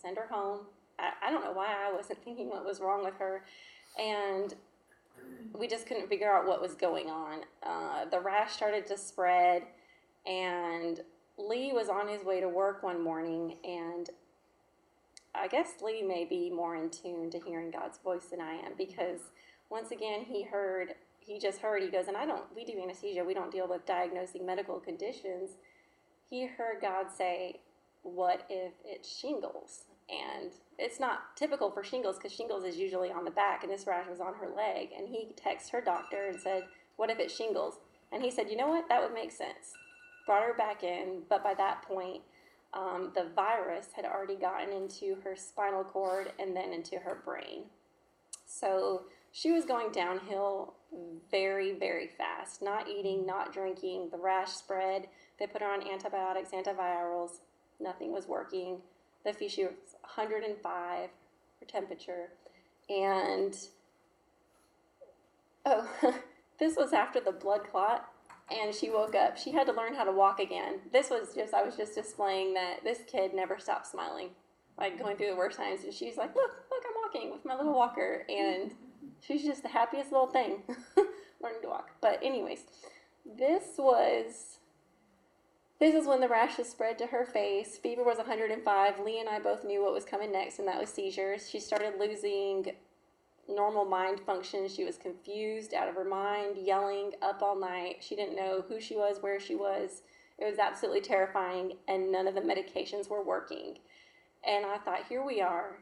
Send 0.00 0.18
her 0.18 0.26
home. 0.30 0.60
I, 0.98 1.12
I 1.22 1.30
don't 1.30 1.44
know 1.44 1.52
why 1.52 1.68
I 1.68 1.94
wasn't 1.94 2.22
thinking 2.24 2.50
what 2.50 2.64
was 2.64 2.80
wrong 2.80 3.04
with 3.04 3.14
her. 3.18 3.44
And 3.98 4.54
we 5.54 5.68
just 5.68 5.86
couldn't 5.86 6.08
figure 6.08 6.32
out 6.32 6.46
what 6.46 6.60
was 6.60 6.74
going 6.74 7.08
on. 7.08 7.40
Uh, 7.62 8.04
the 8.10 8.20
rash 8.20 8.52
started 8.52 8.86
to 8.86 8.96
spread, 8.98 9.62
and 10.26 11.00
Lee 11.38 11.72
was 11.72 11.88
on 11.88 12.08
his 12.08 12.24
way 12.24 12.40
to 12.40 12.48
work 12.48 12.82
one 12.82 13.02
morning, 13.02 13.56
and 13.64 14.08
I 15.34 15.48
guess 15.48 15.80
Lee 15.82 16.02
may 16.02 16.24
be 16.24 16.50
more 16.50 16.76
in 16.76 16.90
tune 16.90 17.30
to 17.30 17.40
hearing 17.40 17.70
God's 17.70 17.98
voice 17.98 18.26
than 18.26 18.40
I 18.40 18.54
am 18.54 18.72
because 18.76 19.20
once 19.70 19.90
again 19.90 20.22
he 20.22 20.42
heard, 20.42 20.94
he 21.20 21.38
just 21.38 21.60
heard, 21.60 21.82
he 21.82 21.88
goes, 21.88 22.08
and 22.08 22.16
I 22.16 22.26
don't, 22.26 22.44
we 22.54 22.64
do 22.64 22.80
anesthesia, 22.82 23.24
we 23.24 23.34
don't 23.34 23.50
deal 23.50 23.68
with 23.68 23.86
diagnosing 23.86 24.44
medical 24.44 24.78
conditions. 24.78 25.52
He 26.28 26.46
heard 26.46 26.82
God 26.82 27.06
say, 27.16 27.60
What 28.02 28.44
if 28.50 28.72
it's 28.84 29.18
shingles? 29.18 29.84
And 30.10 30.52
it's 30.78 31.00
not 31.00 31.36
typical 31.36 31.70
for 31.70 31.82
shingles 31.82 32.16
because 32.16 32.32
shingles 32.32 32.64
is 32.64 32.76
usually 32.76 33.10
on 33.10 33.24
the 33.24 33.30
back, 33.30 33.62
and 33.62 33.72
this 33.72 33.86
rash 33.86 34.08
was 34.10 34.20
on 34.20 34.34
her 34.34 34.48
leg. 34.54 34.88
And 34.96 35.08
he 35.08 35.34
texted 35.42 35.70
her 35.70 35.80
doctor 35.80 36.26
and 36.26 36.38
said, 36.38 36.64
What 36.96 37.10
if 37.10 37.18
it's 37.18 37.34
shingles? 37.34 37.78
And 38.12 38.22
he 38.22 38.30
said, 38.30 38.50
You 38.50 38.56
know 38.56 38.68
what? 38.68 38.88
That 38.88 39.02
would 39.02 39.14
make 39.14 39.32
sense. 39.32 39.72
Brought 40.26 40.44
her 40.44 40.54
back 40.54 40.84
in, 40.84 41.22
but 41.30 41.42
by 41.42 41.54
that 41.54 41.82
point, 41.82 42.22
um, 42.74 43.12
the 43.14 43.26
virus 43.34 43.88
had 43.94 44.04
already 44.04 44.36
gotten 44.36 44.72
into 44.72 45.16
her 45.22 45.36
spinal 45.36 45.84
cord 45.84 46.32
and 46.38 46.56
then 46.56 46.72
into 46.72 46.96
her 46.96 47.20
brain. 47.24 47.64
So 48.46 49.04
she 49.30 49.50
was 49.50 49.64
going 49.64 49.92
downhill 49.92 50.74
very, 51.30 51.72
very 51.72 52.06
fast. 52.06 52.62
Not 52.62 52.88
eating, 52.88 53.26
not 53.26 53.52
drinking. 53.52 54.08
The 54.10 54.18
rash 54.18 54.50
spread. 54.52 55.08
They 55.38 55.46
put 55.46 55.62
her 55.62 55.68
on 55.68 55.86
antibiotics, 55.86 56.50
antivirals. 56.50 57.40
Nothing 57.80 58.12
was 58.12 58.28
working. 58.28 58.78
The 59.24 59.32
fever 59.32 59.70
was 59.70 59.94
105, 60.16 61.08
her 61.60 61.66
temperature. 61.66 62.30
And 62.88 63.56
oh, 65.64 65.88
this 66.58 66.76
was 66.76 66.92
after 66.92 67.20
the 67.20 67.32
blood 67.32 67.62
clot 67.70 68.11
and 68.52 68.74
she 68.74 68.90
woke 68.90 69.14
up. 69.14 69.36
She 69.36 69.52
had 69.52 69.66
to 69.66 69.72
learn 69.72 69.94
how 69.94 70.04
to 70.04 70.12
walk 70.12 70.40
again. 70.40 70.80
This 70.92 71.10
was 71.10 71.34
just, 71.34 71.54
I 71.54 71.62
was 71.62 71.76
just 71.76 71.94
displaying 71.94 72.54
that 72.54 72.84
this 72.84 73.00
kid 73.06 73.34
never 73.34 73.58
stopped 73.58 73.86
smiling, 73.86 74.30
like 74.78 74.98
going 74.98 75.16
through 75.16 75.30
the 75.30 75.36
worst 75.36 75.58
times. 75.58 75.84
And 75.84 75.92
she's 75.92 76.16
like, 76.16 76.34
look, 76.34 76.50
look, 76.70 76.82
I'm 76.86 77.02
walking 77.02 77.30
with 77.32 77.44
my 77.44 77.56
little 77.56 77.74
walker. 77.74 78.24
And 78.28 78.72
she's 79.20 79.44
just 79.44 79.62
the 79.62 79.68
happiest 79.68 80.12
little 80.12 80.28
thing 80.28 80.62
learning 81.42 81.62
to 81.62 81.68
walk. 81.68 81.90
But, 82.00 82.20
anyways, 82.22 82.64
this 83.38 83.64
was. 83.78 84.58
This 85.80 85.96
is 85.96 86.06
when 86.06 86.20
the 86.20 86.28
rashes 86.28 86.68
spread 86.68 86.96
to 86.98 87.06
her 87.06 87.24
face. 87.24 87.76
Fever 87.76 88.04
was 88.04 88.18
105. 88.18 89.00
Lee 89.00 89.18
and 89.18 89.28
I 89.28 89.40
both 89.40 89.64
knew 89.64 89.82
what 89.82 89.92
was 89.92 90.04
coming 90.04 90.30
next, 90.30 90.60
and 90.60 90.68
that 90.68 90.80
was 90.80 90.90
seizures. 90.90 91.50
She 91.50 91.58
started 91.58 91.94
losing 91.98 92.66
normal 93.48 93.84
mind 93.84 94.20
function. 94.20 94.68
She 94.68 94.84
was 94.84 94.96
confused, 94.96 95.74
out 95.74 95.88
of 95.88 95.94
her 95.94 96.04
mind, 96.04 96.56
yelling 96.56 97.12
up 97.22 97.42
all 97.42 97.58
night. 97.58 97.96
She 98.00 98.16
didn't 98.16 98.36
know 98.36 98.64
who 98.68 98.80
she 98.80 98.96
was, 98.96 99.18
where 99.20 99.40
she 99.40 99.54
was. 99.54 100.02
It 100.38 100.44
was 100.44 100.58
absolutely 100.58 101.02
terrifying, 101.02 101.74
and 101.88 102.10
none 102.10 102.26
of 102.26 102.34
the 102.34 102.40
medications 102.40 103.08
were 103.08 103.22
working. 103.22 103.78
And 104.44 104.66
I 104.66 104.78
thought, 104.78 105.06
here 105.08 105.24
we 105.24 105.40
are, 105.40 105.78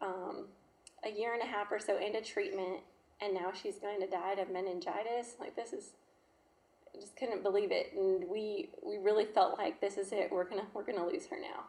um, 0.00 0.46
a 1.04 1.10
year 1.10 1.32
and 1.32 1.42
a 1.42 1.46
half 1.46 1.70
or 1.70 1.78
so 1.78 1.98
into 1.98 2.20
treatment, 2.20 2.80
and 3.20 3.34
now 3.34 3.52
she's 3.52 3.76
going 3.76 4.00
to 4.00 4.06
die 4.06 4.32
of 4.32 4.50
meningitis. 4.50 5.36
Like 5.38 5.54
this 5.54 5.72
is, 5.72 5.90
I 6.94 7.00
just 7.00 7.16
couldn't 7.16 7.42
believe 7.42 7.70
it, 7.70 7.92
and 7.94 8.28
we 8.28 8.70
we 8.84 8.98
really 8.98 9.26
felt 9.26 9.58
like 9.58 9.80
this 9.80 9.96
is 9.96 10.12
it. 10.12 10.30
We're 10.32 10.48
gonna 10.48 10.66
we're 10.74 10.84
gonna 10.84 11.06
lose 11.06 11.26
her 11.26 11.36
now 11.40 11.64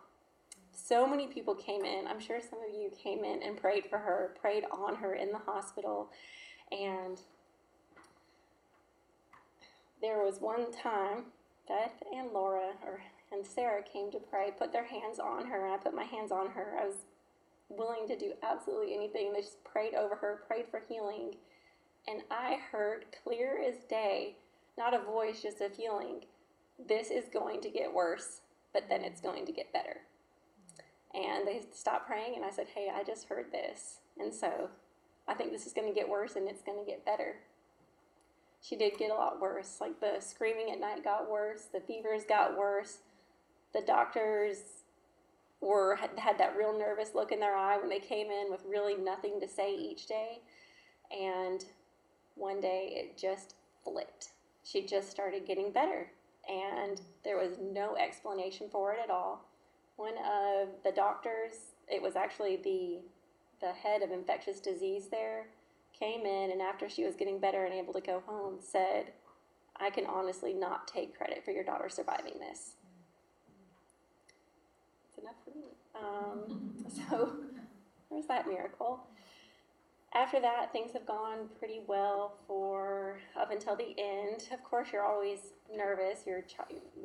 so 0.78 1.08
many 1.08 1.28
people 1.28 1.56
came 1.56 1.84
in. 1.84 2.08
I'm 2.08 2.20
sure 2.20 2.40
some 2.40 2.60
of 2.60 2.74
you 2.74 2.92
came 2.92 3.24
in 3.24 3.42
and 3.42 3.58
prayed 3.58 3.86
for 3.90 3.98
her, 3.98 4.36
prayed 4.40 4.64
on 4.72 4.96
her 4.96 5.16
in 5.16 5.32
the 5.32 5.40
hospital. 5.40 6.10
And 6.72 7.20
there 10.02 10.24
was 10.24 10.40
one 10.40 10.72
time 10.72 11.26
Beth 11.68 12.04
and 12.14 12.32
Laura 12.32 12.74
or 12.86 13.02
and 13.32 13.46
Sarah 13.46 13.84
came 13.84 14.10
to 14.12 14.20
pray, 14.20 14.54
put 14.58 14.72
their 14.72 14.86
hands 14.86 15.20
on 15.20 15.48
her, 15.48 15.66
and 15.66 15.74
I 15.74 15.78
put 15.78 15.94
my 15.94 16.06
hands 16.06 16.32
on 16.32 16.52
her. 16.52 16.78
I 16.80 16.86
was 16.86 17.06
willing 17.68 18.08
to 18.08 18.18
do 18.18 18.32
absolutely 18.42 18.94
anything. 18.94 19.34
They 19.34 19.42
just 19.42 19.62
prayed 19.66 19.96
over 19.96 20.16
her, 20.16 20.44
prayed 20.48 20.68
for 20.72 20.82
healing. 20.88 21.36
And 22.08 22.22
I 22.32 22.60
heard 22.72 23.06
clear 23.24 23.62
as 23.62 23.84
day, 23.90 24.38
not 24.78 24.94
a 24.94 25.04
voice, 25.04 25.42
just 25.42 25.60
a 25.60 25.70
feeling, 25.70 26.22
this 26.88 27.10
is 27.10 27.26
going 27.34 27.60
to 27.62 27.70
get 27.70 27.94
worse, 27.94 28.42
but 28.72 28.88
then 28.88 29.02
it's 29.02 29.20
going 29.20 29.46
to 29.46 29.52
get 29.52 29.74
better. 29.74 29.98
And 31.18 31.48
they 31.48 31.62
stopped 31.74 32.08
praying, 32.08 32.36
and 32.36 32.46
I 32.46 32.52
said, 32.52 32.68
Hey, 32.74 32.90
I 32.94 33.04
just 33.04 33.28
heard 33.28 33.52
this. 33.52 34.02
And 34.20 34.34
so 34.34 34.70
I 35.28 35.34
think 35.34 35.52
this 35.52 35.66
is 35.66 35.74
going 35.74 35.88
to 35.88 35.94
get 35.94 36.08
worse 36.08 36.36
and 36.36 36.48
it's 36.48 36.62
going 36.62 36.80
to 36.80 36.90
get 36.90 37.06
better. 37.06 37.36
She 38.62 38.76
did 38.76 38.98
get 38.98 39.12
a 39.12 39.16
lot 39.16 39.42
worse. 39.42 39.78
Like 39.82 40.00
the 40.00 40.20
screaming 40.20 40.72
at 40.72 40.80
night 40.80 41.04
got 41.04 41.30
worse, 41.30 41.64
the 41.72 41.82
fevers 41.82 42.24
got 42.28 42.58
worse. 42.58 43.00
The 43.74 43.82
doctors 43.82 44.58
were 45.60 45.96
had, 45.96 46.12
had 46.18 46.38
that 46.38 46.56
real 46.56 46.78
nervous 46.78 47.14
look 47.14 47.32
in 47.32 47.40
their 47.40 47.56
eye 47.56 47.78
when 47.78 47.90
they 47.90 48.00
came 48.00 48.28
in 48.32 48.50
with 48.50 48.64
really 48.68 48.96
nothing 48.96 49.40
to 49.42 49.48
say 49.48 49.76
each 49.76 50.08
day. 50.08 50.40
And 51.12 51.64
one 52.36 52.62
day 52.62 52.94
it 52.94 53.18
just 53.18 53.56
flipped. 53.84 54.30
She 54.64 54.86
just 54.86 55.12
started 55.12 55.46
getting 55.46 55.72
better. 55.72 56.12
And 56.48 57.02
there 57.24 57.38
was 57.38 57.58
no 57.62 57.96
explanation 57.98 58.68
for 58.72 58.94
it 58.94 59.00
at 59.04 59.10
all 59.10 59.47
one 59.98 60.14
of 60.20 60.70
the 60.84 60.92
doctors, 60.92 61.74
it 61.88 62.02
was 62.02 62.16
actually 62.16 62.56
the 62.58 63.00
the 63.60 63.74
head 63.74 64.04
of 64.04 64.12
infectious 64.12 64.60
disease 64.60 65.08
there, 65.10 65.48
came 65.98 66.28
in 66.28 66.52
and 66.52 66.62
after 66.62 66.88
she 66.88 67.04
was 67.04 67.16
getting 67.16 67.40
better 67.40 67.66
and 67.66 67.74
able 67.74 67.92
to 67.94 68.02
go 68.02 68.22
home, 68.28 68.58
said, 68.60 69.14
I 69.80 69.90
can 69.90 70.06
honestly 70.06 70.54
not 70.54 70.88
take 70.88 71.18
credit 71.18 71.44
for 71.44 71.52
your 71.52 71.64
daughter 71.64 71.90
surviving 71.90 72.36
this. 72.40 72.74
It's 75.10 75.18
enough 75.18 75.36
for 75.44 75.58
me. 75.58 75.66
Um, 75.96 76.76
so 77.10 77.34
there's 78.12 78.28
that 78.28 78.48
miracle. 78.48 79.08
After 80.18 80.40
that, 80.40 80.72
things 80.74 80.94
have 80.94 81.06
gone 81.06 81.48
pretty 81.60 81.82
well 81.86 82.38
for 82.48 83.20
up 83.40 83.52
until 83.52 83.76
the 83.76 83.94
end. 84.00 84.48
Of 84.52 84.64
course, 84.64 84.88
you're 84.92 85.06
always 85.06 85.54
nervous. 85.76 86.22
You're 86.26 86.44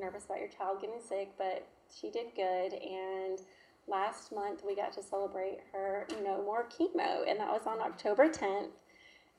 nervous 0.00 0.24
about 0.24 0.38
your 0.38 0.48
child 0.48 0.80
getting 0.80 1.00
sick, 1.06 1.32
but 1.36 1.66
she 1.94 2.10
did 2.10 2.28
good. 2.34 2.72
And 2.72 3.42
last 3.86 4.32
month 4.32 4.62
we 4.66 4.74
got 4.74 4.94
to 4.94 5.02
celebrate 5.02 5.58
her 5.72 6.06
no 6.24 6.42
more 6.42 6.66
chemo, 6.66 7.28
and 7.28 7.38
that 7.38 7.48
was 7.48 7.66
on 7.66 7.80
October 7.80 8.30
10th. 8.30 8.70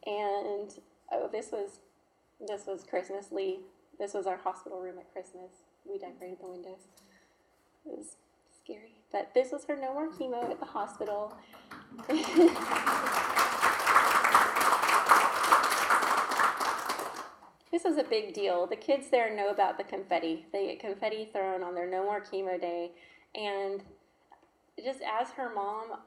And 0.06 0.70
oh, 1.12 1.28
this 1.32 1.52
was 1.52 1.80
this 2.48 2.68
was 2.68 2.84
Christmas. 2.84 3.32
Lee, 3.32 3.62
this 3.98 4.14
was 4.14 4.28
our 4.28 4.38
hospital 4.38 4.82
room 4.82 5.00
at 5.00 5.12
Christmas. 5.12 5.50
We 5.84 5.98
decorated 5.98 6.38
the 6.40 6.48
windows. 6.48 6.90
It 7.88 7.98
was 7.98 8.18
scary, 8.64 8.98
but 9.12 9.34
this 9.34 9.52
was 9.52 9.66
her 9.66 9.76
no 9.76 9.96
more 9.96 10.12
chemo 10.12 10.48
at 10.52 10.60
the 10.60 10.66
hospital. 10.68 11.36
this 17.74 17.86
is 17.86 17.98
a 17.98 18.04
big 18.04 18.36
deal. 18.36 18.68
The 18.68 18.76
kids 18.76 19.08
there 19.10 19.36
know 19.36 19.50
about 19.50 19.80
the 19.80 19.84
confetti. 19.84 20.46
They 20.54 20.68
get 20.68 20.80
confetti 20.80 21.28
thrown 21.34 21.64
on 21.64 21.74
their 21.74 21.90
no 21.90 22.04
more 22.04 22.22
chemo 22.22 22.62
day. 22.62 22.92
And 23.34 23.82
just 24.86 25.00
as 25.02 25.32
her 25.32 25.52
mom, 25.52 25.98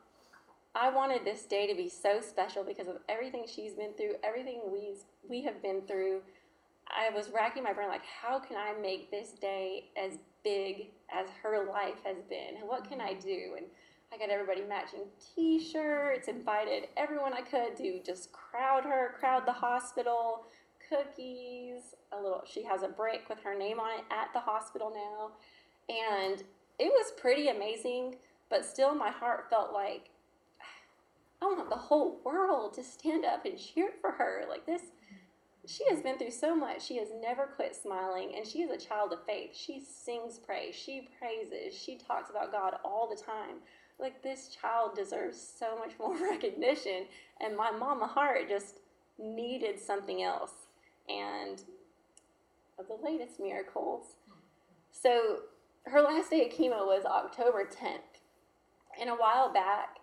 I 0.76 0.90
wanted 0.90 1.24
this 1.24 1.42
day 1.42 1.66
to 1.66 1.74
be 1.74 1.88
so 1.88 2.20
special 2.20 2.62
because 2.62 2.86
of 2.86 2.98
everything 3.08 3.46
she's 3.52 3.72
been 3.72 3.94
through, 3.94 4.14
everything 4.22 4.60
we 4.72 4.94
we 5.28 5.42
have 5.42 5.60
been 5.60 5.82
through. 5.88 6.20
I 6.86 7.12
was 7.12 7.30
racking 7.30 7.64
my 7.64 7.72
brain 7.72 7.88
like, 7.88 8.04
how 8.04 8.38
can 8.38 8.56
I 8.56 8.80
make 8.80 9.10
this 9.10 9.30
day 9.30 9.86
as 10.00 10.18
big 10.44 10.90
as 11.12 11.26
her 11.42 11.66
life 11.68 11.98
has 12.04 12.18
been? 12.28 12.60
And 12.60 12.68
what 12.68 12.88
can 12.88 13.00
I 13.00 13.14
do? 13.14 13.54
And 13.56 13.66
I 14.12 14.18
got 14.18 14.30
everybody 14.30 14.62
matching 14.62 15.00
T-shirts, 15.34 16.28
invited 16.28 16.84
everyone 16.96 17.32
I 17.32 17.40
could 17.40 17.76
to 17.78 18.00
just 18.06 18.30
crowd 18.30 18.84
her, 18.84 19.16
crowd 19.18 19.46
the 19.46 19.52
hospital, 19.52 20.44
cookies, 20.88 21.94
a 22.12 22.16
little. 22.16 22.42
She 22.46 22.62
has 22.64 22.82
a 22.82 22.88
brick 22.88 23.28
with 23.28 23.40
her 23.40 23.56
name 23.56 23.80
on 23.80 23.98
it 23.98 24.04
at 24.10 24.32
the 24.32 24.40
hospital 24.40 24.92
now, 24.94 25.32
and 25.88 26.42
it 26.78 26.88
was 26.88 27.12
pretty 27.16 27.48
amazing. 27.48 28.16
But 28.48 28.64
still, 28.64 28.94
my 28.94 29.10
heart 29.10 29.50
felt 29.50 29.72
like 29.72 30.10
I 31.42 31.46
want 31.46 31.70
the 31.70 31.76
whole 31.76 32.20
world 32.24 32.74
to 32.74 32.84
stand 32.84 33.24
up 33.24 33.44
and 33.44 33.58
cheer 33.58 33.90
for 34.00 34.12
her. 34.12 34.44
Like 34.48 34.66
this, 34.66 34.82
she 35.66 35.84
has 35.90 36.00
been 36.00 36.18
through 36.18 36.30
so 36.30 36.54
much. 36.54 36.86
She 36.86 36.98
has 36.98 37.08
never 37.20 37.46
quit 37.46 37.74
smiling, 37.74 38.32
and 38.36 38.46
she 38.46 38.62
is 38.62 38.70
a 38.70 38.86
child 38.86 39.12
of 39.12 39.24
faith. 39.24 39.50
She 39.54 39.80
sings 39.80 40.38
praise, 40.38 40.74
she 40.74 41.08
praises, 41.18 41.76
she 41.76 41.96
talks 41.96 42.30
about 42.30 42.52
God 42.52 42.74
all 42.84 43.08
the 43.08 43.20
time 43.20 43.56
like 43.98 44.22
this 44.22 44.48
child 44.48 44.94
deserves 44.94 45.40
so 45.40 45.78
much 45.78 45.92
more 45.98 46.16
recognition 46.30 47.06
and 47.40 47.56
my 47.56 47.70
mama 47.70 48.06
heart 48.06 48.48
just 48.48 48.80
needed 49.18 49.80
something 49.80 50.22
else 50.22 50.65
and 51.08 51.62
of 52.78 52.86
the 52.88 52.98
latest 53.02 53.40
miracles 53.40 54.16
so 54.90 55.40
her 55.84 56.00
last 56.00 56.30
day 56.30 56.46
of 56.46 56.52
chemo 56.52 56.86
was 56.86 57.04
october 57.04 57.64
10th 57.64 58.20
and 59.00 59.10
a 59.10 59.14
while 59.14 59.52
back 59.52 59.96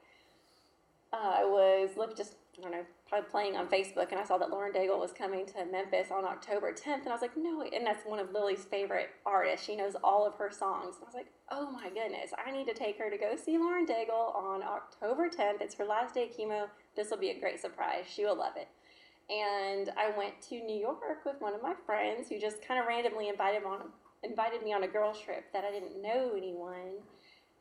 uh, 1.11 1.35
i 1.39 1.43
was 1.43 1.91
look 1.97 2.15
just 2.15 2.35
i 2.57 2.61
don't 2.61 2.71
know 2.71 2.85
probably 3.13 3.29
playing 3.29 3.55
on 3.55 3.67
Facebook 3.67 4.09
and 4.09 4.19
I 4.19 4.23
saw 4.23 4.39
that 4.39 4.49
Lauren 4.49 4.73
Daigle 4.73 4.99
was 4.99 5.11
coming 5.11 5.45
to 5.45 5.65
Memphis 5.71 6.09
on 6.09 6.25
October 6.25 6.73
10th. 6.73 7.01
And 7.01 7.09
I 7.09 7.11
was 7.11 7.21
like, 7.21 7.37
no, 7.37 7.61
and 7.61 7.85
that's 7.85 8.03
one 8.07 8.17
of 8.17 8.31
Lily's 8.31 8.63
favorite 8.63 9.09
artists. 9.23 9.63
She 9.63 9.75
knows 9.75 9.93
all 10.03 10.25
of 10.25 10.33
her 10.35 10.49
songs. 10.49 10.95
And 10.95 11.03
I 11.03 11.05
was 11.05 11.13
like, 11.13 11.31
oh 11.51 11.69
my 11.69 11.89
goodness, 11.89 12.31
I 12.43 12.49
need 12.49 12.65
to 12.65 12.73
take 12.73 12.97
her 12.97 13.11
to 13.11 13.17
go 13.17 13.35
see 13.35 13.59
Lauren 13.59 13.85
Daigle 13.85 14.35
on 14.35 14.63
October 14.63 15.29
10th. 15.29 15.61
It's 15.61 15.75
her 15.75 15.85
last 15.85 16.15
day 16.15 16.23
of 16.23 16.35
chemo. 16.35 16.69
This 16.95 17.11
will 17.11 17.19
be 17.19 17.29
a 17.29 17.39
great 17.39 17.61
surprise. 17.61 18.05
She 18.11 18.25
will 18.25 18.37
love 18.37 18.53
it. 18.55 18.67
And 19.29 19.89
I 19.97 20.12
went 20.17 20.41
to 20.49 20.55
New 20.55 20.79
York 20.79 21.25
with 21.25 21.39
one 21.39 21.53
of 21.53 21.62
my 21.62 21.73
friends 21.86 22.29
who 22.29 22.39
just 22.39 22.65
kind 22.65 22.79
of 22.79 22.88
randomly 22.88 23.29
invited, 23.29 23.63
on, 23.63 23.79
invited 24.23 24.63
me 24.63 24.73
on 24.73 24.83
a 24.83 24.88
girls 24.88 25.19
trip 25.19 25.45
that 25.53 25.63
I 25.63 25.71
didn't 25.71 26.01
know 26.01 26.33
anyone. 26.36 26.99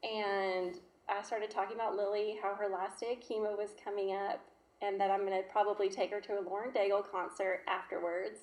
And 0.02 0.78
I 1.08 1.22
started 1.22 1.50
talking 1.50 1.76
about 1.76 1.96
Lily, 1.96 2.36
how 2.42 2.54
her 2.54 2.68
last 2.68 3.00
day 3.00 3.12
of 3.12 3.20
chemo 3.20 3.56
was 3.56 3.70
coming 3.82 4.14
up 4.14 4.40
and 4.82 5.00
that 5.00 5.10
I'm 5.10 5.24
to 5.26 5.42
probably 5.50 5.88
take 5.88 6.10
her 6.10 6.20
to 6.20 6.40
a 6.40 6.42
Lauren 6.42 6.72
Daigle 6.72 7.08
concert 7.10 7.60
afterwards. 7.68 8.40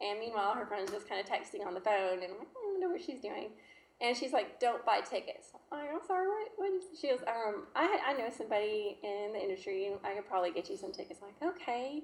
And 0.00 0.18
meanwhile, 0.18 0.54
her 0.54 0.66
friend's 0.66 0.90
just 0.90 1.08
kind 1.08 1.20
of 1.20 1.26
texting 1.26 1.64
on 1.64 1.74
the 1.74 1.80
phone, 1.80 2.14
and 2.14 2.32
I'm 2.32 2.38
like, 2.38 2.48
I 2.48 2.66
don't 2.66 2.80
know 2.80 2.88
what 2.88 3.02
she's 3.02 3.20
doing. 3.20 3.50
And 4.00 4.16
she's 4.16 4.32
like, 4.32 4.58
"Don't 4.58 4.84
buy 4.84 5.00
tickets." 5.00 5.50
I'm 5.70 5.78
like, 5.78 5.90
"I'm 5.94 6.04
sorry, 6.06 6.26
what?" 6.26 6.48
what 6.56 6.72
is, 6.72 6.98
she 6.98 7.08
goes, 7.08 7.20
"Um, 7.28 7.66
I 7.76 8.00
I 8.04 8.12
know 8.14 8.28
somebody 8.36 8.98
in 9.02 9.32
the 9.32 9.40
industry, 9.40 9.86
and 9.86 9.98
I 10.02 10.14
could 10.14 10.26
probably 10.26 10.50
get 10.50 10.68
you 10.68 10.76
some 10.76 10.90
tickets." 10.90 11.20
I'm 11.22 11.28
like, 11.28 11.54
"Okay." 11.54 12.02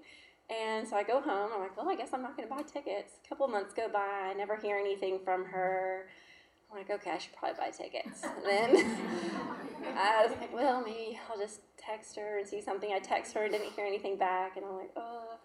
And 0.51 0.87
so 0.87 0.97
I 0.97 1.05
go 1.05 1.21
home. 1.21 1.51
I'm 1.55 1.61
like, 1.61 1.77
"Well, 1.77 1.89
I 1.89 1.95
guess 1.95 2.11
I'm 2.13 2.23
not 2.23 2.37
going 2.37 2.49
to 2.49 2.55
buy 2.55 2.63
tickets." 2.63 3.13
A 3.25 3.29
couple 3.29 3.47
months 3.49 3.73
go 3.73 3.89
by. 3.89 4.31
I 4.31 4.35
never 4.35 4.57
hear 4.57 4.77
anything 4.77 5.21
from 5.25 5.45
her. 5.47 6.07
I'm 6.71 6.79
like, 6.79 6.91
okay, 6.91 7.11
I 7.11 7.19
should 7.19 7.35
probably 7.35 7.59
buy 7.59 7.71
tickets. 7.71 8.23
And 8.23 8.45
then 8.47 8.77
I 9.97 10.25
was 10.25 10.37
like, 10.39 10.55
well, 10.55 10.83
maybe 10.85 11.19
I'll 11.29 11.39
just 11.39 11.61
text 11.77 12.17
her 12.17 12.39
and 12.39 12.47
see 12.47 12.61
something. 12.61 12.93
I 12.93 13.01
text 13.01 13.35
her, 13.35 13.49
didn't 13.49 13.73
hear 13.73 13.87
anything 13.87 14.17
back, 14.17 14.57
and 14.57 14.65
I'm 14.65 14.77
like, 14.77 14.91
oh, 14.97 15.39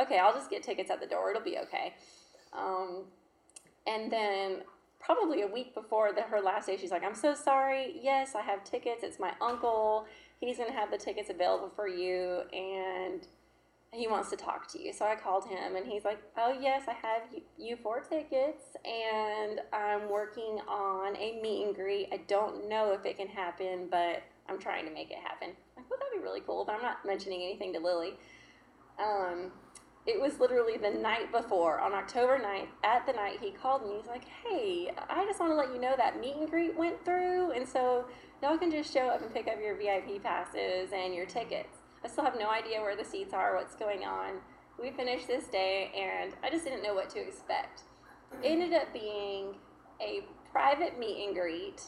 okay, 0.00 0.18
I'll 0.18 0.32
just 0.32 0.50
get 0.50 0.62
tickets 0.62 0.90
at 0.90 1.00
the 1.00 1.06
door. 1.06 1.30
It'll 1.30 1.42
be 1.42 1.58
okay. 1.58 1.94
Um, 2.56 3.04
and 3.86 4.10
then 4.10 4.62
probably 5.00 5.42
a 5.42 5.48
week 5.48 5.74
before 5.74 6.12
the, 6.12 6.22
her 6.22 6.40
last 6.40 6.66
day, 6.66 6.76
she's 6.76 6.90
like, 6.92 7.04
I'm 7.04 7.14
so 7.14 7.34
sorry. 7.34 7.94
Yes, 8.00 8.34
I 8.36 8.42
have 8.42 8.62
tickets. 8.62 9.02
It's 9.02 9.18
my 9.18 9.32
uncle. 9.40 10.06
He's 10.40 10.58
going 10.58 10.70
to 10.70 10.76
have 10.76 10.90
the 10.92 10.98
tickets 10.98 11.30
available 11.30 11.72
for 11.74 11.88
you. 11.88 12.42
And 12.52 13.26
he 13.92 14.06
wants 14.06 14.28
to 14.30 14.36
talk 14.36 14.70
to 14.72 14.82
you. 14.82 14.92
So 14.92 15.06
I 15.06 15.14
called 15.14 15.46
him 15.46 15.76
and 15.76 15.86
he's 15.86 16.04
like, 16.04 16.18
Oh, 16.36 16.56
yes, 16.60 16.82
I 16.88 16.92
have 16.92 17.22
you 17.56 17.76
four 17.76 18.00
tickets 18.00 18.76
and 18.84 19.60
I'm 19.72 20.10
working 20.10 20.60
on 20.68 21.16
a 21.16 21.40
meet 21.40 21.66
and 21.66 21.74
greet. 21.74 22.08
I 22.12 22.18
don't 22.28 22.68
know 22.68 22.92
if 22.92 23.06
it 23.06 23.16
can 23.16 23.28
happen, 23.28 23.88
but 23.90 24.22
I'm 24.48 24.58
trying 24.58 24.86
to 24.86 24.92
make 24.92 25.10
it 25.10 25.18
happen. 25.18 25.50
I'm 25.76 25.82
like, 25.82 25.90
well, 25.90 25.98
that'd 25.98 26.20
be 26.20 26.22
really 26.22 26.40
cool, 26.40 26.64
but 26.64 26.74
I'm 26.74 26.82
not 26.82 27.04
mentioning 27.04 27.42
anything 27.42 27.72
to 27.74 27.80
Lily. 27.80 28.14
Um, 28.98 29.52
it 30.06 30.20
was 30.20 30.38
literally 30.38 30.76
the 30.78 30.90
night 30.90 31.32
before, 31.32 31.80
on 31.80 31.92
October 31.92 32.38
9th, 32.38 32.68
at 32.82 33.06
the 33.06 33.12
night, 33.12 33.38
he 33.40 33.50
called 33.50 33.86
me. 33.86 33.96
He's 33.96 34.06
like, 34.06 34.24
Hey, 34.44 34.90
I 35.08 35.24
just 35.24 35.40
want 35.40 35.52
to 35.52 35.56
let 35.56 35.72
you 35.72 35.80
know 35.80 35.94
that 35.96 36.20
meet 36.20 36.36
and 36.36 36.48
greet 36.48 36.76
went 36.76 37.02
through. 37.06 37.52
And 37.52 37.66
so 37.66 38.06
y'all 38.42 38.58
can 38.58 38.70
just 38.70 38.92
show 38.92 39.08
up 39.08 39.22
and 39.22 39.32
pick 39.32 39.48
up 39.48 39.56
your 39.62 39.76
VIP 39.76 40.22
passes 40.22 40.92
and 40.94 41.14
your 41.14 41.26
tickets. 41.26 41.77
I 42.04 42.08
still 42.08 42.24
have 42.24 42.38
no 42.38 42.50
idea 42.50 42.80
where 42.80 42.96
the 42.96 43.04
seats 43.04 43.34
are, 43.34 43.56
what's 43.56 43.74
going 43.74 44.04
on. 44.04 44.34
We 44.80 44.90
finished 44.90 45.26
this 45.26 45.44
day, 45.44 45.92
and 45.96 46.32
I 46.42 46.50
just 46.50 46.64
didn't 46.64 46.82
know 46.82 46.94
what 46.94 47.10
to 47.10 47.20
expect. 47.20 47.82
It 48.42 48.48
ended 48.48 48.72
up 48.72 48.92
being 48.92 49.54
a 50.00 50.22
private 50.52 50.98
meet 50.98 51.26
and 51.26 51.34
greet 51.34 51.82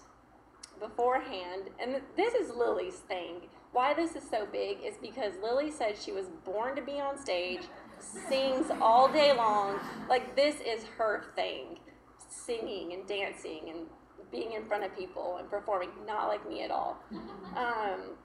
beforehand, 0.80 1.70
and 1.80 2.00
this 2.16 2.34
is 2.34 2.50
Lily's 2.50 2.96
thing. 2.96 3.42
Why 3.72 3.94
this 3.94 4.16
is 4.16 4.28
so 4.28 4.46
big 4.50 4.78
is 4.84 4.96
because 5.00 5.34
Lily 5.42 5.70
said 5.70 5.96
she 5.96 6.10
was 6.10 6.26
born 6.44 6.74
to 6.74 6.82
be 6.82 7.00
on 7.00 7.16
stage, 7.16 7.60
sings 8.00 8.66
all 8.80 9.12
day 9.12 9.32
long. 9.32 9.78
Like, 10.08 10.34
this 10.34 10.56
is 10.60 10.84
her 10.98 11.26
thing 11.36 11.78
singing 12.28 12.92
and 12.92 13.06
dancing 13.06 13.68
and 13.68 13.86
being 14.32 14.52
in 14.52 14.64
front 14.66 14.84
of 14.84 14.96
people 14.96 15.36
and 15.38 15.48
performing, 15.50 15.90
not 16.06 16.28
like 16.28 16.48
me 16.48 16.62
at 16.62 16.70
all. 16.70 16.98
Um, 17.56 18.16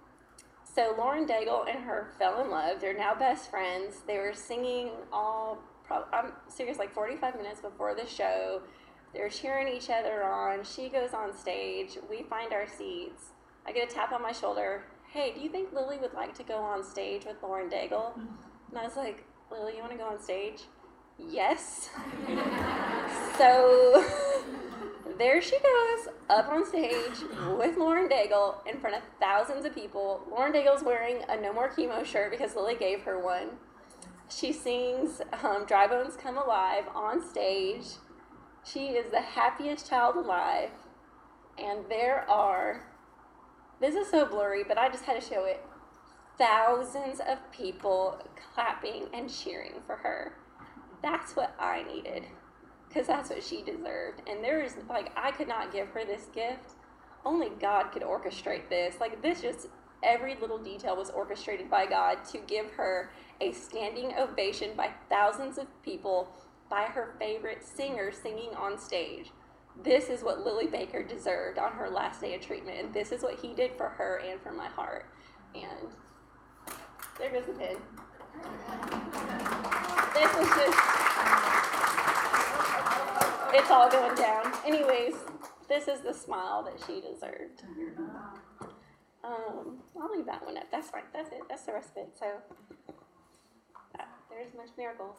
so 0.75 0.93
Lauren 0.97 1.25
Daigle 1.25 1.69
and 1.69 1.85
her 1.85 2.07
fell 2.19 2.43
in 2.43 2.51
love. 2.51 2.81
They're 2.81 2.97
now 2.97 3.15
best 3.15 3.49
friends. 3.49 4.01
They 4.05 4.17
were 4.17 4.33
singing 4.33 4.91
all, 5.13 5.59
I'm 5.89 6.33
serious, 6.49 6.77
like 6.77 6.93
45 6.93 7.37
minutes 7.37 7.61
before 7.61 7.95
the 7.95 8.05
show. 8.05 8.61
They're 9.13 9.29
cheering 9.29 9.69
each 9.69 9.89
other 9.89 10.25
on. 10.25 10.65
She 10.65 10.89
goes 10.89 11.13
on 11.13 11.33
stage. 11.33 11.97
We 12.09 12.23
find 12.23 12.51
our 12.51 12.67
seats. 12.67 13.31
I 13.65 13.71
get 13.71 13.89
a 13.89 13.93
tap 13.93 14.11
on 14.11 14.21
my 14.21 14.33
shoulder. 14.33 14.83
Hey, 15.09 15.31
do 15.33 15.39
you 15.39 15.47
think 15.47 15.71
Lily 15.71 15.97
would 15.97 16.13
like 16.13 16.35
to 16.35 16.43
go 16.43 16.57
on 16.57 16.83
stage 16.83 17.23
with 17.25 17.37
Lauren 17.41 17.69
Daigle? 17.69 18.13
And 18.69 18.77
I 18.77 18.83
was 18.83 18.97
like, 18.97 19.23
Lily, 19.49 19.75
you 19.75 19.79
want 19.79 19.93
to 19.93 19.97
go 19.97 20.07
on 20.09 20.21
stage? 20.21 20.63
Yes. 21.17 21.89
so 23.37 24.03
there 25.17 25.41
she 25.41 25.57
goes 25.59 26.13
up 26.29 26.49
on 26.49 26.65
stage 26.65 27.23
with 27.57 27.77
Lauren 27.77 28.09
Daigle 28.09 28.55
in 28.67 28.79
front 28.79 28.95
of 28.95 29.03
thousands 29.19 29.65
of 29.65 29.73
people. 29.73 30.21
Lauren 30.29 30.51
Daigle's 30.51 30.83
wearing 30.83 31.19
a 31.29 31.39
No 31.39 31.53
More 31.53 31.69
Chemo 31.69 32.05
shirt 32.05 32.31
because 32.31 32.55
Lily 32.55 32.75
gave 32.75 33.01
her 33.01 33.19
one. 33.19 33.51
She 34.29 34.51
sings 34.51 35.21
um, 35.43 35.65
Dry 35.65 35.87
Bones 35.87 36.15
Come 36.15 36.37
Alive 36.37 36.85
on 36.93 37.27
stage. 37.27 37.85
She 38.65 38.87
is 38.89 39.11
the 39.11 39.21
happiest 39.21 39.87
child 39.87 40.15
alive. 40.15 40.71
And 41.57 41.85
there 41.89 42.29
are, 42.29 42.87
this 43.79 43.95
is 43.95 44.09
so 44.09 44.25
blurry, 44.25 44.63
but 44.67 44.77
I 44.77 44.89
just 44.89 45.05
had 45.05 45.21
to 45.21 45.27
show 45.27 45.45
it, 45.45 45.63
thousands 46.37 47.21
of 47.25 47.37
people 47.51 48.19
clapping 48.53 49.07
and 49.13 49.29
cheering 49.29 49.75
for 49.85 49.95
her. 49.97 50.33
That's 51.01 51.35
what 51.35 51.55
I 51.59 51.83
needed 51.83 52.25
because 52.95 53.07
that's 53.07 53.29
what 53.29 53.43
she 53.43 53.61
deserved. 53.61 54.21
And 54.25 54.41
there 54.41 54.63
is, 54.63 54.77
like, 54.89 55.11
I 55.17 55.31
could 55.31 55.49
not 55.49 55.73
give 55.73 55.89
her 55.89 56.05
this 56.05 56.27
gift. 56.33 56.75
Only 57.25 57.49
God 57.59 57.91
could 57.91 58.03
orchestrate 58.03 58.69
this. 58.69 59.01
Like, 59.01 59.21
this 59.21 59.41
just, 59.41 59.67
every 60.01 60.37
little 60.39 60.57
detail 60.57 60.95
was 60.95 61.09
orchestrated 61.09 61.69
by 61.69 61.87
God 61.87 62.23
to 62.31 62.37
give 62.47 62.71
her 62.71 63.11
a 63.41 63.51
standing 63.51 64.13
ovation 64.17 64.77
by 64.77 64.91
thousands 65.09 65.57
of 65.57 65.67
people 65.83 66.29
by 66.69 66.83
her 66.83 67.15
favorite 67.19 67.65
singer 67.65 68.13
singing 68.13 68.51
on 68.55 68.79
stage. 68.79 69.31
This 69.83 70.07
is 70.07 70.23
what 70.23 70.45
Lily 70.45 70.67
Baker 70.67 71.03
deserved 71.03 71.59
on 71.59 71.73
her 71.73 71.89
last 71.89 72.21
day 72.21 72.33
of 72.33 72.41
treatment, 72.41 72.79
and 72.79 72.93
this 72.93 73.11
is 73.11 73.23
what 73.23 73.37
he 73.37 73.53
did 73.53 73.73
for 73.75 73.89
her 73.89 74.21
and 74.25 74.39
for 74.39 74.53
my 74.53 74.67
heart. 74.67 75.05
And 75.53 75.89
there 77.19 77.29
goes 77.29 77.45
the 77.45 77.51
pin. 77.51 77.75
This 80.13 80.33
was 80.37 80.47
just 80.47 81.04
it's 83.55 83.71
all 83.71 83.89
going 83.89 84.15
down. 84.15 84.51
Anyways, 84.65 85.15
this 85.67 85.87
is 85.87 86.01
the 86.01 86.13
smile 86.13 86.63
that 86.63 86.83
she 86.85 87.01
deserved. 87.01 87.63
Um, 89.23 89.79
I'll 89.99 90.15
leave 90.15 90.25
that 90.25 90.45
one 90.45 90.57
up. 90.57 90.65
That's 90.71 90.89
fine. 90.89 91.03
That's 91.13 91.29
it. 91.31 91.41
That's 91.49 91.63
the 91.63 91.73
rest 91.73 91.91
of 91.91 92.03
it. 92.03 92.09
So 92.19 92.25
uh, 93.99 94.03
there's 94.29 94.53
much 94.55 94.69
miracles. 94.77 95.15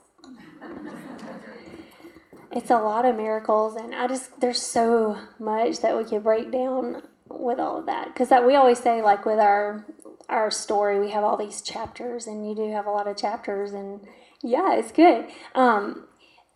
It's 2.52 2.70
a 2.70 2.78
lot 2.78 3.04
of 3.04 3.16
miracles, 3.16 3.74
and 3.74 3.94
I 3.94 4.06
just 4.06 4.40
there's 4.40 4.62
so 4.62 5.18
much 5.38 5.80
that 5.80 5.96
we 5.96 6.04
could 6.04 6.22
break 6.22 6.52
down 6.52 7.02
with 7.28 7.58
all 7.58 7.78
of 7.78 7.86
that 7.86 8.06
because 8.06 8.28
that 8.28 8.46
we 8.46 8.54
always 8.54 8.78
say 8.78 9.02
like 9.02 9.24
with 9.26 9.38
our 9.38 9.84
our 10.28 10.50
story 10.50 10.98
we 10.98 11.10
have 11.10 11.24
all 11.24 11.36
these 11.36 11.60
chapters 11.60 12.26
and 12.26 12.48
you 12.48 12.54
do 12.54 12.70
have 12.70 12.86
a 12.86 12.90
lot 12.90 13.06
of 13.06 13.16
chapters 13.16 13.72
and 13.72 14.00
yeah 14.42 14.74
it's 14.74 14.92
good 14.92 15.26
um 15.54 16.06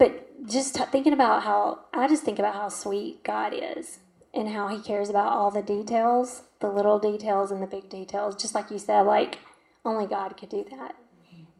but 0.00 0.48
just 0.48 0.74
t- 0.74 0.84
thinking 0.90 1.12
about 1.12 1.42
how 1.42 1.80
I 1.92 2.08
just 2.08 2.24
think 2.24 2.38
about 2.38 2.54
how 2.54 2.70
sweet 2.70 3.22
God 3.22 3.52
is 3.54 3.98
and 4.32 4.48
how 4.48 4.68
He 4.68 4.80
cares 4.80 5.10
about 5.10 5.32
all 5.32 5.50
the 5.50 5.60
details, 5.62 6.42
the 6.60 6.70
little 6.70 6.98
details 6.98 7.52
and 7.52 7.62
the 7.62 7.66
big 7.66 7.90
details. 7.90 8.34
Just 8.34 8.54
like 8.54 8.70
you 8.70 8.78
said, 8.78 9.02
like 9.02 9.38
only 9.84 10.06
God 10.06 10.38
could 10.38 10.48
do 10.48 10.64
that 10.70 10.96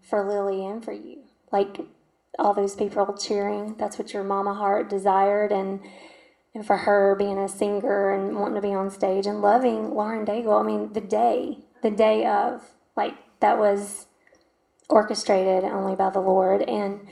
for 0.00 0.26
Lily 0.26 0.64
and 0.64 0.83
for 0.83 0.92
you. 0.92 1.18
Like 1.53 1.81
all 2.38 2.55
those 2.55 2.74
people 2.74 3.14
cheering, 3.14 3.76
that's 3.76 3.98
what 3.98 4.14
your 4.14 4.24
mama 4.24 4.55
heart 4.55 4.88
desired, 4.88 5.53
and 5.53 5.81
and 6.55 6.66
for 6.66 6.79
her 6.79 7.14
being 7.16 7.38
a 7.38 7.46
singer 7.46 8.11
and 8.11 8.37
wanting 8.37 8.55
to 8.55 8.62
be 8.62 8.72
on 8.72 8.90
stage 8.90 9.26
and 9.26 9.42
loving 9.42 9.90
Lauren 9.94 10.24
Daigle. 10.24 10.59
I 10.59 10.66
mean, 10.66 10.94
the 10.94 11.00
day, 11.03 11.59
the 11.83 11.90
day 11.90 12.24
of, 12.24 12.62
like 12.96 13.14
that 13.40 13.59
was 13.59 14.07
orchestrated 14.88 15.62
only 15.64 15.94
by 15.94 16.09
the 16.09 16.20
Lord. 16.20 16.62
And 16.62 17.07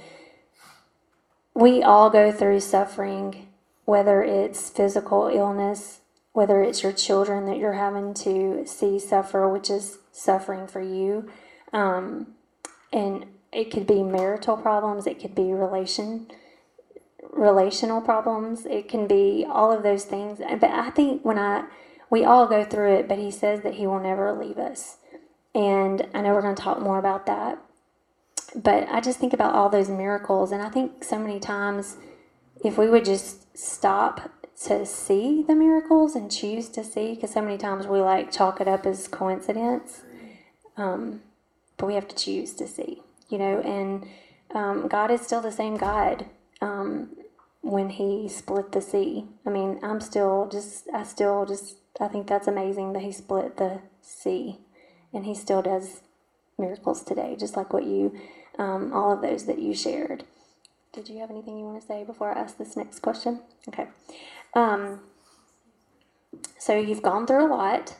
we 1.59 1.83
all 1.83 2.09
go 2.09 2.31
through 2.31 2.61
suffering, 2.61 3.49
whether 3.85 4.23
it's 4.23 4.71
physical 4.71 5.27
illness, 5.27 6.01
whether 6.33 6.62
it's 6.62 6.85
your 6.85 6.92
children 6.92 7.47
that 7.47 7.59
you're 7.59 7.73
having 7.73 8.14
to 8.14 8.62
see 8.64 8.97
suffer, 8.97 9.49
which 9.49 9.68
is 9.68 9.99
suffering 10.12 10.68
for 10.68 10.81
you. 10.81 11.29
Um, 11.73 12.29
and 12.92 13.27
it 13.53 13.73
could 13.73 13.88
be 13.88 14.05
marital 14.05 14.57
problems, 14.57 15.09
it 15.09 15.18
could 15.21 15.35
be 15.35 15.53
relation 15.53 16.31
relational 17.33 18.01
problems, 18.01 18.64
it 18.64 18.88
can 18.88 19.09
be 19.09 19.44
all 19.49 19.73
of 19.73 19.83
those 19.83 20.05
things. 20.05 20.38
But 20.38 20.71
I 20.71 20.90
think 20.90 21.25
when 21.25 21.40
I 21.40 21.64
we 22.09 22.25
all 22.25 22.47
go 22.47 22.64
through 22.64 22.94
it, 22.94 23.09
but 23.09 23.18
he 23.18 23.33
says 23.33 23.62
that 23.62 23.75
he 23.75 23.87
will 23.87 24.01
never 24.01 24.33
leave 24.33 24.59
us. 24.59 24.99
And 25.57 26.07
I 26.14 26.21
know 26.21 26.35
we're 26.35 26.42
going 26.42 26.55
to 26.55 26.62
talk 26.62 26.81
more 26.81 27.01
about 27.01 27.27
that. 27.27 27.59
But 28.55 28.89
I 28.89 29.01
just 29.01 29.19
think 29.19 29.33
about 29.33 29.55
all 29.55 29.69
those 29.69 29.89
miracles. 29.89 30.53
And 30.53 30.63
I 30.63 30.69
think 30.69 31.05
so 31.05 31.19
many 31.19 31.39
times, 31.39 31.97
if 32.65 32.79
we 32.79 32.89
would 32.89 33.05
just 33.05 33.57
stop 33.57 34.31
to 34.65 34.85
see 34.85 35.45
the 35.47 35.55
miracles 35.55 36.15
and 36.17 36.31
choose 36.31 36.69
to 36.71 36.83
see, 36.83 37.15
because 37.15 37.33
so 37.33 37.43
many 37.43 37.59
times 37.59 37.87
we 37.87 38.01
like 38.01 38.33
chalk 38.33 38.61
it 38.61 38.69
up 38.69 38.87
as 38.87 39.07
coincidence. 39.09 40.03
Um, 40.77 41.23
but 41.77 41.87
we 41.87 41.95
have 41.95 42.09
to 42.09 42.17
choose 42.17 42.55
to 42.55 42.67
see, 42.67 43.03
you 43.29 43.39
know, 43.39 43.61
and 43.61 44.07
um, 44.55 44.89
God 44.89 45.11
is 45.11 45.21
still 45.21 45.41
the 45.41 45.53
same 45.53 45.77
God. 45.77 46.27
Um, 46.61 47.11
when 47.63 47.91
he 47.91 48.29
split 48.29 48.73
the 48.73 48.81
sea. 48.81 49.27
I 49.47 49.51
mean, 49.51 49.79
I'm 49.83 50.01
still 50.01 50.49
just, 50.51 50.89
I 50.93 51.03
still 51.05 51.45
just, 51.45 51.77
I 52.01 52.09
think 52.09 52.27
that's 52.27 52.49
amazing 52.49 52.93
that 52.93 53.03
he 53.03 53.13
split 53.13 53.57
the 53.57 53.81
sea 54.01 54.59
and 55.13 55.25
he 55.25 55.35
still 55.35 55.63
does 55.63 56.03
miracles 56.59 57.03
today, 57.03 57.37
just 57.39 57.57
like 57.57 57.73
what 57.73 57.85
you, 57.85 58.19
um, 58.59 58.92
all 58.92 59.12
of 59.12 59.23
those 59.23 59.44
that 59.47 59.59
you 59.59 59.75
shared. 59.75 60.25
Did 60.92 61.09
you 61.09 61.18
have 61.21 61.31
anything 61.31 61.59
you 61.59 61.64
want 61.64 61.81
to 61.81 61.87
say 61.87 62.05
before 62.05 62.35
I 62.35 62.40
ask 62.40 62.59
this 62.59 62.77
next 62.77 63.01
question? 63.01 63.40
Okay. 63.68 63.87
Um, 64.55 65.01
so 66.59 66.77
you've 66.77 67.03
gone 67.03 67.27
through 67.27 67.47
a 67.47 67.55
lot 67.55 67.97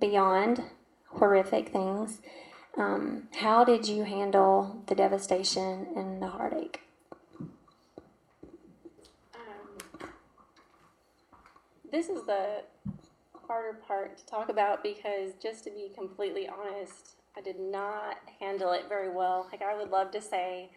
beyond 0.00 0.62
horrific 1.08 1.68
things. 1.68 2.20
Um, 2.76 3.28
how 3.40 3.64
did 3.64 3.86
you 3.86 4.04
handle 4.04 4.82
the 4.86 4.94
devastation 4.94 5.86
and 5.94 6.20
the 6.20 6.28
heartache? 6.28 6.80
this 11.94 12.08
is 12.08 12.24
the 12.24 12.62
harder 13.46 13.78
part 13.86 14.18
to 14.18 14.26
talk 14.26 14.48
about 14.48 14.82
because 14.82 15.34
just 15.40 15.62
to 15.62 15.70
be 15.70 15.88
completely 15.94 16.48
honest, 16.48 17.13
I 17.36 17.40
did 17.40 17.58
not 17.58 18.18
handle 18.40 18.72
it 18.72 18.88
very 18.88 19.10
well. 19.10 19.48
Like 19.50 19.62
I 19.62 19.76
would 19.76 19.90
love 19.90 20.10
to 20.12 20.20
say 20.20 20.70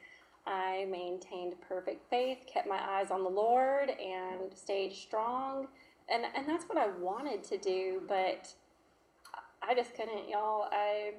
I 0.46 0.86
maintained 0.90 1.56
perfect 1.68 2.10
faith, 2.10 2.40
kept 2.52 2.68
my 2.68 2.80
eyes 2.80 3.12
on 3.12 3.24
the 3.24 3.30
Lord 3.30 3.90
and 3.90 4.56
stayed 4.56 4.94
strong. 4.94 5.68
And 6.10 6.24
and 6.36 6.48
that's 6.48 6.66
what 6.66 6.78
I 6.78 6.88
wanted 6.88 7.44
to 7.46 7.58
do, 7.58 8.02
but 8.08 8.54
I 9.62 9.76
just 9.76 9.94
couldn't, 9.96 10.30
y'all. 10.30 10.68
I 10.72 11.14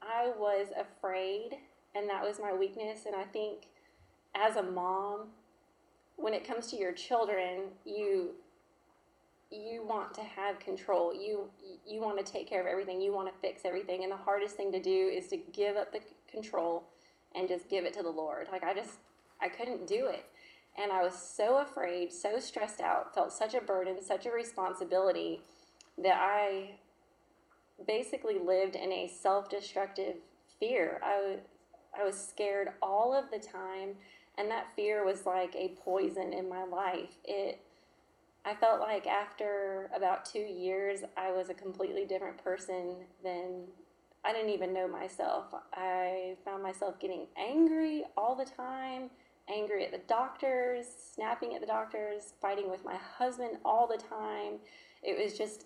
I 0.00 0.32
was 0.36 0.68
afraid 0.76 1.58
and 1.94 2.08
that 2.08 2.24
was 2.24 2.40
my 2.40 2.52
weakness 2.52 3.06
and 3.06 3.14
I 3.14 3.24
think 3.24 3.66
as 4.34 4.56
a 4.56 4.62
mom 4.62 5.28
when 6.16 6.34
it 6.34 6.46
comes 6.46 6.68
to 6.68 6.76
your 6.76 6.92
children, 6.92 7.62
you 7.84 8.30
you 9.52 9.84
want 9.86 10.14
to 10.14 10.22
have 10.22 10.58
control. 10.58 11.14
You 11.14 11.50
you 11.86 12.00
want 12.00 12.24
to 12.24 12.32
take 12.32 12.48
care 12.48 12.60
of 12.60 12.66
everything. 12.66 13.00
You 13.00 13.12
want 13.12 13.32
to 13.32 13.40
fix 13.40 13.62
everything. 13.64 14.02
And 14.02 14.12
the 14.12 14.16
hardest 14.16 14.56
thing 14.56 14.72
to 14.72 14.80
do 14.80 15.10
is 15.12 15.28
to 15.28 15.36
give 15.36 15.76
up 15.76 15.92
the 15.92 16.00
control 16.30 16.84
and 17.34 17.48
just 17.48 17.68
give 17.68 17.84
it 17.84 17.92
to 17.94 18.02
the 18.02 18.10
Lord. 18.10 18.48
Like 18.50 18.64
I 18.64 18.74
just 18.74 18.98
I 19.40 19.48
couldn't 19.48 19.86
do 19.86 20.06
it. 20.06 20.24
And 20.78 20.90
I 20.90 21.02
was 21.02 21.14
so 21.14 21.58
afraid, 21.58 22.12
so 22.12 22.38
stressed 22.38 22.80
out, 22.80 23.14
felt 23.14 23.32
such 23.32 23.54
a 23.54 23.60
burden, 23.60 24.02
such 24.02 24.24
a 24.24 24.30
responsibility 24.30 25.42
that 25.98 26.16
I 26.18 26.70
basically 27.86 28.38
lived 28.38 28.74
in 28.74 28.90
a 28.90 29.08
self-destructive 29.08 30.16
fear. 30.58 31.00
I 31.04 31.20
was 31.20 31.38
I 31.98 32.04
was 32.04 32.18
scared 32.18 32.68
all 32.80 33.14
of 33.14 33.30
the 33.30 33.38
time, 33.38 33.96
and 34.38 34.50
that 34.50 34.74
fear 34.74 35.04
was 35.04 35.26
like 35.26 35.54
a 35.54 35.76
poison 35.84 36.32
in 36.32 36.48
my 36.48 36.64
life. 36.64 37.18
It 37.24 37.60
I 38.52 38.54
felt 38.54 38.80
like 38.80 39.06
after 39.06 39.88
about 39.96 40.26
two 40.26 40.38
years, 40.38 41.00
I 41.16 41.32
was 41.32 41.48
a 41.48 41.54
completely 41.54 42.04
different 42.04 42.36
person 42.44 42.96
than 43.24 43.62
I 44.26 44.34
didn't 44.34 44.50
even 44.50 44.74
know 44.74 44.86
myself. 44.86 45.46
I 45.72 46.36
found 46.44 46.62
myself 46.62 47.00
getting 47.00 47.28
angry 47.38 48.04
all 48.14 48.36
the 48.36 48.44
time, 48.44 49.08
angry 49.48 49.86
at 49.86 49.92
the 49.92 50.02
doctors, 50.06 50.84
snapping 51.14 51.54
at 51.54 51.62
the 51.62 51.66
doctors, 51.66 52.34
fighting 52.42 52.70
with 52.70 52.84
my 52.84 52.96
husband 53.16 53.56
all 53.64 53.86
the 53.86 53.96
time. 53.96 54.58
It 55.02 55.18
was 55.18 55.38
just 55.38 55.64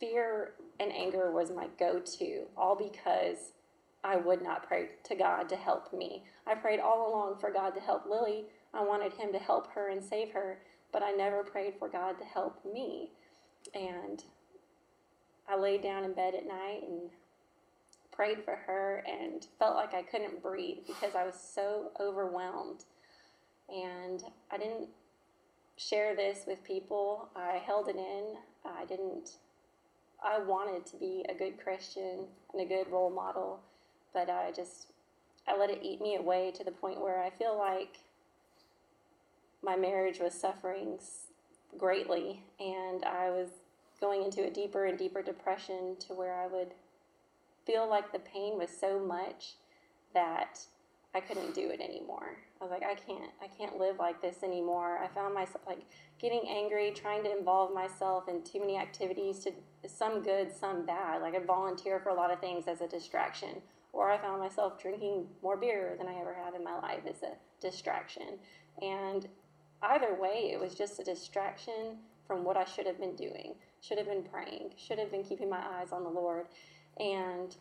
fear 0.00 0.54
and 0.80 0.90
anger 0.90 1.30
was 1.30 1.50
my 1.50 1.66
go 1.78 2.00
to, 2.00 2.44
all 2.56 2.74
because 2.74 3.52
I 4.02 4.16
would 4.16 4.40
not 4.40 4.66
pray 4.66 4.92
to 5.04 5.14
God 5.14 5.46
to 5.50 5.56
help 5.56 5.92
me. 5.92 6.24
I 6.46 6.54
prayed 6.54 6.80
all 6.80 7.10
along 7.10 7.36
for 7.38 7.50
God 7.50 7.74
to 7.74 7.80
help 7.80 8.06
Lily. 8.08 8.46
I 8.72 8.82
wanted 8.82 9.12
Him 9.12 9.30
to 9.32 9.38
help 9.38 9.70
her 9.72 9.90
and 9.90 10.02
save 10.02 10.30
her 10.32 10.60
but 10.92 11.02
I 11.02 11.12
never 11.12 11.42
prayed 11.42 11.74
for 11.78 11.88
God 11.88 12.18
to 12.18 12.24
help 12.24 12.64
me. 12.64 13.10
And 13.74 14.22
I 15.48 15.56
laid 15.56 15.82
down 15.82 16.04
in 16.04 16.12
bed 16.12 16.34
at 16.34 16.46
night 16.46 16.82
and 16.88 17.10
prayed 18.12 18.44
for 18.44 18.56
her 18.56 19.04
and 19.06 19.46
felt 19.58 19.76
like 19.76 19.94
I 19.94 20.02
couldn't 20.02 20.42
breathe 20.42 20.78
because 20.86 21.14
I 21.14 21.24
was 21.24 21.34
so 21.34 21.90
overwhelmed. 22.00 22.84
And 23.68 24.22
I 24.50 24.58
didn't 24.58 24.88
share 25.76 26.16
this 26.16 26.44
with 26.46 26.64
people. 26.64 27.28
I 27.36 27.60
held 27.64 27.88
it 27.88 27.96
in. 27.96 28.34
I 28.64 28.84
didn't 28.84 29.36
I 30.22 30.40
wanted 30.40 30.84
to 30.86 30.96
be 30.96 31.24
a 31.28 31.34
good 31.34 31.62
Christian 31.62 32.26
and 32.52 32.62
a 32.62 32.64
good 32.64 32.90
role 32.90 33.10
model, 33.10 33.60
but 34.12 34.28
I 34.28 34.50
just 34.54 34.88
I 35.46 35.56
let 35.56 35.70
it 35.70 35.80
eat 35.82 36.00
me 36.00 36.16
away 36.16 36.52
to 36.56 36.64
the 36.64 36.72
point 36.72 37.00
where 37.00 37.22
I 37.22 37.30
feel 37.30 37.56
like 37.56 38.00
my 39.68 39.76
marriage 39.76 40.18
was 40.18 40.32
suffering 40.32 40.98
greatly, 41.76 42.42
and 42.58 43.04
I 43.04 43.28
was 43.28 43.50
going 44.00 44.22
into 44.22 44.46
a 44.46 44.50
deeper 44.50 44.86
and 44.86 44.96
deeper 44.96 45.20
depression 45.20 45.94
to 46.06 46.14
where 46.14 46.34
I 46.34 46.46
would 46.46 46.72
feel 47.66 47.86
like 47.86 48.10
the 48.10 48.18
pain 48.18 48.56
was 48.56 48.70
so 48.70 48.98
much 48.98 49.56
that 50.14 50.58
I 51.14 51.20
couldn't 51.20 51.54
do 51.54 51.68
it 51.68 51.82
anymore. 51.82 52.38
I 52.58 52.64
was 52.64 52.70
like, 52.70 52.82
I 52.82 52.94
can't, 52.94 53.30
I 53.42 53.46
can't 53.46 53.78
live 53.78 53.98
like 53.98 54.22
this 54.22 54.42
anymore. 54.42 55.00
I 55.04 55.08
found 55.08 55.34
myself 55.34 55.60
like 55.66 55.84
getting 56.18 56.48
angry, 56.48 56.90
trying 56.90 57.22
to 57.24 57.36
involve 57.36 57.74
myself 57.74 58.26
in 58.26 58.42
too 58.42 58.60
many 58.60 58.78
activities 58.78 59.40
to 59.40 59.52
some 59.86 60.22
good, 60.22 60.50
some 60.50 60.86
bad. 60.86 61.20
Like 61.20 61.34
I 61.34 61.40
volunteer 61.40 62.00
for 62.00 62.08
a 62.08 62.14
lot 62.14 62.32
of 62.32 62.40
things 62.40 62.68
as 62.68 62.80
a 62.80 62.88
distraction, 62.88 63.60
or 63.92 64.10
I 64.10 64.16
found 64.16 64.40
myself 64.40 64.80
drinking 64.80 65.26
more 65.42 65.58
beer 65.58 65.94
than 65.98 66.08
I 66.08 66.18
ever 66.18 66.32
had 66.32 66.54
in 66.54 66.64
my 66.64 66.78
life 66.78 67.02
as 67.06 67.22
a 67.22 67.34
distraction. 67.60 68.38
And 68.80 69.28
either 69.82 70.14
way, 70.14 70.50
it 70.52 70.60
was 70.60 70.74
just 70.74 70.98
a 70.98 71.04
distraction 71.04 71.98
from 72.26 72.44
what 72.44 72.56
I 72.56 72.64
should 72.64 72.86
have 72.86 73.00
been 73.00 73.16
doing. 73.16 73.54
Should 73.80 73.98
have 73.98 74.06
been 74.06 74.22
praying, 74.22 74.70
should 74.76 74.98
have 74.98 75.10
been 75.10 75.24
keeping 75.24 75.48
my 75.48 75.62
eyes 75.78 75.92
on 75.92 76.02
the 76.02 76.10
Lord. 76.10 76.46
And 76.98 77.56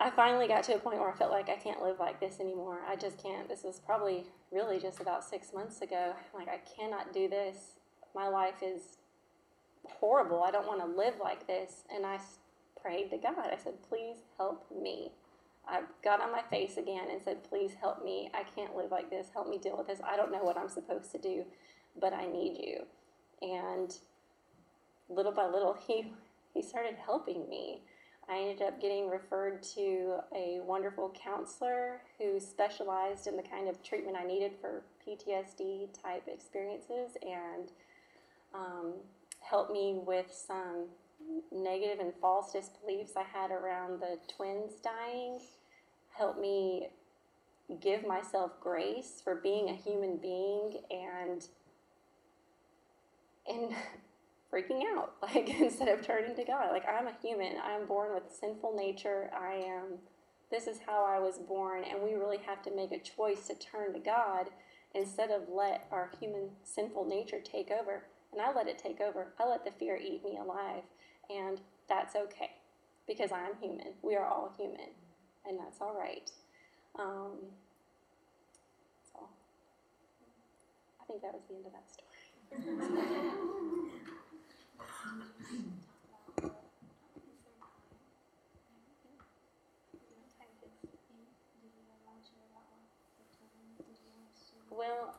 I 0.00 0.10
finally 0.10 0.48
got 0.48 0.64
to 0.64 0.74
a 0.74 0.78
point 0.78 0.98
where 0.98 1.10
I 1.10 1.16
felt 1.16 1.30
like 1.30 1.48
I 1.48 1.56
can't 1.56 1.82
live 1.82 2.00
like 2.00 2.20
this 2.20 2.40
anymore. 2.40 2.80
I 2.88 2.96
just 2.96 3.22
can't. 3.22 3.48
This 3.48 3.62
was 3.62 3.80
probably 3.80 4.24
really 4.50 4.80
just 4.80 5.00
about 5.00 5.24
six 5.24 5.52
months 5.52 5.80
ago. 5.80 6.14
like, 6.34 6.48
I 6.48 6.58
cannot 6.76 7.12
do 7.12 7.28
this. 7.28 7.78
My 8.14 8.28
life 8.28 8.62
is 8.62 8.98
horrible. 9.86 10.42
I 10.42 10.50
don't 10.50 10.66
want 10.66 10.80
to 10.80 10.86
live 10.86 11.14
like 11.22 11.46
this. 11.46 11.84
And 11.94 12.04
I 12.04 12.18
prayed 12.80 13.10
to 13.10 13.16
God. 13.16 13.50
I 13.52 13.56
said, 13.56 13.74
please 13.88 14.16
help 14.38 14.66
me. 14.70 15.12
I 15.66 15.80
got 16.02 16.20
on 16.20 16.32
my 16.32 16.42
face 16.50 16.76
again 16.76 17.08
and 17.10 17.22
said, 17.22 17.44
Please 17.48 17.72
help 17.80 18.04
me. 18.04 18.30
I 18.34 18.42
can't 18.42 18.76
live 18.76 18.90
like 18.90 19.10
this. 19.10 19.28
Help 19.32 19.48
me 19.48 19.58
deal 19.58 19.76
with 19.76 19.86
this. 19.86 20.00
I 20.04 20.16
don't 20.16 20.32
know 20.32 20.42
what 20.42 20.58
I'm 20.58 20.68
supposed 20.68 21.12
to 21.12 21.18
do, 21.18 21.44
but 22.00 22.12
I 22.12 22.26
need 22.26 22.58
you. 22.58 22.84
And 23.42 23.94
little 25.08 25.32
by 25.32 25.46
little, 25.46 25.76
he, 25.86 26.12
he 26.54 26.62
started 26.62 26.96
helping 27.04 27.48
me. 27.48 27.82
I 28.28 28.38
ended 28.38 28.62
up 28.62 28.80
getting 28.80 29.08
referred 29.08 29.62
to 29.74 30.18
a 30.34 30.60
wonderful 30.64 31.12
counselor 31.22 32.02
who 32.18 32.38
specialized 32.38 33.26
in 33.26 33.36
the 33.36 33.42
kind 33.42 33.68
of 33.68 33.82
treatment 33.82 34.16
I 34.16 34.24
needed 34.24 34.52
for 34.60 34.82
PTSD 35.06 35.88
type 36.00 36.28
experiences 36.28 37.16
and 37.20 37.72
um, 38.54 38.92
helped 39.40 39.72
me 39.72 39.98
with 40.06 40.32
some 40.32 40.86
negative 41.50 42.00
and 42.00 42.12
false 42.20 42.52
disbeliefs 42.52 43.12
I 43.16 43.22
had 43.22 43.50
around 43.50 44.00
the 44.00 44.18
twins 44.34 44.72
dying, 44.82 45.40
helped 46.16 46.40
me 46.40 46.88
give 47.80 48.06
myself 48.06 48.52
grace 48.60 49.20
for 49.22 49.36
being 49.36 49.68
a 49.68 49.74
human 49.74 50.16
being 50.16 50.80
and 50.90 51.46
and 53.48 53.74
freaking 54.52 54.82
out 54.96 55.14
like 55.22 55.48
instead 55.60 55.88
of 55.88 56.04
turning 56.04 56.36
to 56.36 56.44
god. 56.44 56.70
Like 56.70 56.84
i'm 56.88 57.06
a 57.06 57.16
human. 57.22 57.54
I'm 57.62 57.86
born 57.86 58.14
with 58.14 58.24
sinful 58.38 58.76
nature. 58.76 59.30
I 59.34 59.54
am 59.54 59.98
this 60.50 60.66
is 60.66 60.80
how 60.86 61.04
i 61.04 61.18
was 61.18 61.38
born. 61.38 61.84
And 61.84 62.02
we 62.02 62.14
really 62.14 62.40
have 62.46 62.62
to 62.64 62.74
make 62.74 62.92
a 62.92 62.98
choice 62.98 63.46
to 63.46 63.54
turn 63.54 63.94
to 63.94 64.00
god 64.00 64.48
instead 64.94 65.30
of 65.30 65.48
let 65.48 65.86
our 65.90 66.10
human 66.20 66.50
sinful 66.62 67.06
nature 67.06 67.40
take 67.42 67.70
over. 67.70 68.04
And 68.32 68.42
i 68.42 68.52
let 68.52 68.68
it 68.68 68.78
take 68.78 69.00
over. 69.00 69.28
I 69.40 69.48
let 69.48 69.64
the 69.64 69.72
fear 69.78 69.96
eat 69.96 70.22
me 70.24 70.38
alive 70.38 70.82
and 71.30 71.60
that's 71.88 72.16
okay 72.16 72.50
because 73.06 73.32
i'm 73.32 73.56
human. 73.60 73.92
We 74.02 74.16
are 74.16 74.26
all 74.26 74.52
human 74.56 74.90
and 75.46 75.58
that's 75.58 75.80
all 75.80 75.94
right. 75.98 76.30
Um, 76.98 77.38
so 79.12 79.28
i 81.00 81.04
think 81.04 81.20
that 81.22 81.32
was 81.34 81.42
the 81.48 81.54
end 81.54 81.66
of 81.66 81.72
that 81.72 81.86
story. 81.90 82.08
Well, 94.70 95.14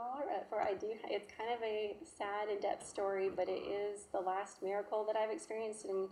are 0.00 0.44
for, 0.48 0.60
I 0.60 0.74
do. 0.74 0.88
It's 1.04 1.30
kind 1.36 1.52
of 1.52 1.62
a 1.62 1.96
sad, 2.04 2.48
in-depth 2.48 2.86
story, 2.86 3.30
but 3.34 3.48
it 3.48 3.62
is 3.62 4.02
the 4.12 4.20
last 4.20 4.62
miracle 4.62 5.04
that 5.04 5.16
I've 5.16 5.30
experienced, 5.30 5.84
and 5.84 6.08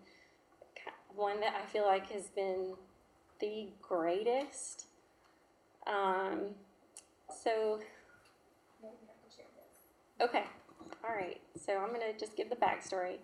one 1.14 1.40
that 1.40 1.54
I 1.60 1.66
feel 1.66 1.86
like 1.86 2.10
has 2.12 2.28
been 2.28 2.74
the 3.40 3.68
greatest. 3.82 4.86
Um, 5.86 6.54
so, 7.42 7.80
okay, 10.20 10.44
all 11.04 11.14
right. 11.14 11.40
So 11.56 11.78
I'm 11.78 11.92
gonna 11.92 12.16
just 12.18 12.36
give 12.36 12.50
the 12.50 12.56
backstory. 12.56 13.16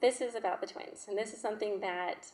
This 0.00 0.20
is 0.20 0.34
about 0.34 0.60
the 0.60 0.66
twins, 0.66 1.06
and 1.08 1.16
this 1.16 1.32
is 1.32 1.40
something 1.40 1.80
that 1.80 2.32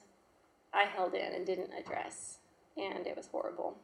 I 0.72 0.85
held 0.85 1.14
in 1.14 1.35
and 1.35 1.45
didn't 1.45 1.70
address, 1.79 2.39
and 2.76 3.07
it 3.07 3.16
was 3.16 3.26
horrible 3.26 3.76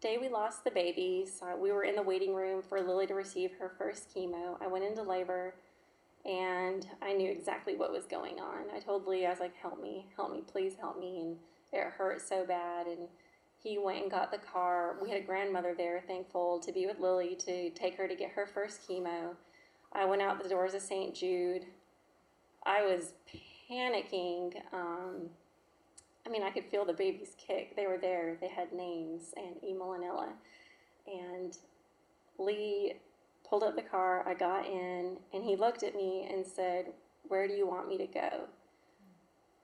day 0.00 0.18
we 0.18 0.28
lost 0.28 0.64
the 0.64 0.70
babies, 0.70 1.40
uh, 1.42 1.56
we 1.56 1.72
were 1.72 1.84
in 1.84 1.96
the 1.96 2.02
waiting 2.02 2.34
room 2.34 2.62
for 2.62 2.80
Lily 2.80 3.06
to 3.06 3.14
receive 3.14 3.52
her 3.58 3.72
first 3.78 4.14
chemo. 4.14 4.56
I 4.60 4.66
went 4.66 4.84
into 4.84 5.02
labor 5.02 5.54
and 6.24 6.86
I 7.00 7.12
knew 7.12 7.30
exactly 7.30 7.76
what 7.76 7.92
was 7.92 8.04
going 8.04 8.40
on. 8.40 8.64
I 8.74 8.80
told 8.80 9.06
Lee, 9.06 9.26
I 9.26 9.30
was 9.30 9.40
like, 9.40 9.56
help 9.56 9.80
me, 9.80 10.06
help 10.16 10.32
me, 10.32 10.42
please 10.46 10.74
help 10.78 10.98
me. 10.98 11.20
And 11.20 11.36
it 11.72 11.92
hurt 11.92 12.20
so 12.20 12.44
bad. 12.44 12.86
And 12.86 13.08
he 13.62 13.78
went 13.78 14.02
and 14.02 14.10
got 14.10 14.30
the 14.30 14.38
car. 14.38 14.96
We 15.00 15.08
had 15.08 15.20
a 15.20 15.24
grandmother 15.24 15.74
there, 15.76 16.02
thankful 16.06 16.60
to 16.60 16.72
be 16.72 16.86
with 16.86 16.98
Lily 16.98 17.36
to 17.46 17.70
take 17.70 17.96
her 17.96 18.08
to 18.08 18.14
get 18.14 18.30
her 18.32 18.46
first 18.46 18.88
chemo. 18.88 19.34
I 19.92 20.04
went 20.04 20.20
out 20.20 20.42
the 20.42 20.48
doors 20.48 20.74
of 20.74 20.82
St. 20.82 21.14
Jude. 21.14 21.66
I 22.64 22.82
was 22.82 23.12
panicking. 23.70 24.60
Um, 24.72 25.30
I 26.26 26.28
mean, 26.28 26.42
I 26.42 26.50
could 26.50 26.64
feel 26.64 26.84
the 26.84 26.92
babies 26.92 27.36
kick. 27.38 27.76
They 27.76 27.86
were 27.86 27.98
there. 27.98 28.36
They 28.40 28.48
had 28.48 28.72
names 28.72 29.32
and 29.36 29.56
Emil 29.62 29.92
and 29.92 30.04
Ella. 30.04 30.32
And 31.06 31.56
Lee 32.38 32.94
pulled 33.48 33.62
up 33.62 33.76
the 33.76 33.82
car. 33.82 34.26
I 34.26 34.34
got 34.34 34.66
in, 34.66 35.18
and 35.32 35.44
he 35.44 35.54
looked 35.54 35.84
at 35.84 35.94
me 35.94 36.28
and 36.30 36.44
said, 36.44 36.86
Where 37.28 37.46
do 37.46 37.54
you 37.54 37.66
want 37.66 37.88
me 37.88 37.96
to 37.98 38.06
go? 38.06 38.48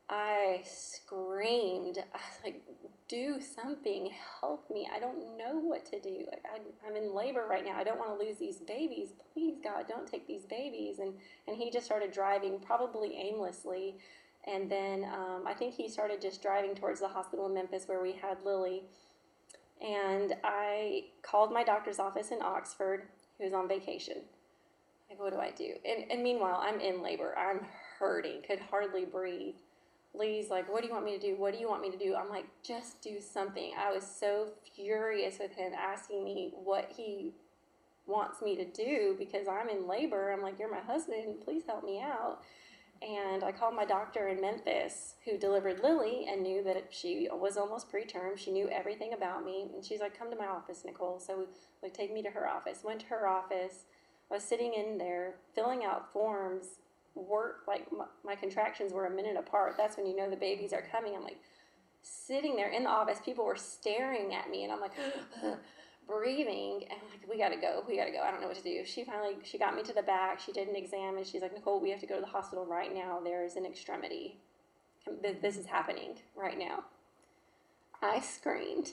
I 0.09 0.63
screamed. 0.65 1.99
I 1.99 2.19
was 2.19 2.41
like, 2.45 2.63
Do 3.09 3.41
something. 3.41 4.11
Help 4.41 4.71
me. 4.71 4.89
I 4.95 5.01
don't 5.01 5.37
know 5.37 5.59
what 5.59 5.85
to 5.87 6.01
do. 6.01 6.27
Like, 6.31 6.45
I, 6.45 6.87
I'm 6.87 6.97
in 6.97 7.13
labor 7.13 7.47
right 7.51 7.65
now. 7.65 7.77
I 7.77 7.83
don't 7.83 7.99
want 7.99 8.17
to 8.17 8.25
lose 8.25 8.37
these 8.37 8.59
babies. 8.59 9.09
Please, 9.33 9.57
God, 9.65 9.87
don't 9.89 10.07
take 10.07 10.29
these 10.29 10.45
babies. 10.45 11.01
And, 11.01 11.15
and 11.49 11.57
he 11.57 11.73
just 11.73 11.87
started 11.87 12.13
driving, 12.13 12.61
probably 12.61 13.17
aimlessly 13.17 13.97
and 14.47 14.71
then 14.71 15.05
um, 15.05 15.45
I 15.47 15.55
think 15.55 15.75
he 15.75 15.89
started 15.89 16.21
just 16.21 16.43
driving 16.43 16.75
towards 16.75 17.01
the 17.01 17.09
hospital 17.09 17.47
in 17.47 17.55
Memphis 17.55 17.85
where 17.87 18.03
we 18.03 18.13
had 18.13 18.39
Lily. 18.45 18.83
And 19.81 20.35
I 20.45 21.05
called 21.23 21.53
my 21.53 21.65
doctor's 21.65 21.99
office 21.99 22.31
in 22.31 22.41
Oxford, 22.43 23.05
who 23.39 23.45
was 23.45 23.53
on 23.53 23.69
vacation. 23.69 24.19
Like, 25.09 25.21
what 25.21 25.33
do 25.33 25.39
I 25.39 25.51
do? 25.51 25.75
And, 25.85 26.11
and 26.11 26.23
meanwhile, 26.23 26.61
I'm 26.63 26.81
in 26.81 27.03
labor. 27.03 27.37
I'm 27.37 27.61
hurting, 27.99 28.43
could 28.47 28.61
hardly 28.61 29.05
breathe. 29.05 29.55
Lee's 30.15 30.51
like, 30.51 30.71
What 30.71 30.83
do 30.83 30.89
you 30.89 30.93
want 30.93 31.05
me 31.05 31.19
to 31.19 31.21
do? 31.21 31.37
What 31.37 31.55
do 31.55 31.61
you 31.61 31.69
want 31.69 31.83
me 31.83 31.91
to 31.91 31.97
do? 31.97 32.15
I'm 32.15 32.29
like, 32.29 32.47
Just 32.63 33.01
do 33.01 33.21
something. 33.21 33.73
I 33.79 33.93
was 33.93 34.05
so 34.05 34.49
furious 34.75 35.39
with 35.39 35.55
him 35.55 35.73
asking 35.75 36.25
me 36.25 36.53
what 36.55 36.93
he 36.95 37.33
wants 38.07 38.43
me 38.43 38.57
to 38.57 38.65
do 38.65 39.17
because 39.19 39.49
I'm 39.49 39.69
in 39.69 39.89
labor. 39.89 40.33
I'm 40.33 40.43
like, 40.43 40.59
You're 40.59 40.71
my 40.71 40.81
husband. 40.81 41.41
Please 41.45 41.63
help 41.67 41.85
me 41.85 42.01
out. 42.01 42.43
And 43.03 43.43
I 43.43 43.51
called 43.51 43.75
my 43.75 43.85
doctor 43.85 44.29
in 44.29 44.41
Memphis 44.41 45.15
who 45.25 45.37
delivered 45.37 45.83
Lily 45.83 46.27
and 46.31 46.43
knew 46.43 46.63
that 46.63 46.87
she 46.91 47.29
was 47.33 47.57
almost 47.57 47.91
preterm. 47.91 48.37
She 48.37 48.53
knew 48.53 48.69
everything 48.69 49.13
about 49.13 49.45
me. 49.45 49.67
And 49.75 49.85
she's 49.85 50.01
like, 50.01 50.17
Come 50.17 50.31
to 50.31 50.37
my 50.37 50.47
office, 50.47 50.85
Nicole. 50.85 51.19
So, 51.19 51.47
like, 51.83 51.95
take 51.95 52.13
me 52.13 52.23
to 52.23 52.31
her 52.31 52.49
office. 52.49 52.85
Went 52.85 53.01
to 53.01 53.07
her 53.07 53.27
office. 53.27 53.85
I 54.31 54.35
was 54.35 54.45
sitting 54.45 54.75
in 54.75 54.99
there 54.99 55.35
filling 55.55 55.85
out 55.85 56.13
forms. 56.13 56.79
Work, 57.15 57.65
like, 57.67 57.91
my, 57.93 58.05
my 58.25 58.37
contractions 58.37 58.93
were 58.93 59.07
a 59.07 59.11
minute 59.11 59.37
apart. 59.37 59.75
That's 59.77 59.97
when 59.97 60.07
you 60.07 60.17
know 60.17 60.31
the 60.31 60.37
babies 60.37 60.73
are 60.73 60.85
coming. 60.91 61.15
I'm 61.17 61.25
like, 61.25 61.41
sitting 62.03 62.57
there 62.57 62.71
in 62.71 62.85
the 62.85 62.91
office. 62.91 63.19
People 63.25 63.45
were 63.45 63.57
staring 63.57 64.33
at 64.33 64.49
me. 64.49 64.65
And 64.65 64.73
I'm 64.73 64.81
like, 64.81 64.93
breathing 66.07 66.85
and 66.91 67.01
like 67.11 67.29
we 67.31 67.39
gotta 67.39 67.57
go 67.57 67.83
we 67.87 67.97
gotta 67.97 68.11
go 68.11 68.21
i 68.21 68.31
don't 68.31 68.41
know 68.41 68.49
what 68.49 68.57
to 68.57 68.63
do. 68.63 68.83
She 68.85 69.05
finally 69.05 69.37
she 69.45 69.59
got 69.59 69.75
me 69.75 69.83
to 69.85 69.93
the 69.93 70.03
back 70.03 70.41
she 70.41 70.53
did 70.53 70.69
an 70.69 70.77
exam 70.77 71.17
and 71.17 71.27
she's 71.27 71.43
like 71.43 71.55
nicole 71.55 71.81
we 71.81 71.91
have 71.91 72.01
to 72.01 72.07
go 72.07 72.17
to 72.17 72.21
the 72.21 72.27
hospital 72.27 72.67
right 72.67 72.93
now 72.95 73.21
there's 73.23 73.57
an 73.57 73.67
extremity. 73.67 74.39
This 75.21 75.57
is 75.57 75.67
happening 75.67 76.15
right 76.37 76.59
now. 76.59 76.85
I 78.01 78.21
screamed 78.21 78.93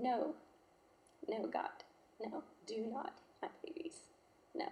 no 0.00 0.34
no 1.28 1.46
god 1.46 1.70
no 2.20 2.42
do 2.66 2.86
not 2.92 3.14
my 3.42 3.48
babies 3.64 3.94
no. 4.54 4.66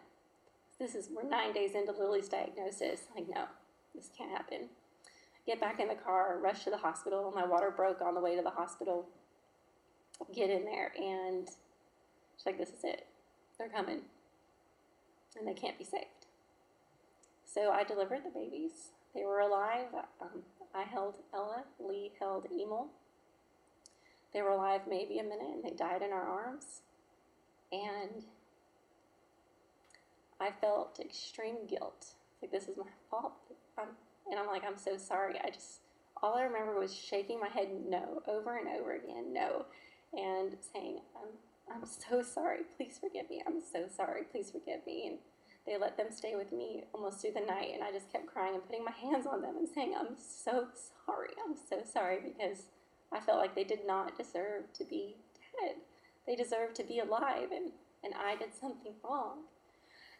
This 0.78 0.94
is 0.94 1.08
we're 1.14 1.28
nine 1.28 1.52
days 1.52 1.74
into 1.74 1.92
lily's 1.92 2.28
diagnosis 2.28 3.02
like 3.14 3.28
no 3.28 3.44
this 3.94 4.10
can't 4.16 4.30
happen. 4.30 4.68
Get 5.46 5.60
back 5.60 5.78
in 5.78 5.88
the 5.88 5.94
car 5.94 6.38
rush 6.42 6.64
to 6.64 6.70
the 6.70 6.76
hospital 6.76 7.32
my 7.34 7.44
water 7.44 7.70
broke 7.70 8.00
on 8.00 8.14
the 8.14 8.20
way 8.20 8.36
to 8.36 8.42
the 8.42 8.50
hospital 8.50 9.06
get 10.34 10.50
in 10.50 10.64
there 10.64 10.92
and 10.96 11.48
she's 12.36 12.46
like, 12.46 12.58
this 12.58 12.70
is 12.70 12.84
it. 12.84 13.06
They're 13.58 13.68
coming. 13.68 14.00
And 15.38 15.46
they 15.46 15.54
can't 15.54 15.78
be 15.78 15.84
saved. 15.84 16.26
So 17.44 17.70
I 17.70 17.84
delivered 17.84 18.24
the 18.24 18.30
babies. 18.30 18.90
They 19.14 19.24
were 19.24 19.40
alive. 19.40 19.88
Um, 20.20 20.42
I 20.74 20.82
held 20.82 21.16
Ella. 21.32 21.64
Lee 21.78 22.12
held 22.18 22.46
Emil. 22.52 22.88
They 24.32 24.42
were 24.42 24.50
alive 24.50 24.82
maybe 24.88 25.18
a 25.18 25.22
minute 25.22 25.54
and 25.54 25.64
they 25.64 25.76
died 25.76 26.02
in 26.02 26.12
our 26.12 26.26
arms. 26.26 26.82
And 27.72 28.24
I 30.40 30.50
felt 30.60 31.00
extreme 31.00 31.66
guilt. 31.68 32.14
Like, 32.42 32.50
this 32.50 32.68
is 32.68 32.76
my 32.76 32.90
fault. 33.10 33.32
I'm, 33.78 33.88
and 34.30 34.38
I'm 34.38 34.46
like, 34.46 34.64
I'm 34.64 34.76
so 34.76 34.96
sorry. 34.96 35.38
I 35.42 35.50
just, 35.50 35.80
all 36.22 36.34
I 36.36 36.42
remember 36.42 36.78
was 36.78 36.94
shaking 36.94 37.40
my 37.40 37.48
head 37.48 37.68
no 37.88 38.22
over 38.26 38.56
and 38.56 38.68
over 38.68 38.94
again, 38.94 39.32
no 39.32 39.66
and 40.16 40.56
saying, 40.72 40.98
I'm, 41.16 41.74
I'm 41.74 41.86
so 41.86 42.22
sorry, 42.22 42.60
please 42.76 42.98
forgive 43.00 43.30
me, 43.30 43.42
I'm 43.46 43.60
so 43.60 43.86
sorry, 43.94 44.22
please 44.30 44.50
forgive 44.50 44.86
me. 44.86 45.06
And 45.08 45.18
they 45.66 45.78
let 45.78 45.96
them 45.96 46.08
stay 46.10 46.34
with 46.36 46.52
me 46.52 46.84
almost 46.92 47.20
through 47.20 47.32
the 47.32 47.40
night, 47.40 47.70
and 47.72 47.82
I 47.82 47.90
just 47.90 48.12
kept 48.12 48.26
crying 48.26 48.54
and 48.54 48.66
putting 48.66 48.84
my 48.84 48.92
hands 48.92 49.26
on 49.26 49.40
them 49.40 49.56
and 49.56 49.68
saying, 49.68 49.94
I'm 49.98 50.16
so 50.18 50.66
sorry, 51.06 51.30
I'm 51.46 51.56
so 51.56 51.82
sorry, 51.90 52.18
because 52.22 52.64
I 53.12 53.20
felt 53.20 53.38
like 53.38 53.54
they 53.54 53.64
did 53.64 53.86
not 53.86 54.18
deserve 54.18 54.72
to 54.74 54.84
be 54.84 55.16
dead. 55.60 55.76
They 56.26 56.36
deserved 56.36 56.74
to 56.76 56.84
be 56.84 56.98
alive, 56.98 57.50
and, 57.54 57.72
and 58.02 58.12
I 58.14 58.36
did 58.36 58.54
something 58.54 58.92
wrong. 59.02 59.38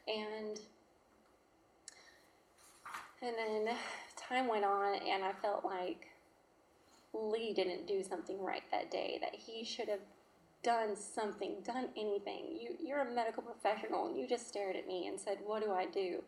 And 0.07 0.61
and 3.23 3.35
then 3.39 3.75
time 4.17 4.49
went 4.49 4.65
on, 4.65 4.97
and 4.97 5.25
I 5.25 5.33
felt 5.41 5.65
like 5.65 6.09
Lee 7.15 7.53
didn't 7.55 7.87
do 7.87 8.03
something 8.03 8.43
right 8.43 8.63
that 8.71 8.91
day, 8.91 9.19
that 9.21 9.35
he 9.35 9.65
should 9.65 9.89
have 9.89 10.01
done 10.63 10.97
something, 10.97 11.57
done 11.65 11.89
anything. 11.97 12.59
You, 12.61 12.75
you're 12.83 13.03
a 13.03 13.15
medical 13.15 13.43
professional 13.43 14.07
and 14.07 14.17
you 14.19 14.27
just 14.27 14.49
stared 14.49 14.77
at 14.77 14.89
me 14.89 15.07
and 15.07 15.21
said, 15.21 15.39
What 15.45 15.63
do 15.63 15.73
I 15.73 15.87
do? 15.87 16.23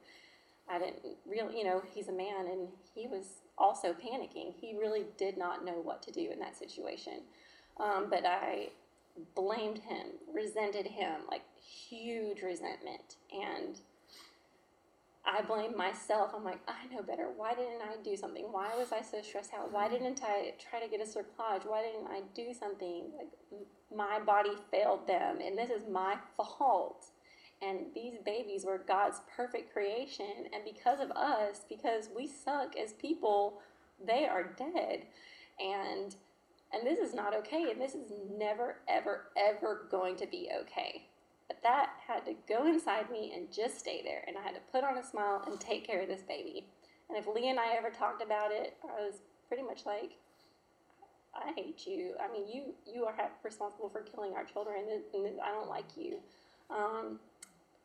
I 0.69 0.79
didn't 0.79 1.17
really, 1.29 1.59
you 1.59 1.65
know, 1.65 1.83
he's 1.95 2.09
a 2.09 2.13
man 2.13 2.47
and 2.51 2.69
he 2.95 3.07
was 3.07 3.27
also 3.57 3.93
panicking. 3.93 4.53
He 4.61 4.77
really 4.79 5.05
did 5.17 5.39
not 5.39 5.65
know 5.65 5.81
what 5.83 6.03
to 6.03 6.11
do 6.11 6.29
in 6.33 6.39
that 6.41 6.57
situation. 6.57 7.23
Um, 7.79 8.07
but 8.11 8.25
I 8.27 8.71
blamed 9.35 9.79
him, 9.79 10.07
resented 10.33 10.87
him, 10.87 11.21
like 11.31 11.43
huge 11.61 12.43
resentment. 12.43 13.17
And 13.33 13.81
I 15.27 15.43
blame 15.43 15.77
myself. 15.77 16.31
I'm 16.35 16.45
like, 16.45 16.61
I 16.69 16.87
know 16.95 17.03
better. 17.03 17.29
Why 17.37 17.55
didn't 17.55 17.83
I 17.83 17.97
do 18.05 18.17
something? 18.17 18.45
Why 18.51 18.77
was 18.77 18.93
I 18.93 19.03
so 19.03 19.21
stressed 19.23 19.53
out? 19.55 19.73
Why 19.73 19.85
mm-hmm. 19.87 20.05
didn't 20.05 20.23
I 20.23 20.55
try 20.59 20.81
to 20.81 20.89
get 20.89 21.01
a 21.01 21.05
cerclage? 21.05 21.67
Why 21.67 21.83
didn't 21.83 22.07
I 22.09 22.23
do 22.35 22.55
something? 22.55 23.07
Like, 23.19 23.29
my 23.95 24.21
body 24.21 24.53
failed 24.71 25.07
them, 25.07 25.39
and 25.45 25.59
this 25.59 25.71
is 25.71 25.83
my 25.91 26.17
fault. 26.37 27.07
And 27.63 27.87
these 27.95 28.15
babies 28.25 28.65
were 28.65 28.79
God's 28.87 29.21
perfect 29.35 29.73
creation, 29.73 30.49
and 30.53 30.63
because 30.65 31.01
of 31.01 31.11
us, 31.13 31.65
because 31.69 32.09
we 32.15 32.27
suck 32.27 32.77
as 32.77 32.93
people, 32.93 33.61
they 34.05 34.27
are 34.27 34.55
dead. 34.57 35.07
And 35.59 36.15
and 36.73 36.87
this 36.87 36.99
is 36.99 37.15
not 37.15 37.35
okay, 37.35 37.71
and 37.71 37.81
this 37.81 37.95
is 37.95 38.13
never, 38.37 38.79
ever, 38.89 39.29
ever 39.37 39.87
going 39.91 40.17
to 40.17 40.27
be 40.27 40.51
okay. 40.63 41.07
But 41.49 41.63
that 41.63 41.91
had 42.07 42.25
to 42.27 42.35
go 42.49 42.67
inside 42.67 43.11
me 43.11 43.33
and 43.35 43.53
just 43.53 43.79
stay 43.79 44.03
there. 44.03 44.25
And 44.27 44.37
I 44.37 44.43
had 44.43 44.55
to 44.55 44.73
put 44.73 44.85
on 44.85 44.99
a 44.99 45.05
smile 45.05 45.43
and 45.47 45.61
take 45.61 45.87
care 45.87 46.03
of 46.03 46.09
this 46.09 46.23
baby. 46.23 46.67
And 47.09 47.17
if 47.17 47.27
Lee 47.27 47.49
and 47.49 47.61
I 47.61 47.75
ever 47.77 47.91
talked 47.91 48.23
about 48.23 48.51
it, 48.51 48.77
I 48.85 49.01
was 49.01 49.21
pretty 49.49 49.63
much 49.63 49.87
like, 49.87 50.13
I 51.35 51.53
hate 51.55 51.87
you. 51.87 52.15
I 52.21 52.33
mean, 52.33 52.49
you 52.49 52.75
you 52.87 53.05
are 53.05 53.15
responsible 53.45 53.89
for 53.91 54.01
killing 54.01 54.33
our 54.35 54.45
children, 54.45 54.85
and 55.15 55.41
I 55.41 55.51
don't 55.53 55.69
like 55.69 55.97
you. 55.97 56.19
Um, 56.71 57.21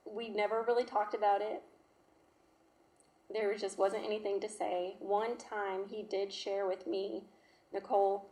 we 0.05 0.30
never 0.30 0.64
really 0.66 0.86
talked 0.86 1.14
about 1.14 1.41
it. 1.41 1.62
There 3.34 3.55
just 3.55 3.78
wasn't 3.78 4.05
anything 4.05 4.39
to 4.41 4.49
say. 4.49 4.95
One 4.99 5.38
time 5.38 5.82
he 5.88 6.03
did 6.03 6.34
share 6.34 6.66
with 6.68 6.88
me, 6.88 7.24
Nicole, 7.74 8.30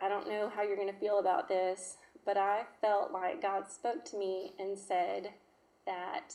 I 0.00 0.08
don't 0.08 0.28
know 0.28 0.48
how 0.48 0.62
you're 0.62 0.76
going 0.76 0.92
to 0.92 0.98
feel 0.98 1.18
about 1.18 1.48
this, 1.48 1.96
but 2.24 2.36
I 2.36 2.62
felt 2.80 3.12
like 3.12 3.42
God 3.42 3.70
spoke 3.70 4.04
to 4.06 4.16
me 4.16 4.52
and 4.58 4.78
said 4.78 5.30
that 5.86 6.34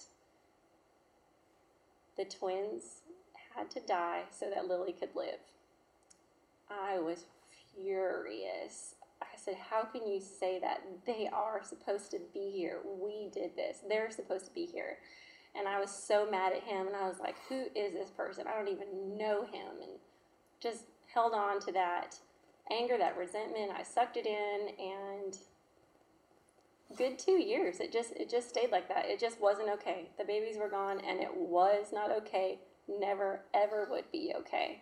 the 2.18 2.26
twins 2.26 3.02
had 3.56 3.70
to 3.72 3.80
die 3.80 4.24
so 4.32 4.50
that 4.54 4.68
Lily 4.68 4.94
could 4.94 5.16
live. 5.16 5.40
I 6.70 7.00
was 7.00 7.26
furious. 7.74 8.96
I 9.22 9.38
said, 9.38 9.56
How 9.70 9.84
can 9.84 10.08
you 10.08 10.20
say 10.20 10.60
that? 10.60 10.82
They 11.06 11.30
are 11.32 11.62
supposed 11.64 12.12
to 12.12 12.20
be 12.34 12.52
here. 12.52 12.80
We 12.86 13.30
did 13.34 13.56
this. 13.56 13.80
They're 13.88 14.12
supposed 14.12 14.46
to 14.46 14.54
be 14.54 14.66
here. 14.66 14.98
And 15.58 15.68
I 15.68 15.80
was 15.80 15.92
so 15.92 16.30
mad 16.30 16.52
at 16.54 16.64
him. 16.64 16.88
And 16.88 16.96
I 16.96 17.08
was 17.08 17.20
like, 17.20 17.36
Who 17.50 17.66
is 17.76 17.94
this 17.94 18.10
person? 18.10 18.46
I 18.48 18.58
don't 18.58 18.70
even 18.70 19.18
know 19.18 19.44
him. 19.44 19.82
And 19.82 19.92
just 20.62 20.86
held 21.14 21.34
on 21.34 21.60
to 21.62 21.72
that 21.74 22.18
anger, 22.72 22.98
that 22.98 23.18
resentment. 23.18 23.72
I 23.78 23.84
sucked 23.84 24.18
it 24.18 24.26
in 24.26 24.70
and 24.80 25.38
good 26.98 27.18
two 27.18 27.40
years. 27.42 27.80
It 27.80 27.92
just 27.92 28.12
it 28.14 28.30
just 28.30 28.50
stayed 28.50 28.72
like 28.72 28.88
that. 28.90 29.06
It 29.06 29.20
just 29.20 29.42
wasn't 29.42 29.70
okay. 29.70 30.10
The 30.18 30.26
babies 30.26 30.58
were 30.58 30.70
gone 30.70 31.00
and 31.00 31.20
it 31.20 31.36
was 31.36 31.88
not 31.94 32.12
okay. 32.12 32.60
Never 32.88 33.42
ever 33.54 33.88
would 33.90 34.12
be 34.12 34.34
okay. 34.40 34.82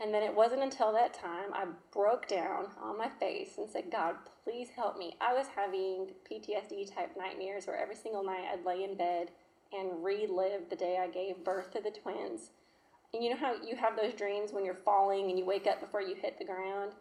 And 0.00 0.12
then 0.12 0.24
it 0.24 0.34
wasn't 0.34 0.62
until 0.62 0.92
that 0.92 1.14
time 1.14 1.54
I 1.54 1.66
broke 1.92 2.26
down 2.26 2.66
on 2.82 2.98
my 2.98 3.08
face 3.08 3.58
and 3.58 3.70
said, 3.70 3.84
God, 3.92 4.16
please 4.42 4.68
help 4.74 4.98
me. 4.98 5.14
I 5.20 5.32
was 5.32 5.46
having 5.54 6.08
PTSD 6.28 6.92
type 6.92 7.16
nightmares 7.16 7.66
where 7.66 7.80
every 7.80 7.94
single 7.94 8.24
night 8.24 8.46
I'd 8.52 8.64
lay 8.64 8.82
in 8.82 8.96
bed 8.96 9.30
and 9.72 10.02
relive 10.02 10.68
the 10.68 10.76
day 10.76 10.98
I 11.00 11.06
gave 11.06 11.44
birth 11.44 11.70
to 11.72 11.80
the 11.80 11.92
twins. 11.92 12.50
And 13.14 13.22
you 13.22 13.30
know 13.30 13.36
how 13.36 13.54
you 13.62 13.76
have 13.76 13.96
those 13.96 14.14
dreams 14.14 14.52
when 14.52 14.64
you're 14.64 14.74
falling 14.74 15.30
and 15.30 15.38
you 15.38 15.44
wake 15.44 15.68
up 15.68 15.80
before 15.80 16.02
you 16.02 16.16
hit 16.16 16.38
the 16.38 16.46
ground? 16.46 16.92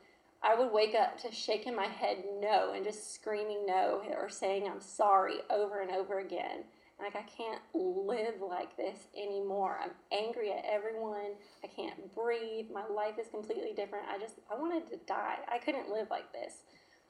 I 0.43 0.55
would 0.55 0.71
wake 0.71 0.95
up 0.95 1.19
to 1.21 1.31
shaking 1.31 1.75
my 1.75 1.85
head 1.85 2.23
no 2.39 2.73
and 2.73 2.83
just 2.83 3.13
screaming 3.13 3.65
no 3.65 4.01
or 4.11 4.29
saying 4.29 4.67
I'm 4.67 4.81
sorry 4.81 5.37
over 5.49 5.81
and 5.81 5.91
over 5.91 6.19
again. 6.19 6.63
Like, 6.99 7.15
I 7.15 7.23
can't 7.23 7.61
live 7.73 8.41
like 8.47 8.77
this 8.77 9.07
anymore. 9.17 9.79
I'm 9.83 9.91
angry 10.11 10.51
at 10.51 10.63
everyone. 10.71 11.33
I 11.63 11.67
can't 11.67 12.13
breathe. 12.13 12.67
My 12.71 12.85
life 12.85 13.15
is 13.19 13.27
completely 13.27 13.73
different. 13.75 14.05
I 14.07 14.19
just, 14.19 14.35
I 14.51 14.55
wanted 14.55 14.87
to 14.91 14.97
die. 15.07 15.37
I 15.51 15.57
couldn't 15.57 15.89
live 15.89 16.07
like 16.11 16.31
this. 16.31 16.63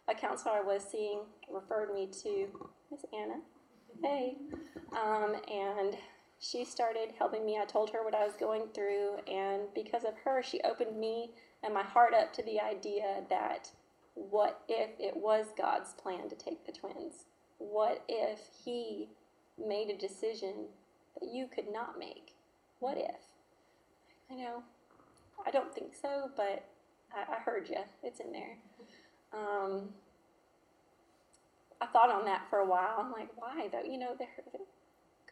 A 0.07 0.15
counselor 0.15 0.55
I 0.55 0.61
was 0.61 0.82
seeing 0.89 1.23
referred 1.51 1.93
me 1.93 2.07
to 2.23 2.47
Miss 2.89 3.01
Anna. 3.13 3.41
Hey. 4.01 4.38
Um, 4.93 5.36
and 5.51 5.97
she 6.39 6.63
started 6.63 7.13
helping 7.17 7.45
me. 7.45 7.59
I 7.61 7.65
told 7.65 7.89
her 7.91 8.03
what 8.03 8.15
I 8.15 8.25
was 8.25 8.36
going 8.36 8.67
through. 8.73 9.17
And 9.27 9.63
because 9.75 10.05
of 10.05 10.13
her, 10.23 10.41
she 10.41 10.61
opened 10.61 10.97
me 10.97 11.32
and 11.64 11.74
my 11.74 11.84
heart 11.84 12.14
up 12.14 12.34
to 12.34 12.43
the 12.43 12.59
idea 12.59 13.24
that 13.30 13.70
what 14.16 14.62
if 14.68 14.89
it 14.99 15.16
was 15.16 15.47
God's 15.57 15.93
plan 15.93 16.30
to 16.30 16.36
take 16.36 16.66
the 16.66 16.72
twins? 16.72 17.26
What 17.57 18.03
if 18.07 18.39
He 18.64 19.09
made 19.57 19.89
a 19.89 19.97
decision 19.97 20.68
that 21.20 21.30
you 21.32 21.47
could 21.53 21.72
not 21.72 21.99
make? 21.99 22.34
What 22.80 22.97
if? 22.97 23.22
I 24.30 24.36
know, 24.36 24.64
I 25.45 25.51
don't 25.51 25.74
think 25.74 25.93
so, 25.99 26.32
but 26.36 26.66
I, 27.14 27.36
I 27.36 27.39
heard 27.39 27.70
you. 27.70 27.78
It's 28.03 28.20
in 28.20 28.32
there. 28.32 28.57
Um, 29.34 29.89
I 31.82 31.88
thought 31.88 32.12
on 32.12 32.26
that 32.26 32.47
for 32.49 32.59
a 32.59 32.66
while. 32.66 32.97
I'm 32.99 33.12
like, 33.12 33.30
why 33.36 33.68
though? 33.72 33.84
You 33.84 33.97
know, 33.97 34.16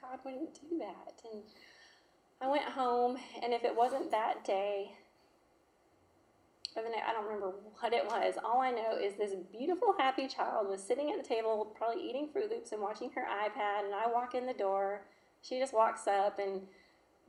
God 0.01 0.19
wouldn't 0.23 0.53
do 0.55 0.79
that. 0.79 1.21
And 1.31 1.43
I 2.41 2.47
went 2.47 2.63
home, 2.63 3.17
and 3.43 3.53
if 3.53 3.63
it 3.63 3.75
wasn't 3.75 4.11
that 4.11 4.43
day, 4.45 4.91
or 6.79 6.83
the 6.83 6.89
night, 6.89 7.03
I 7.07 7.13
don't 7.13 7.25
remember 7.25 7.53
what 7.79 7.93
it 7.93 8.05
was. 8.05 8.35
All 8.43 8.61
I 8.61 8.71
know 8.71 8.97
is 9.01 9.15
this 9.15 9.35
beautiful, 9.51 9.93
happy 9.97 10.27
child 10.27 10.67
was 10.69 10.81
sitting 10.81 11.11
at 11.11 11.21
the 11.21 11.27
table, 11.27 11.73
probably 11.75 12.01
eating 12.07 12.27
Froot 12.27 12.49
Loops 12.49 12.71
and 12.71 12.81
watching 12.81 13.11
her 13.11 13.23
iPad. 13.23 13.85
And 13.85 13.93
I 13.93 14.07
walk 14.11 14.33
in 14.33 14.45
the 14.45 14.53
door. 14.53 15.01
She 15.41 15.59
just 15.59 15.73
walks 15.73 16.07
up, 16.07 16.39
and 16.39 16.61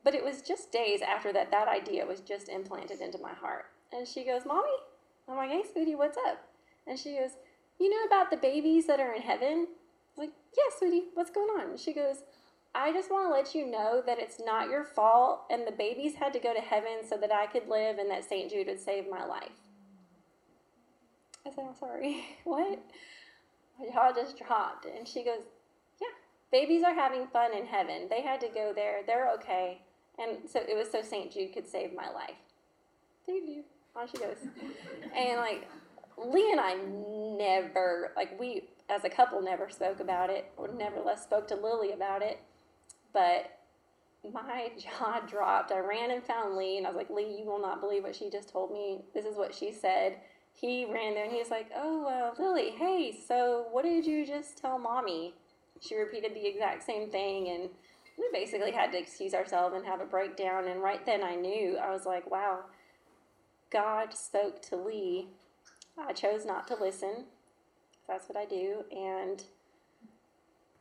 but 0.03 0.15
it 0.15 0.25
was 0.25 0.43
just 0.43 0.73
days 0.73 1.01
after 1.03 1.33
that 1.33 1.51
that 1.51 1.69
idea 1.69 2.07
was 2.07 2.21
just 2.21 2.49
implanted 2.49 3.01
into 3.01 3.19
my 3.19 3.35
heart. 3.35 3.67
And 3.93 4.07
she 4.07 4.25
goes, 4.25 4.47
"Mommy," 4.47 4.69
I'm 5.29 5.37
like, 5.37 5.51
"Hey, 5.51 5.63
sweetie, 5.71 5.95
what's 5.95 6.17
up?" 6.17 6.45
And 6.87 6.99
she 6.99 7.17
goes, 7.17 7.37
"You 7.79 7.91
know 7.91 8.05
about 8.07 8.31
the 8.31 8.37
babies 8.37 8.87
that 8.87 9.01
are 9.01 9.13
in 9.13 9.23
heaven?" 9.23 9.69
I 9.69 10.21
was 10.21 10.29
like, 10.29 10.33
"Yeah, 10.57 10.77
sweetie, 10.77 11.09
what's 11.15 11.31
going 11.31 11.51
on?" 11.61 11.71
And 11.71 11.79
she 11.79 11.93
goes, 11.93 12.25
I 12.75 12.93
just 12.93 13.11
want 13.11 13.27
to 13.27 13.33
let 13.33 13.55
you 13.55 13.69
know 13.69 14.03
that 14.07 14.21
it's 14.21 14.41
not 14.41 14.71
your 14.71 14.85
fault, 14.85 15.43
and 15.51 15.67
the 15.67 15.73
babies 15.73 16.15
had 16.15 16.33
to 16.35 16.39
go 16.39 16.55
to 16.55 16.61
heaven 16.61 16.99
so 17.09 17.17
that 17.17 17.33
I 17.33 17.47
could 17.47 17.69
live 17.69 17.99
and 17.99 18.09
that 18.11 18.29
St. 18.29 18.51
Jude 18.51 18.69
would 18.69 18.81
save 18.81 19.11
my 19.11 19.25
life. 19.25 19.51
I 21.45 21.51
said, 21.51 21.65
I'm 21.69 21.75
sorry. 21.75 22.25
what? 22.45 22.79
My 23.79 23.87
jaw 23.87 24.13
just 24.15 24.39
dropped. 24.39 24.87
And 24.87 25.09
she 25.09 25.25
goes, 25.25 25.41
Yeah, 26.01 26.09
babies 26.53 26.85
are 26.85 26.95
having 26.95 27.27
fun 27.27 27.57
in 27.57 27.67
heaven. 27.67 28.07
They 28.09 28.23
had 28.23 28.41
to 28.43 28.49
go 28.49 28.73
there. 28.75 29.01
They're 29.05 29.33
okay. 29.35 29.81
And 30.19 30.49
so 30.49 30.61
it 30.61 30.77
was 30.77 30.91
so 30.91 31.03
St. 31.03 31.33
Jude 31.33 31.53
could 31.53 31.67
save 31.67 31.93
my 31.95 32.11
life. 32.11 32.37
Thank 33.27 33.49
you. 33.49 33.65
On 33.97 34.07
she 34.07 34.19
goes. 34.19 34.37
and 35.17 35.41
like, 35.41 35.69
Lee 36.17 36.53
and 36.53 36.61
I 36.61 36.75
never, 36.75 38.13
like, 38.17 38.39
we 38.39 38.69
as 38.89 39.05
a 39.05 39.09
couple 39.09 39.41
never 39.41 39.71
spoke 39.71 40.01
about 40.01 40.31
it, 40.31 40.53
or 40.57 40.69
nevertheless 40.69 41.23
spoke 41.23 41.49
to 41.49 41.55
Lily 41.55 41.93
about 41.93 42.23
it 42.23 42.41
but 43.13 43.59
my 44.33 44.71
jaw 44.79 45.21
dropped. 45.27 45.73
I 45.73 45.79
ran 45.79 46.11
and 46.11 46.23
found 46.23 46.57
Lee, 46.57 46.79
and 46.79 46.87
I 46.87 46.91
was 46.91 46.97
like, 46.97 47.11
Lee, 47.11 47.39
you 47.39 47.47
will 47.47 47.61
not 47.61 47.81
believe 47.81 48.05
what 48.05 48.17
she 48.17 48.31
just 48.31 48.51
told 48.51 48.73
me. 48.73 49.03
This 49.15 49.25
is 49.25 49.37
what 49.37 49.55
she 49.55 49.73
said. 49.73 50.17
He 50.53 50.85
ran 50.85 51.15
there 51.15 51.25
and 51.25 51.33
he 51.33 51.39
was 51.39 51.51
like, 51.51 51.71
Oh, 51.75 52.07
uh, 52.07 52.43
Lily, 52.43 52.71
hey, 52.71 53.17
so 53.27 53.67
what 53.71 53.85
did 53.85 54.05
you 54.05 54.27
just 54.27 54.59
tell 54.59 54.79
mommy? 54.79 55.35
She 55.81 55.97
repeated 55.97 56.35
the 56.35 56.47
exact 56.47 56.85
same 56.85 57.11
thing, 57.11 57.49
and 57.49 57.71
we 58.19 58.29
basically 58.33 58.73
had 58.73 58.93
to 58.93 58.99
excuse 58.99 59.33
ourselves 59.33 59.75
and 59.75 59.87
have 59.87 60.01
a 60.01 60.05
breakdown. 60.05 60.69
And 60.69 60.83
right 60.83 61.05
then 61.07 61.23
I 61.23 61.37
knew, 61.37 61.79
I 61.79 61.91
was 61.91 62.05
like, 62.05 62.31
Wow, 62.31 62.61
God 63.71 64.13
spoke 64.15 64.61
to 64.63 64.77
Lee. 64.77 65.29
I 65.99 66.13
chose 66.13 66.45
not 66.45 66.67
to 66.69 66.75
listen. 66.75 67.25
That's 68.09 68.29
what 68.29 68.37
I 68.37 68.45
do. 68.45 68.85
And 68.91 69.45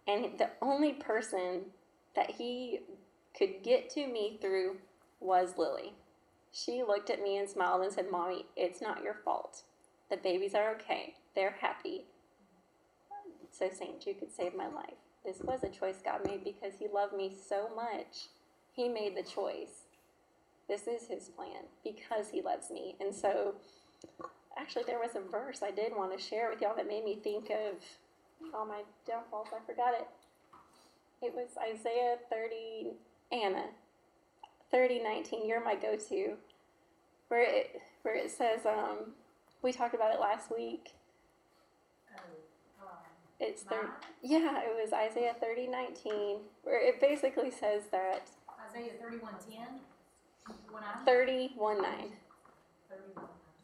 and 0.08 0.40
the 0.40 0.50
only 0.62 0.94
person 0.94 1.66
that 2.16 2.32
he 2.32 2.82
could 3.38 3.64
get 3.64 3.90
to 3.92 4.08
me 4.08 4.38
through 4.42 4.78
was 5.20 5.54
Lily. 5.58 5.94
She 6.52 6.84
looked 6.84 7.10
at 7.10 7.22
me 7.22 7.38
and 7.38 7.50
smiled 7.50 7.84
and 7.84 7.94
said, 7.94 8.12
Mommy, 8.12 8.46
it's 8.56 8.82
not 8.82 9.04
your 9.04 9.14
fault. 9.14 9.64
The 10.10 10.18
babies 10.18 10.56
are 10.56 10.72
okay. 10.72 11.16
They're 11.36 11.56
happy. 11.62 12.06
So 13.52 13.70
St. 13.72 14.02
Jude 14.02 14.20
could 14.20 14.34
save 14.34 14.56
my 14.56 14.68
life. 14.68 14.98
This 15.24 15.42
was 15.42 15.64
a 15.64 15.70
choice 15.70 16.02
God 16.04 16.26
made 16.26 16.44
because 16.44 16.74
He 16.80 16.88
loved 16.88 17.14
me 17.14 17.36
so 17.48 17.70
much. 17.76 18.28
He 18.74 18.88
made 18.88 19.16
the 19.16 19.24
choice. 19.24 19.84
This 20.68 20.88
is 20.88 21.08
His 21.08 21.30
plan 21.30 21.64
because 21.84 22.30
He 22.30 22.42
loves 22.42 22.72
me. 22.72 22.96
And 23.00 23.14
so, 23.14 23.56
actually, 24.58 24.86
there 24.88 25.00
was 25.00 25.16
a 25.16 25.32
verse 25.32 25.62
I 25.62 25.72
did 25.72 25.96
want 25.96 26.18
to 26.18 26.24
share 26.24 26.50
with 26.50 26.62
y'all 26.62 26.76
that 26.76 26.88
made 26.88 27.04
me 27.04 27.20
think 27.22 27.52
of 27.52 27.84
all 28.54 28.66
my 28.66 28.82
downfalls. 29.06 29.50
I 29.54 29.66
forgot 29.66 29.94
it. 29.94 30.08
It 31.22 31.34
was 31.34 31.50
Isaiah 31.58 32.18
30, 32.30 32.92
Anna, 33.32 33.66
30, 34.72 35.04
19. 35.04 35.48
You're 35.48 35.64
my 35.64 35.76
go 35.76 35.96
to. 35.96 36.34
Where 37.28 37.44
it, 37.44 37.82
where 38.02 38.16
it 38.16 38.32
says, 38.32 38.66
um, 38.66 39.14
we 39.62 39.72
talked 39.72 39.94
about 39.94 40.14
it 40.14 40.20
last 40.20 40.50
week. 40.56 40.94
It's 43.40 43.64
thir- 43.64 43.92
yeah, 44.22 44.60
it 44.64 44.76
was 44.82 44.92
Isaiah 44.92 45.34
30, 45.40 45.68
19, 45.68 46.38
where 46.64 46.86
it 46.86 47.00
basically 47.00 47.52
says 47.52 47.84
that 47.92 48.28
Isaiah 48.70 48.92
thirty-one 49.02 49.34
ten, 49.50 49.80
one 50.70 50.84
I, 50.84 51.06
31, 51.06 51.82
9. 51.82 52.12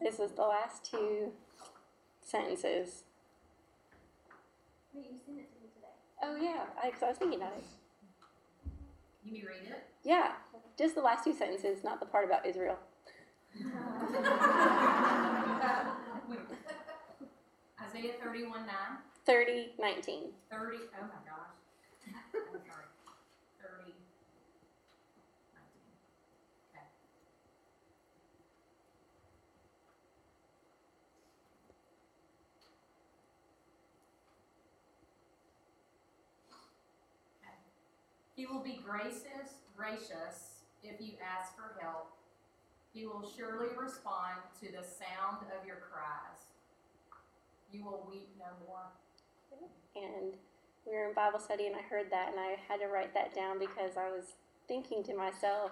This 0.01 0.19
is 0.19 0.31
the 0.31 0.43
last 0.43 0.89
two 0.89 1.33
sentences. 2.23 3.03
Wait, 4.93 5.07
you 5.11 5.17
sent 5.25 5.39
it 5.39 5.49
to 5.53 5.59
me. 5.59 5.64
Oh, 6.21 6.35
yeah, 6.35 6.65
I, 6.81 6.91
'cause 6.91 7.03
I 7.03 7.09
was 7.09 7.17
thinking 7.17 7.39
about 7.41 7.53
it. 7.57 7.63
You 9.23 9.31
may 9.33 9.39
read 9.41 9.67
it? 9.69 9.83
Yeah, 10.03 10.31
just 10.77 10.95
the 10.95 11.01
last 11.01 11.23
two 11.23 11.33
sentences, 11.33 11.83
not 11.83 11.99
the 11.99 12.05
part 12.05 12.25
about 12.25 12.45
Israel. 12.45 12.77
Isaiah 17.81 18.13
thirty-one 18.23 18.65
nine, 18.65 18.97
30, 19.25 19.73
19. 19.79 20.23
thirty, 20.49 20.77
oh 20.99 21.01
my 21.01 21.07
gosh. 21.25 21.55
I'm 22.35 22.59
sorry, 22.67 22.85
thirty, 23.61 23.93
nineteen. 23.93 25.13
Okay. 26.73 26.85
Okay. 38.34 38.34
He 38.45 38.53
will 38.53 38.63
be 38.63 38.79
gracious, 38.85 39.57
gracious 39.75 40.61
if 40.83 41.01
you 41.01 41.13
ask 41.23 41.55
for 41.55 41.79
help. 41.81 42.11
He 42.93 43.07
will 43.07 43.27
surely 43.35 43.69
respond 43.75 44.37
to 44.61 44.67
the 44.67 44.83
sound 44.83 45.47
of 45.59 45.65
your 45.65 45.77
cries. 45.77 46.45
You 47.71 47.83
will 47.85 48.07
weep 48.07 48.29
no 48.37 48.45
more. 48.67 48.85
And 49.95 50.33
we 50.85 50.93
were 50.93 51.07
in 51.07 51.15
Bible 51.15 51.39
study, 51.39 51.65
and 51.65 51.75
I 51.75 51.81
heard 51.81 52.11
that, 52.11 52.29
and 52.29 52.39
I 52.39 52.57
had 52.67 52.81
to 52.81 52.87
write 52.87 53.15
that 53.15 53.33
down 53.33 53.57
because 53.57 53.97
I 53.97 54.09
was 54.09 54.35
thinking 54.67 55.03
to 55.05 55.15
myself, 55.15 55.71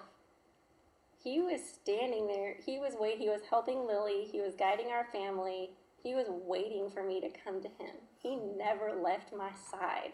he 1.24 1.42
was 1.42 1.62
standing 1.62 2.26
there. 2.26 2.56
He 2.66 2.80
was 2.80 2.96
wait. 3.00 3.20
He 3.20 3.30
was 3.30 3.42
helping 3.50 3.86
Lily. 3.86 4.28
He 4.32 4.42
was 4.42 4.56
guiding 4.56 4.88
our 4.88 5.06
family. 5.14 5.70
He 6.02 6.16
was 6.16 6.28
waiting 6.28 6.90
for 6.90 7.04
me 7.04 7.22
to 7.22 7.30
come 7.44 7.62
to 7.62 7.68
him. 7.68 7.96
He 8.22 8.36
never 8.36 8.94
left 8.94 9.32
my 9.32 9.52
side. 9.70 10.14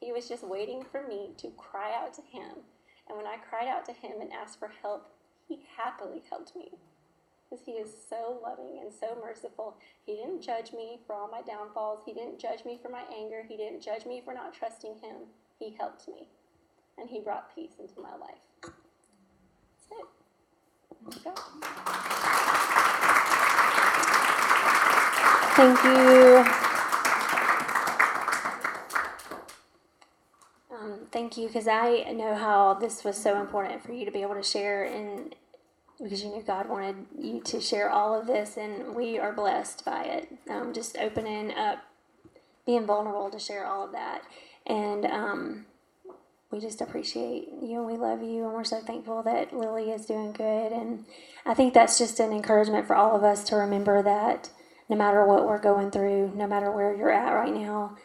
He 0.00 0.12
was 0.12 0.28
just 0.28 0.42
waiting 0.42 0.82
for 0.90 1.06
me 1.06 1.30
to 1.36 1.50
cry 1.50 1.92
out 1.94 2.14
to 2.14 2.22
him. 2.22 2.64
And 3.06 3.16
when 3.18 3.26
I 3.26 3.36
cried 3.36 3.68
out 3.68 3.84
to 3.86 3.92
him 3.92 4.20
and 4.20 4.32
asked 4.32 4.58
for 4.58 4.72
help, 4.80 5.10
he 5.46 5.60
happily 5.76 6.22
helped 6.30 6.56
me. 6.56 6.70
Because 7.48 7.64
he 7.66 7.72
is 7.72 7.90
so 8.08 8.38
loving 8.42 8.78
and 8.80 8.92
so 8.92 9.18
merciful. 9.20 9.76
He 10.06 10.14
didn't 10.14 10.40
judge 10.40 10.72
me 10.72 11.00
for 11.06 11.14
all 11.14 11.28
my 11.28 11.42
downfalls. 11.42 12.00
He 12.06 12.14
didn't 12.14 12.38
judge 12.38 12.64
me 12.64 12.78
for 12.80 12.88
my 12.88 13.02
anger. 13.14 13.42
He 13.46 13.56
didn't 13.56 13.82
judge 13.82 14.06
me 14.06 14.22
for 14.24 14.32
not 14.32 14.54
trusting 14.54 14.94
him. 15.02 15.26
He 15.58 15.76
helped 15.78 16.08
me. 16.08 16.28
And 16.96 17.10
he 17.10 17.20
brought 17.20 17.54
peace 17.54 17.72
into 17.78 18.00
my 18.00 18.16
life. 18.16 18.38
That's 18.62 19.88
it. 19.90 20.06
Thank 25.56 25.84
you. 25.84 26.69
Thank 31.12 31.36
you, 31.36 31.46
because 31.48 31.66
I 31.66 32.12
know 32.12 32.34
how 32.34 32.74
this 32.74 33.04
was 33.04 33.16
so 33.16 33.40
important 33.40 33.82
for 33.82 33.92
you 33.92 34.04
to 34.04 34.10
be 34.10 34.22
able 34.22 34.34
to 34.34 34.42
share, 34.42 34.84
and 34.84 35.34
because 36.00 36.22
you 36.22 36.30
knew 36.30 36.42
God 36.42 36.68
wanted 36.68 37.06
you 37.18 37.40
to 37.42 37.60
share 37.60 37.90
all 37.90 38.18
of 38.18 38.26
this, 38.26 38.56
and 38.56 38.94
we 38.94 39.18
are 39.18 39.32
blessed 39.32 39.84
by 39.84 40.04
it. 40.04 40.28
Um, 40.48 40.72
just 40.72 40.96
opening 40.98 41.52
up, 41.52 41.78
being 42.64 42.86
vulnerable 42.86 43.30
to 43.30 43.38
share 43.38 43.66
all 43.66 43.84
of 43.84 43.92
that, 43.92 44.22
and 44.66 45.04
um, 45.04 45.66
we 46.50 46.60
just 46.60 46.80
appreciate 46.80 47.48
you 47.62 47.78
and 47.78 47.86
we 47.86 47.96
love 47.96 48.22
you, 48.22 48.44
and 48.44 48.52
we're 48.52 48.64
so 48.64 48.80
thankful 48.80 49.22
that 49.22 49.52
Lily 49.52 49.90
is 49.90 50.06
doing 50.06 50.32
good, 50.32 50.72
and 50.72 51.04
I 51.44 51.54
think 51.54 51.74
that's 51.74 51.98
just 51.98 52.20
an 52.20 52.32
encouragement 52.32 52.86
for 52.86 52.96
all 52.96 53.16
of 53.16 53.24
us 53.24 53.44
to 53.44 53.56
remember 53.56 54.02
that 54.02 54.50
no 54.88 54.96
matter 54.96 55.24
what 55.24 55.46
we're 55.46 55.60
going 55.60 55.90
through, 55.90 56.32
no 56.34 56.46
matter 56.46 56.70
where 56.70 56.94
you're 56.96 57.12
at 57.12 57.32
right 57.32 57.54
now, 57.54 57.96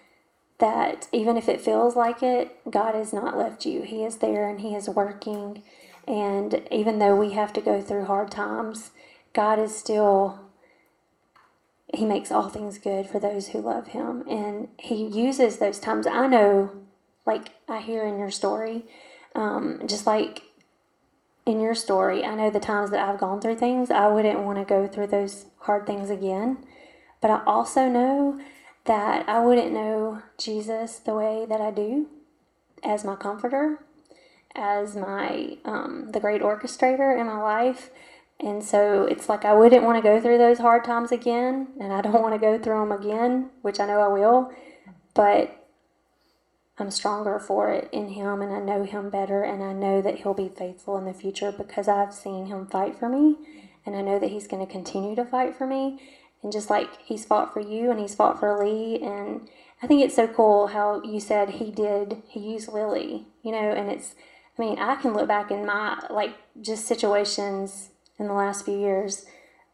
that 0.58 1.08
even 1.12 1.38
if 1.38 1.50
it 1.50 1.62
feels 1.62 1.96
like 1.96 2.24
it, 2.24 2.58
God 2.70 2.96
has 2.96 3.12
not 3.12 3.38
left 3.38 3.66
you. 3.66 3.82
He 3.82 4.04
is 4.04 4.18
there 4.18 4.50
and 4.50 4.62
He 4.62 4.76
is 4.76 4.88
working. 4.90 5.64
And 6.08 6.62
even 6.72 7.00
though 7.00 7.16
we 7.16 7.34
have 7.34 7.52
to 7.54 7.62
go 7.62 7.82
through 7.82 8.06
hard 8.06 8.32
times, 8.32 8.92
God 9.34 9.60
is 9.60 9.76
still, 9.76 10.40
He 11.94 12.06
makes 12.06 12.32
all 12.32 12.50
things 12.50 12.78
good 12.78 13.08
for 13.08 13.20
those 13.20 13.50
who 13.50 13.60
love 13.60 13.88
Him. 13.88 14.24
And 14.30 14.70
He 14.80 15.06
uses 15.06 15.58
those 15.58 15.80
times. 15.80 16.08
I 16.08 16.28
know, 16.28 16.72
like 17.26 17.50
I 17.68 17.82
hear 17.82 18.06
in 18.06 18.18
your 18.18 18.32
story, 18.32 18.86
um, 19.34 19.82
just 19.86 20.08
like 20.08 20.44
in 21.46 21.60
your 21.60 21.76
story, 21.76 22.24
I 22.24 22.34
know 22.34 22.50
the 22.50 22.60
times 22.60 22.92
that 22.92 23.08
I've 23.08 23.20
gone 23.20 23.42
through 23.42 23.58
things, 23.58 23.92
I 23.92 24.08
wouldn't 24.08 24.40
want 24.40 24.58
to 24.58 24.66
go 24.66 24.88
through 24.88 25.08
those 25.08 25.46
hard 25.60 25.86
things 25.86 26.10
again. 26.10 26.66
But 27.22 27.32
I 27.32 27.44
also 27.46 27.90
know 27.90 28.40
that 28.86 29.28
I 29.28 29.40
wouldn't 29.40 29.72
know 29.72 30.22
Jesus 30.38 30.98
the 30.98 31.16
way 31.16 31.46
that 31.48 31.62
I 31.62 31.72
do 31.72 32.08
as 32.84 33.04
my 33.04 33.16
comforter, 33.16 33.80
as 34.56 34.96
my 34.96 35.58
um, 35.66 36.12
the 36.12 36.20
great 36.20 36.42
orchestrator 36.42 37.20
in 37.20 37.28
my 37.28 37.42
life. 37.42 37.90
And 38.40 38.64
so 38.64 39.04
it's 39.04 39.30
like 39.30 39.46
I 39.46 39.54
wouldn't 39.54 39.84
want 39.84 39.98
to 39.98 40.08
go 40.08 40.20
through 40.20 40.38
those 40.38 40.60
hard 40.60 40.84
times 40.84 41.12
again, 41.12 41.70
and 41.80 41.94
I 41.94 42.02
don't 42.02 42.22
want 42.22 42.36
to 42.36 42.40
go 42.40 42.60
through 42.60 42.80
them 42.80 42.92
again, 42.92 43.50
which 43.62 43.80
I 43.80 43.88
know 43.88 44.02
I 44.02 44.08
will. 44.08 44.52
But 45.14 45.66
I'm 46.78 46.92
stronger 46.92 47.40
for 47.40 47.72
it 47.72 47.90
in 47.94 48.10
Him, 48.10 48.42
and 48.42 48.54
I 48.54 48.60
know 48.60 48.84
Him 48.84 49.10
better, 49.10 49.44
and 49.44 49.64
I 49.64 49.72
know 49.72 50.02
that 50.02 50.20
He'll 50.20 50.34
be 50.34 50.50
faithful 50.50 50.98
in 50.98 51.06
the 51.06 51.14
future 51.14 51.52
because 51.52 51.88
I've 51.88 52.14
seen 52.14 52.48
Him 52.48 52.68
fight 52.68 53.00
for 53.00 53.08
me, 53.08 53.38
and 53.86 53.96
I 53.96 54.02
know 54.02 54.20
that 54.20 54.32
He's 54.32 54.48
going 54.48 54.66
to 54.66 54.72
continue 54.72 55.16
to 55.16 55.26
fight 55.26 55.56
for 55.56 55.66
me. 55.66 56.02
And 56.46 56.54
just 56.54 56.70
like 56.70 57.02
He's 57.04 57.26
fought 57.26 57.52
for 57.52 57.60
you, 57.60 57.90
and 57.90 58.00
He's 58.00 58.14
fought 58.14 58.40
for 58.40 58.64
Lee, 58.64 59.02
and 59.02 59.50
I 59.82 59.88
think 59.88 60.04
it's 60.04 60.16
so 60.16 60.28
cool 60.28 60.68
how 60.68 61.02
you 61.02 61.20
said 61.20 61.50
He 61.50 61.72
did, 61.72 62.22
He 62.28 62.40
used 62.40 62.72
Lily, 62.72 63.26
you 63.42 63.52
know, 63.52 63.72
and 63.72 63.90
it's, 63.90 64.14
I 64.56 64.62
mean, 64.62 64.78
I 64.78 64.94
can 64.94 65.14
look 65.16 65.28
back 65.28 65.50
in 65.50 65.66
my, 65.66 66.06
like, 66.12 66.36
just 66.62 66.86
situations 66.86 67.90
in 68.20 68.28
the 68.28 68.34
last 68.34 68.64
few 68.64 68.80
years. 68.80 69.26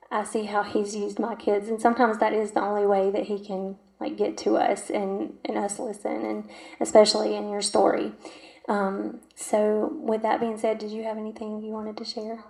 I 0.10 0.24
see 0.24 0.46
how 0.46 0.64
He's 0.64 0.96
used 0.96 1.20
my 1.20 1.36
kids, 1.36 1.68
and 1.68 1.82
sometimes 1.82 2.20
that 2.20 2.32
is 2.32 2.52
the 2.52 2.62
only 2.62 2.86
way 2.86 3.12
that 3.12 3.24
He 3.26 3.38
can 3.38 3.76
like 4.00 4.16
get 4.16 4.38
to 4.38 4.56
us 4.56 4.90
and, 4.90 5.34
and 5.46 5.58
us 5.58 5.78
listen 5.78 6.26
and 6.26 6.50
especially 6.80 7.36
in 7.36 7.50
your 7.52 7.62
story 7.62 8.14
um, 8.68 9.20
so 9.36 9.96
with 10.02 10.24
that 10.24 10.40
being 10.40 10.58
said 10.58 10.80
did 10.80 10.90
you 10.90 11.04
have 11.04 11.18
anything 11.18 11.62
you 11.62 11.72
wanted 11.72 11.96
to 11.96 12.04
share 12.04 12.44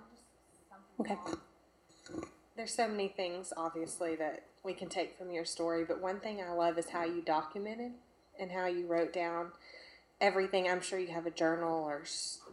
okay 0.98 1.18
There's 2.56 2.74
so 2.74 2.86
many 2.86 3.08
things, 3.08 3.52
obviously, 3.56 4.14
that 4.16 4.44
we 4.62 4.74
can 4.74 4.88
take 4.88 5.16
from 5.16 5.30
your 5.30 5.44
story, 5.44 5.84
but 5.84 6.02
one 6.02 6.20
thing 6.20 6.42
I 6.42 6.52
love 6.52 6.76
is 6.78 6.90
how 6.90 7.04
you 7.04 7.22
documented 7.22 7.92
and 8.38 8.50
how 8.50 8.66
you 8.66 8.86
wrote 8.86 9.12
down 9.12 9.52
everything. 10.20 10.68
I'm 10.68 10.82
sure 10.82 10.98
you 10.98 11.14
have 11.14 11.26
a 11.26 11.30
journal 11.30 11.82
or 11.82 12.02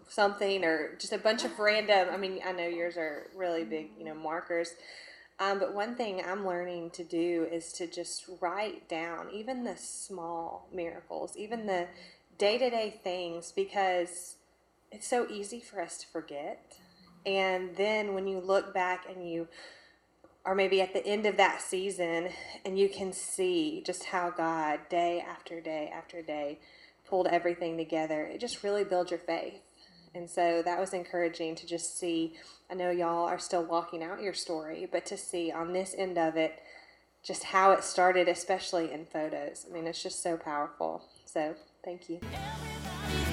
something, 0.08 0.64
or 0.64 0.96
just 0.98 1.12
a 1.12 1.18
bunch 1.18 1.44
of 1.44 1.60
random. 1.60 2.08
I 2.12 2.18
mean, 2.18 2.40
I 2.46 2.54
know 2.54 2.68
yours 2.68 2.96
are 2.96 3.28
really 3.36 3.66
big, 3.66 3.90
you 3.98 4.06
know, 4.06 4.16
markers. 4.16 4.74
Um, 5.38 5.60
but 5.60 5.74
one 5.74 5.96
thing 5.96 6.22
I'm 6.26 6.46
learning 6.48 6.92
to 6.92 7.04
do 7.04 7.48
is 7.52 7.74
to 7.74 7.88
just 7.88 8.26
write 8.42 8.88
down 8.88 9.28
even 9.34 9.64
the 9.64 9.76
small 9.78 10.68
miracles, 10.74 11.36
even 11.36 11.66
the 11.66 11.88
day 12.38 12.58
to 12.58 12.70
day 12.70 13.00
things, 13.04 13.52
because 13.52 14.36
it's 14.92 15.08
so 15.08 15.28
easy 15.30 15.60
for 15.60 15.82
us 15.82 15.98
to 16.00 16.08
forget. 16.08 16.78
And 17.26 17.76
then 17.76 18.14
when 18.14 18.28
you 18.28 18.40
look 18.40 18.74
back 18.74 19.06
and 19.10 19.30
you 19.30 19.48
or 20.46 20.56
maybe 20.56 20.82
at 20.82 20.94
the 20.94 21.06
end 21.06 21.26
of 21.26 21.38
that 21.38 21.62
season 21.62 22.30
and 22.66 22.80
you 22.80 22.90
can 22.90 23.12
see 23.12 23.84
just 23.86 24.06
how 24.06 24.30
God 24.30 24.80
day 24.90 25.20
after 25.22 25.60
day 25.60 25.92
after 25.94 26.22
day 26.22 26.60
pulled 27.08 27.28
everything 27.28 27.78
together 27.78 28.24
it 28.24 28.40
just 28.40 28.64
really 28.64 28.84
builds 28.84 29.12
your 29.12 29.20
faith. 29.20 29.62
And 30.16 30.30
so 30.30 30.64
that 30.64 30.80
was 30.80 30.94
encouraging 30.94 31.56
to 31.56 31.68
just 31.68 31.98
see 32.00 32.36
I 32.72 32.76
know 32.76 32.90
y'all 32.92 33.28
are 33.28 33.40
still 33.40 33.64
walking 33.66 34.04
out 34.04 34.22
your 34.22 34.34
story 34.34 34.88
but 34.92 35.06
to 35.08 35.18
see 35.18 35.52
on 35.52 35.74
this 35.74 35.96
end 35.98 36.18
of 36.18 36.36
it 36.36 36.60
just 37.24 37.44
how 37.46 37.72
it 37.72 37.84
started 37.84 38.28
especially 38.28 38.92
in 38.92 39.06
photos. 39.06 39.66
I 39.70 39.74
mean 39.74 39.88
it's 39.88 40.02
just 40.02 40.24
so 40.24 40.38
powerful. 40.38 41.04
So 41.26 41.56
thank 41.84 42.10
you. 42.10 42.20
Story. 42.20 43.29